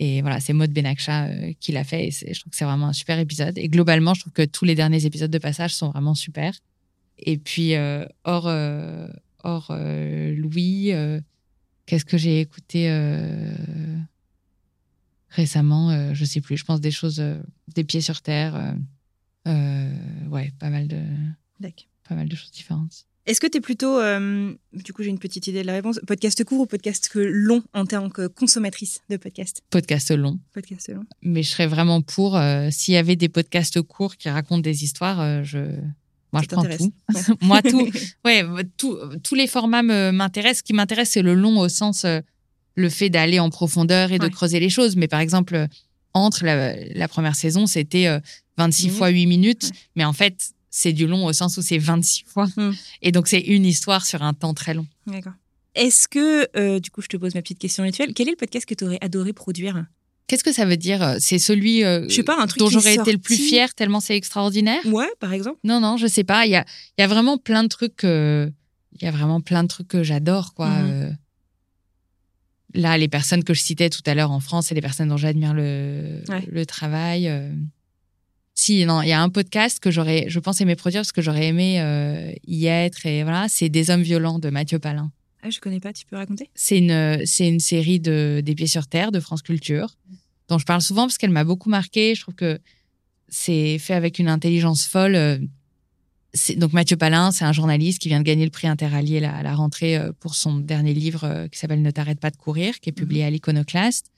et 0.00 0.20
voilà, 0.22 0.40
c'est 0.40 0.52
Maud 0.52 0.70
Benakcha 0.72 1.26
euh, 1.26 1.52
qui 1.60 1.72
l'a 1.72 1.84
fait. 1.84 2.06
Et 2.08 2.10
je 2.10 2.40
trouve 2.40 2.50
que 2.50 2.56
c'est 2.56 2.64
vraiment 2.64 2.88
un 2.88 2.92
super 2.92 3.18
épisode. 3.18 3.56
Et 3.58 3.68
globalement, 3.68 4.14
je 4.14 4.20
trouve 4.20 4.32
que 4.32 4.44
tous 4.44 4.64
les 4.64 4.74
derniers 4.74 5.06
épisodes 5.06 5.30
de 5.30 5.38
Passage 5.38 5.74
sont 5.74 5.90
vraiment 5.90 6.14
super. 6.14 6.52
Et 7.18 7.38
puis, 7.38 7.74
euh, 7.74 8.04
hors, 8.24 8.46
euh, 8.48 9.06
hors 9.44 9.68
euh, 9.70 10.34
Louis, 10.36 10.92
euh, 10.92 11.20
qu'est-ce 11.86 12.04
que 12.04 12.18
j'ai 12.18 12.40
écouté 12.40 12.88
euh, 12.90 13.52
récemment 15.34 15.90
euh, 15.90 16.14
Je 16.14 16.24
sais 16.24 16.40
plus. 16.40 16.56
Je 16.56 16.64
pense 16.64 16.80
des 16.80 16.90
choses, 16.90 17.20
euh, 17.20 17.40
des 17.74 17.84
pieds 17.84 18.00
sur 18.00 18.20
terre. 18.22 18.74
euh, 19.46 19.92
ouais, 20.30 20.52
pas 20.58 20.70
mal 20.70 20.88
de, 20.88 21.00
pas 22.08 22.14
mal 22.14 22.28
de 22.28 22.36
choses 22.36 22.50
différentes. 22.50 23.06
Est-ce 23.26 23.40
que 23.40 23.46
tu 23.46 23.56
es 23.56 23.60
plutôt, 23.62 23.98
euh, 23.98 24.52
du 24.74 24.92
coup, 24.92 25.02
j'ai 25.02 25.08
une 25.08 25.18
petite 25.18 25.46
idée 25.46 25.62
de 25.62 25.66
la 25.66 25.72
réponse, 25.72 25.98
podcast 26.06 26.44
court 26.44 26.60
ou 26.60 26.66
podcast 26.66 27.10
long 27.14 27.62
en 27.72 27.86
tant 27.86 28.10
que 28.10 28.26
consommatrice 28.26 29.00
de 29.08 29.16
podcast? 29.16 29.62
Podcast 29.70 30.10
long. 30.10 30.38
Podcast 30.52 30.90
long. 30.92 31.04
Mais 31.22 31.42
je 31.42 31.48
serais 31.48 31.66
vraiment 31.66 32.02
pour. 32.02 32.36
euh, 32.36 32.68
S'il 32.70 32.92
y 32.92 32.98
avait 32.98 33.16
des 33.16 33.30
podcasts 33.30 33.80
courts 33.80 34.16
qui 34.16 34.28
racontent 34.28 34.60
des 34.60 34.84
histoires, 34.84 35.20
euh, 35.22 35.42
je. 35.42 35.58
Moi, 36.34 36.42
je 36.42 36.48
prends 36.48 36.64
tout. 36.64 36.92
Ouais. 37.14 37.22
Moi, 37.40 37.62
tout. 37.62 37.88
Ouais, 38.26 38.44
tout, 38.76 38.98
tous 39.22 39.34
les 39.36 39.46
formats 39.46 39.82
m'intéressent. 39.82 40.58
Ce 40.58 40.62
qui 40.64 40.72
m'intéresse, 40.74 41.10
c'est 41.12 41.22
le 41.22 41.32
long 41.34 41.58
au 41.60 41.68
sens 41.70 42.04
le 42.74 42.88
fait 42.88 43.10
d'aller 43.10 43.38
en 43.40 43.50
profondeur 43.50 44.12
et 44.12 44.18
de 44.18 44.24
Ouais. 44.24 44.30
creuser 44.30 44.60
les 44.60 44.70
choses. 44.70 44.96
Mais 44.96 45.08
par 45.08 45.20
exemple, 45.20 45.54
euh, 45.54 45.66
entre 46.12 46.44
la, 46.44 46.74
la 46.94 47.08
première 47.08 47.34
saison, 47.36 47.66
c'était 47.66 48.06
euh, 48.06 48.20
26 48.56 48.84
Minutes. 48.86 48.98
fois 48.98 49.08
8 49.08 49.26
minutes. 49.26 49.70
Mais 49.96 50.04
en 50.04 50.12
fait, 50.12 50.50
c'est 50.70 50.92
du 50.92 51.06
long 51.06 51.24
au 51.26 51.32
sens 51.32 51.56
où 51.56 51.62
c'est 51.62 51.78
26 51.78 52.24
fois. 52.26 52.46
Mm. 52.56 52.70
Et 53.02 53.12
donc, 53.12 53.28
c'est 53.28 53.40
une 53.40 53.64
histoire 53.64 54.04
sur 54.06 54.22
un 54.22 54.34
temps 54.34 54.54
très 54.54 54.74
long. 54.74 54.86
D'accord. 55.06 55.32
Est-ce 55.74 56.06
que, 56.08 56.48
euh, 56.56 56.78
du 56.80 56.90
coup, 56.90 57.00
je 57.02 57.08
te 57.08 57.16
pose 57.16 57.34
ma 57.34 57.42
petite 57.42 57.58
question 57.58 57.82
rituelle, 57.84 58.12
quel 58.14 58.28
est 58.28 58.32
le 58.32 58.36
podcast 58.36 58.64
que 58.66 58.74
tu 58.74 58.84
aurais 58.84 58.98
adoré 59.00 59.32
produire? 59.32 59.84
Qu'est-ce 60.26 60.44
que 60.44 60.52
ça 60.52 60.64
veut 60.64 60.76
dire? 60.76 61.16
C'est 61.20 61.38
celui 61.38 61.84
euh, 61.84 62.08
Je 62.08 62.14
sais 62.14 62.22
pas, 62.22 62.40
un 62.40 62.46
truc 62.46 62.60
dont 62.60 62.68
j'aurais 62.70 62.94
été 62.94 63.12
le 63.12 63.18
plus 63.18 63.36
fier 63.36 63.74
tellement 63.74 64.00
c'est 64.00 64.16
extraordinaire? 64.16 64.80
Ouais, 64.86 65.08
par 65.20 65.32
exemple. 65.32 65.58
Non, 65.64 65.80
non, 65.80 65.96
je 65.96 66.06
sais 66.06 66.24
pas. 66.24 66.46
Il 66.46 66.50
y 66.52 66.56
a, 66.56 66.64
y 66.98 67.02
a 67.02 67.06
vraiment 67.06 67.36
plein 67.38 67.62
de 67.62 67.68
trucs. 67.68 67.96
que- 67.96 68.50
Il 68.98 69.04
y 69.04 69.08
a 69.08 69.10
vraiment 69.10 69.40
plein 69.40 69.64
de 69.64 69.68
trucs 69.68 69.88
que 69.88 70.02
j'adore, 70.04 70.54
quoi. 70.54 70.68
Mhm. 70.70 71.16
Euh, 72.74 72.80
Là, 72.80 72.98
les 72.98 73.08
personnes 73.08 73.44
que 73.44 73.54
je 73.54 73.60
citais 73.60 73.90
tout 73.90 74.02
à 74.06 74.14
l'heure 74.14 74.30
en 74.30 74.40
France, 74.40 74.66
c'est 74.66 74.74
les 74.74 74.80
personnes 74.80 75.08
dont 75.08 75.16
j'admire 75.16 75.54
le, 75.54 76.22
Ouais. 76.28 76.44
le 76.50 76.66
travail. 76.66 77.28
euh. 77.28 77.50
Si, 78.56 78.84
non, 78.86 79.02
il 79.02 79.08
y 79.08 79.12
a 79.12 79.20
un 79.20 79.30
podcast 79.30 79.80
que 79.80 79.90
j'aurais, 79.90 80.26
je 80.28 80.38
pense 80.38 80.60
aimer 80.60 80.76
produire 80.76 81.00
parce 81.00 81.10
que 81.12 81.22
j'aurais 81.22 81.46
aimé 81.48 81.80
euh, 81.80 82.32
y 82.46 82.66
être 82.66 83.04
et 83.06 83.22
voilà, 83.24 83.46
c'est 83.48 83.68
Des 83.68 83.90
hommes 83.90 84.02
violents 84.02 84.38
de 84.38 84.48
Mathieu 84.50 84.78
Palin. 84.78 85.10
Ah, 85.42 85.50
je 85.50 85.58
connais 85.60 85.80
pas, 85.80 85.92
tu 85.92 86.06
peux 86.06 86.16
raconter? 86.16 86.48
C'est 86.54 86.78
une, 86.78 87.26
c'est 87.26 87.48
une 87.48 87.60
série 87.60 87.98
de 88.00 88.40
des 88.44 88.54
pieds 88.54 88.66
sur 88.68 88.86
terre 88.86 89.10
de 89.12 89.20
France 89.20 89.42
Culture 89.42 89.96
dont 90.48 90.58
je 90.58 90.64
parle 90.64 90.80
souvent 90.82 91.02
parce 91.02 91.18
qu'elle 91.18 91.30
m'a 91.30 91.44
beaucoup 91.44 91.68
marqué. 91.68 92.14
Je 92.14 92.20
trouve 92.22 92.34
que 92.34 92.58
c'est 93.28 93.78
fait 93.78 93.94
avec 93.94 94.18
une 94.20 94.28
intelligence 94.28 94.86
folle. 94.86 95.40
C'est- 96.34 96.56
donc 96.56 96.72
Mathieu 96.72 96.96
Palin, 96.96 97.30
c'est 97.30 97.44
un 97.44 97.52
journaliste 97.52 98.00
qui 98.00 98.08
vient 98.08 98.18
de 98.18 98.24
gagner 98.24 98.44
le 98.44 98.50
prix 98.50 98.66
Interallié 98.68 99.24
à 99.24 99.42
la 99.42 99.54
rentrée 99.54 99.96
euh, 99.96 100.12
pour 100.18 100.34
son 100.34 100.58
dernier 100.58 100.92
livre 100.94 101.24
euh, 101.24 101.48
qui 101.48 101.58
s'appelle 101.58 101.80
Ne 101.82 101.90
t'arrête 101.90 102.20
pas 102.20 102.30
de 102.30 102.36
courir, 102.36 102.80
qui 102.80 102.90
est 102.90 102.92
publié 102.92 103.24
à 103.24 103.30
l'Iconoclaste. 103.30 104.10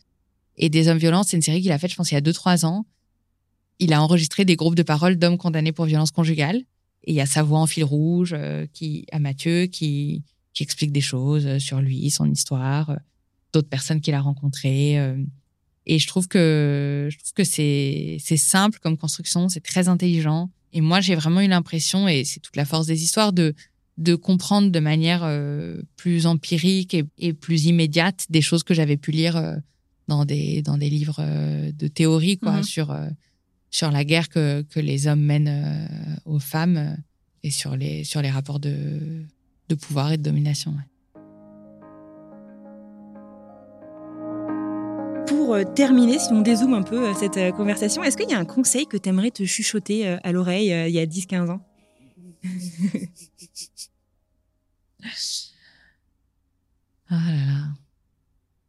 Et 0.57 0.69
Des 0.71 0.89
hommes 0.89 0.99
violents, 0.99 1.23
c'est 1.23 1.37
une 1.37 1.43
série 1.43 1.61
qu'il 1.63 1.73
a 1.73 1.79
faite, 1.79 1.91
je 1.91 1.97
pense, 1.97 2.11
il 2.11 2.15
y 2.15 2.17
a 2.17 2.23
deux 2.23 2.33
trois 2.33 2.65
ans. 2.65 2.87
Il 3.79 3.93
a 3.93 4.03
enregistré 4.03 4.45
des 4.47 4.57
groupes 4.57 4.75
de 4.75 4.83
paroles 4.83 5.17
d'hommes 5.17 5.37
condamnés 5.37 5.73
pour 5.73 5.85
violence 5.85 6.11
conjugale. 6.11 6.57
Et 7.05 7.13
il 7.13 7.15
y 7.15 7.21
a 7.21 7.27
sa 7.27 7.43
voix 7.43 7.61
en 7.61 7.67
fil 7.67 7.85
rouge 7.85 8.35
euh, 8.37 8.67
qui 8.73 9.05
à 9.13 9.19
Mathieu 9.19 9.67
qui 9.67 10.23
qui 10.55 10.63
explique 10.63 10.91
des 10.93 11.03
choses 11.03 11.59
sur 11.59 11.83
lui, 11.83 12.09
son 12.11 12.25
histoire, 12.31 12.97
d'autres 13.53 13.69
personnes 13.69 14.01
qu'il 14.01 14.15
a 14.15 14.23
rencontrées. 14.23 14.97
Et 15.85 15.99
je 15.99 16.07
trouve 16.07 16.29
que 16.29 17.09
je 17.13 17.19
trouve 17.19 17.33
que 17.35 17.45
c'est 17.45 18.17
c'est 18.21 18.39
simple 18.39 18.79
comme 18.83 18.97
construction, 18.97 19.51
c'est 19.51 19.61
très 19.61 19.89
intelligent. 19.89 20.51
Et 20.73 20.81
moi, 20.81 21.01
j'ai 21.01 21.15
vraiment 21.15 21.41
eu 21.41 21.49
l'impression, 21.49 22.07
et 22.09 22.25
c'est 22.25 22.41
toute 22.41 22.57
la 22.57 22.65
force 22.65 22.87
des 22.87 23.03
histoires, 23.03 23.33
de 23.33 23.55
de 23.99 24.15
comprendre 24.15 24.71
de 24.71 24.79
manière 24.81 25.23
euh, 25.25 25.81
plus 25.97 26.27
empirique 26.27 26.93
et, 26.93 27.05
et 27.17 27.33
plus 27.33 27.65
immédiate 27.65 28.27
des 28.29 28.43
choses 28.43 28.63
que 28.63 28.75
j'avais 28.75 28.99
pu 28.99 29.11
lire 29.11 29.37
euh, 29.39 29.57
dans 30.07 30.27
des 30.27 30.61
dans 30.61 30.77
des 30.77 30.91
livres 30.91 31.17
euh, 31.21 31.73
de 31.73 31.89
théorie 31.89 32.37
quoi 32.39 32.59
Mhm. 32.59 32.63
sur 32.63 32.95
sur 33.71 33.91
la 33.91 34.05
guerre 34.05 34.29
que 34.29 34.63
que 34.69 34.81
les 34.81 35.07
hommes 35.07 35.23
mènent 35.23 35.89
aux 36.27 36.39
femmes 36.39 36.99
et 37.43 37.51
sur 37.51 37.75
les 37.75 38.05
sur 38.05 38.21
les 38.21 38.31
rapports 38.31 38.61
de 38.61 39.25
de 39.71 39.75
pouvoir 39.75 40.13
et 40.13 40.19
de 40.19 40.23
domination. 40.23 40.73
ouais. 40.73 40.85
Pour 45.47 45.55
euh, 45.55 45.63
terminer, 45.63 46.19
si 46.19 46.33
on 46.33 46.41
dézoome 46.41 46.75
un 46.75 46.83
peu 46.83 47.07
euh, 47.07 47.15
cette 47.15 47.37
euh, 47.37 47.53
conversation, 47.53 48.03
est-ce 48.03 48.17
qu'il 48.17 48.29
y 48.29 48.35
a 48.35 48.39
un 48.39 48.45
conseil 48.45 48.85
que 48.89 48.97
tu 48.97 49.09
aimerais 49.09 49.31
te 49.31 49.45
chuchoter 49.45 50.05
à 50.09 50.33
l'oreille 50.33 50.73
il 50.89 50.93
y 50.93 50.99
a 50.99 51.07
10-15 51.07 51.51
ans? 51.51 51.65
Ah 57.09 57.31
là 57.31 57.47
là. 57.47 57.69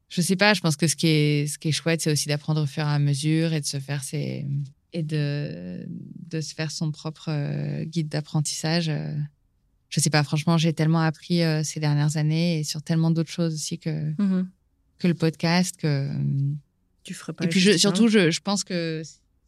Je 0.09 0.21
sais 0.21 0.36
pas, 0.36 0.53
je 0.53 0.61
pense 0.61 0.75
que 0.75 0.88
ce 0.88 0.95
qui 0.95 1.07
est, 1.07 1.47
ce 1.47 1.57
qui 1.57 1.69
est 1.69 1.71
chouette, 1.71 2.01
c'est 2.01 2.11
aussi 2.11 2.28
d'apprendre 2.28 2.61
au 2.61 2.67
fur 2.67 2.84
et 2.84 2.91
à 2.91 2.99
mesure 2.99 3.53
et 3.53 3.61
de 3.61 3.65
se 3.65 3.80
faire 3.80 4.03
ses, 4.03 4.45
et 4.93 5.01
de, 5.01 5.84
de 6.30 6.41
se 6.41 6.53
faire 6.53 6.69
son 6.69 6.91
propre 6.91 7.32
guide 7.86 8.09
d'apprentissage. 8.09 8.91
Je 9.89 9.99
sais 9.99 10.11
pas, 10.11 10.23
franchement, 10.23 10.59
j'ai 10.59 10.73
tellement 10.73 11.01
appris 11.01 11.41
ces 11.63 11.80
dernières 11.80 12.17
années 12.17 12.59
et 12.59 12.63
sur 12.63 12.84
tellement 12.84 13.09
d'autres 13.09 13.32
choses 13.32 13.55
aussi 13.55 13.80
que, 13.80 14.13
que 14.99 15.07
le 15.07 15.15
podcast, 15.15 15.75
que, 15.78 16.11
Tu 17.08 17.14
ferais 17.14 17.32
pas 17.34 17.45
et 17.45 17.47
puis 17.47 17.60
je- 17.62 17.72
juste, 17.72 17.86
hein 17.86 17.89
surtout, 17.89 18.08
je, 18.10 18.32
je 18.32 18.39
pense 18.41 18.64
que 18.66 19.01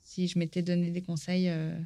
si 0.03 0.27
je 0.29 0.39
m'étais 0.39 0.61
donné 0.61 0.91
des 0.91 1.01
conseils, 1.01 1.49
euh, 1.49 1.77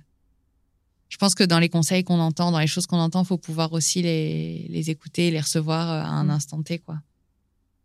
je 1.10 1.18
pense 1.18 1.34
que 1.34 1.44
dans 1.44 1.58
les 1.58 1.70
conseils 1.70 2.04
qu'on 2.04 2.20
entend, 2.20 2.52
dans 2.52 2.60
les 2.60 2.68
choses 2.68 2.86
qu'on 2.86 2.98
entend, 3.00 3.24
faut 3.24 3.38
pouvoir 3.40 3.74
aussi 3.74 4.02
les, 4.04 4.68
les 4.70 4.90
écouter, 4.92 5.32
les 5.32 5.40
recevoir 5.42 5.90
euh, 5.90 6.02
à 6.02 6.08
un 6.10 6.26
Mm. 6.26 6.30
instant 6.30 6.62
T, 6.62 6.78
quoi. 6.78 7.02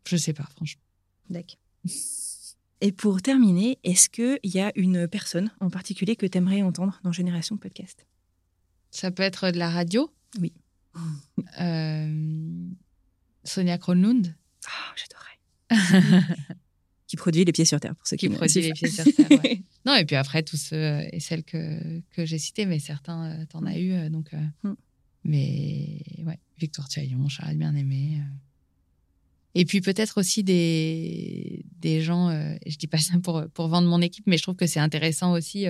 Je 0.07 0.16
sais 0.18 0.32
pas, 0.34 0.45
franchement. 0.55 0.82
D'accord. 1.30 1.57
Et 2.80 2.93
pour 2.93 3.22
terminer, 3.22 3.78
est-ce 3.84 4.09
qu'il 4.11 4.39
y 4.45 4.61
a 4.61 4.70
une 4.76 5.09
personne 5.09 5.51
en 5.61 5.70
particulier 5.70 6.14
que 6.14 6.26
tu 6.26 6.36
aimerais 6.39 6.61
entendre 6.62 7.01
dans 7.05 7.12
Génération 7.12 7.57
Podcast? 7.57 8.07
Ça 8.91 9.11
peut 9.11 9.22
être 9.22 9.51
de 9.51 9.59
la 9.59 9.70
radio. 9.70 10.12
Oui. 10.41 10.53
Euh, 11.61 12.68
Sonia 13.45 13.78
Kronlund, 13.78 14.34
Ah, 14.66 14.95
j'adorerais. 14.97 16.36
qui 17.09 17.16
produit 17.16 17.44
Les 17.44 17.50
Pieds 17.52 17.64
sur 17.64 17.80
Terre, 17.80 17.96
pour 17.96 18.06
ceux 18.06 18.16
qui, 18.16 18.28
qui 18.28 18.34
produit 18.34 18.61
les 18.61 18.72
pieds 18.72 18.88
sur 18.90 19.04
terre. 19.04 19.30
ouais. 19.42 19.62
Non, 19.86 19.96
et 19.96 20.04
puis 20.04 20.14
après, 20.16 20.42
tous 20.44 20.56
ceux 20.59 20.76
euh, 20.76 21.02
et 21.12 21.18
celles 21.20 21.42
que, 21.42 22.00
que 22.14 22.24
j'ai 22.26 22.38
cités, 22.38 22.66
mais 22.66 22.78
certains, 22.78 23.24
euh, 23.40 23.44
t'en 23.46 23.64
as 23.66 23.78
eu. 23.78 23.92
euh, 23.92 24.09
donc, 24.11 24.32
euh, 24.34 24.38
Mm. 24.62 24.74
Mais 25.24 26.02
ouais, 26.24 26.38
Victoire 26.59 26.88
Tchaillon, 26.88 27.28
Charles 27.28 27.56
Bien-Aimé. 27.56 28.18
Et 29.54 29.64
puis 29.64 29.80
peut-être 29.80 30.18
aussi 30.18 30.44
des, 30.44 31.64
des 31.80 32.00
gens, 32.02 32.28
euh, 32.28 32.54
je 32.66 32.76
dis 32.76 32.86
pas 32.86 32.98
ça 32.98 33.18
pour, 33.18 33.44
pour 33.52 33.68
vendre 33.68 33.88
mon 33.88 34.00
équipe, 34.00 34.24
mais 34.26 34.36
je 34.38 34.42
trouve 34.42 34.54
que 34.56 34.66
c'est 34.66 34.78
intéressant 34.80 35.32
aussi. 35.32 35.66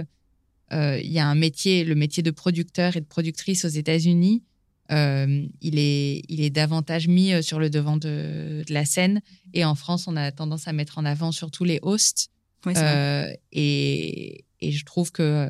euh, 0.72 1.00
Il 1.02 1.10
y 1.10 1.18
a 1.18 1.26
un 1.26 1.34
métier, 1.34 1.84
le 1.84 1.94
métier 1.94 2.22
de 2.22 2.30
producteur 2.30 2.96
et 2.96 3.00
de 3.00 3.06
productrice 3.06 3.64
aux 3.64 3.68
États-Unis, 3.68 4.42
euh, 4.90 5.46
il, 5.60 5.78
est, 5.78 6.22
il 6.28 6.40
est 6.40 6.50
davantage 6.50 7.08
mis 7.08 7.32
euh, 7.32 7.42
sur 7.42 7.58
le 7.58 7.68
devant 7.68 7.96
de, 7.96 8.64
de, 8.66 8.72
la 8.72 8.84
scène. 8.84 9.20
Et 9.52 9.64
en 9.64 9.74
France, 9.74 10.08
on 10.08 10.16
a 10.16 10.32
tendance 10.32 10.66
à 10.66 10.72
mettre 10.72 10.98
en 10.98 11.04
avant 11.04 11.32
surtout 11.32 11.64
les 11.64 11.78
hosts. 11.82 12.30
euh, 12.66 13.32
et, 13.52 14.44
et, 14.60 14.72
je 14.72 14.84
trouve 14.84 15.12
que, 15.12 15.48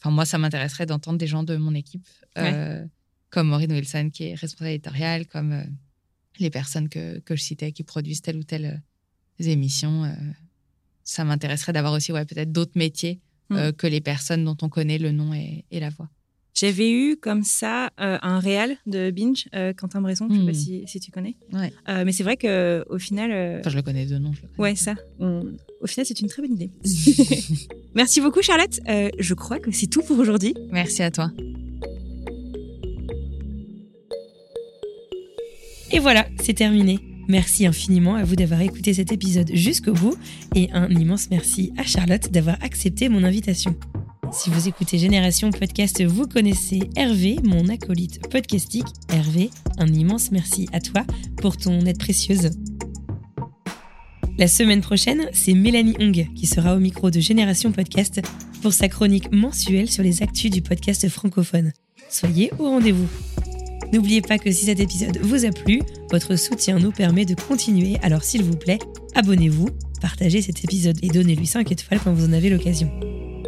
enfin, 0.00 0.10
moi, 0.10 0.24
ça 0.24 0.38
m'intéresserait 0.38 0.86
d'entendre 0.86 1.18
des 1.18 1.26
gens 1.26 1.42
de 1.42 1.56
mon 1.56 1.74
équipe, 1.74 2.06
euh, 2.36 2.84
comme 3.30 3.48
Maureen 3.48 3.72
Wilson, 3.72 4.10
qui 4.12 4.24
est 4.24 4.34
responsable 4.34 4.70
éditorial, 4.70 5.26
comme 5.26 5.52
euh, 5.52 5.62
les 6.38 6.50
personnes 6.50 6.88
que, 6.88 7.18
que 7.20 7.36
je 7.36 7.42
citais 7.42 7.72
qui 7.72 7.84
produisent 7.84 8.22
telle 8.22 8.36
ou 8.36 8.42
telle 8.42 8.82
émissions. 9.38 10.12
ça 11.04 11.24
m'intéresserait 11.24 11.72
d'avoir 11.72 11.92
aussi, 11.92 12.10
ouais, 12.10 12.24
peut-être 12.24 12.50
d'autres 12.50 12.72
métiers 12.74 13.20
mm. 13.50 13.72
que 13.72 13.86
les 13.86 14.00
personnes 14.00 14.44
dont 14.44 14.56
on 14.62 14.68
connaît 14.68 14.98
le 14.98 15.12
nom 15.12 15.32
et, 15.32 15.64
et 15.70 15.78
la 15.78 15.90
voix. 15.90 16.10
J'avais 16.58 16.90
eu 16.90 17.16
comme 17.16 17.44
ça 17.44 17.90
euh, 18.00 18.18
un 18.20 18.40
réal 18.40 18.76
de 18.86 19.12
Binge, 19.12 19.46
euh, 19.54 19.72
Quentin 19.72 20.00
Bresson, 20.00 20.26
je 20.28 20.34
ne 20.34 20.40
sais 20.40 20.46
pas 20.46 20.52
hmm. 20.52 20.54
si, 20.54 20.82
si, 20.86 20.98
tu 20.98 21.12
connais. 21.12 21.36
Ouais. 21.52 21.72
Euh, 21.88 22.04
mais 22.04 22.10
c'est 22.10 22.24
vrai 22.24 22.36
qu'au 22.36 22.98
final. 22.98 23.60
Enfin, 23.60 23.70
je 23.70 23.76
le 23.76 23.82
connais 23.82 24.06
de 24.06 24.18
nom. 24.18 24.32
Ouais, 24.58 24.74
ça. 24.74 24.94
On... 25.20 25.42
Au 25.80 25.86
final, 25.86 26.04
c'est 26.04 26.20
une 26.20 26.26
très 26.26 26.42
bonne 26.42 26.54
idée. 26.54 26.70
Merci 27.94 28.20
beaucoup, 28.20 28.42
Charlotte. 28.42 28.80
Je 28.86 29.34
crois 29.34 29.60
que 29.60 29.70
c'est 29.70 29.86
tout 29.86 30.02
pour 30.02 30.18
aujourd'hui. 30.18 30.54
Merci 30.72 31.02
à 31.04 31.12
toi. 31.12 31.30
Et 35.92 36.00
voilà, 36.00 36.26
c'est 36.40 36.54
terminé. 36.54 36.98
Merci 37.28 37.66
infiniment 37.66 38.16
à 38.16 38.24
vous 38.24 38.34
d'avoir 38.34 38.62
écouté 38.62 38.94
cet 38.94 39.12
épisode 39.12 39.50
jusqu'au 39.54 39.92
bout 39.92 40.16
et 40.56 40.70
un 40.72 40.88
immense 40.88 41.28
merci 41.30 41.72
à 41.76 41.84
Charlotte 41.84 42.32
d'avoir 42.32 42.56
accepté 42.62 43.08
mon 43.08 43.22
invitation. 43.22 43.76
Si 44.30 44.50
vous 44.50 44.68
écoutez 44.68 44.98
Génération 44.98 45.50
Podcast, 45.50 46.04
vous 46.04 46.26
connaissez 46.26 46.80
Hervé, 46.96 47.38
mon 47.42 47.68
acolyte 47.68 48.28
podcastique. 48.28 48.86
Hervé, 49.08 49.50
un 49.78 49.86
immense 49.86 50.30
merci 50.30 50.68
à 50.72 50.80
toi 50.80 51.02
pour 51.38 51.56
ton 51.56 51.80
aide 51.86 51.98
précieuse. 51.98 52.50
La 54.36 54.46
semaine 54.46 54.82
prochaine, 54.82 55.28
c'est 55.32 55.54
Mélanie 55.54 55.96
Hong 55.98 56.28
qui 56.34 56.46
sera 56.46 56.76
au 56.76 56.78
micro 56.78 57.10
de 57.10 57.20
Génération 57.20 57.72
Podcast 57.72 58.20
pour 58.60 58.72
sa 58.72 58.88
chronique 58.88 59.32
mensuelle 59.32 59.90
sur 59.90 60.02
les 60.02 60.22
actus 60.22 60.50
du 60.50 60.60
podcast 60.60 61.08
francophone. 61.08 61.72
Soyez 62.10 62.50
au 62.58 62.64
rendez-vous. 62.64 63.08
N'oubliez 63.92 64.20
pas 64.20 64.38
que 64.38 64.52
si 64.52 64.66
cet 64.66 64.80
épisode 64.80 65.18
vous 65.22 65.46
a 65.46 65.50
plu, 65.50 65.80
votre 66.10 66.36
soutien 66.36 66.78
nous 66.78 66.92
permet 66.92 67.24
de 67.24 67.34
continuer, 67.34 67.96
alors 68.02 68.22
s'il 68.22 68.44
vous 68.44 68.56
plaît, 68.56 68.78
abonnez-vous, 69.14 69.70
partagez 70.02 70.42
cet 70.42 70.62
épisode 70.64 70.98
et 71.02 71.08
donnez-lui 71.08 71.46
5 71.46 71.72
étoiles 71.72 72.00
quand 72.04 72.12
vous 72.12 72.26
en 72.26 72.32
avez 72.34 72.50
l'occasion. 72.50 72.90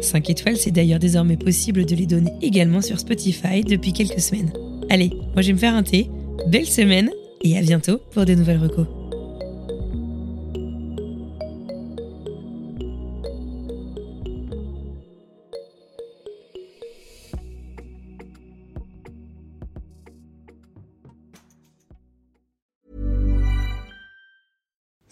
5 0.01 0.29
étoiles, 0.29 0.57
c'est 0.57 0.71
d'ailleurs 0.71 0.99
désormais 0.99 1.37
possible 1.37 1.85
de 1.85 1.95
les 1.95 2.05
donner 2.05 2.31
également 2.41 2.81
sur 2.81 2.99
Spotify 2.99 3.63
depuis 3.63 3.93
quelques 3.93 4.19
semaines. 4.19 4.51
Allez, 4.89 5.11
moi 5.33 5.41
je 5.41 5.47
vais 5.47 5.53
me 5.53 5.57
faire 5.57 5.75
un 5.75 5.83
thé, 5.83 6.09
belle 6.47 6.65
semaine 6.65 7.11
et 7.43 7.57
à 7.57 7.61
bientôt 7.61 7.99
pour 8.11 8.25
de 8.25 8.33
nouvelles 8.33 8.59
recos. 8.59 9.00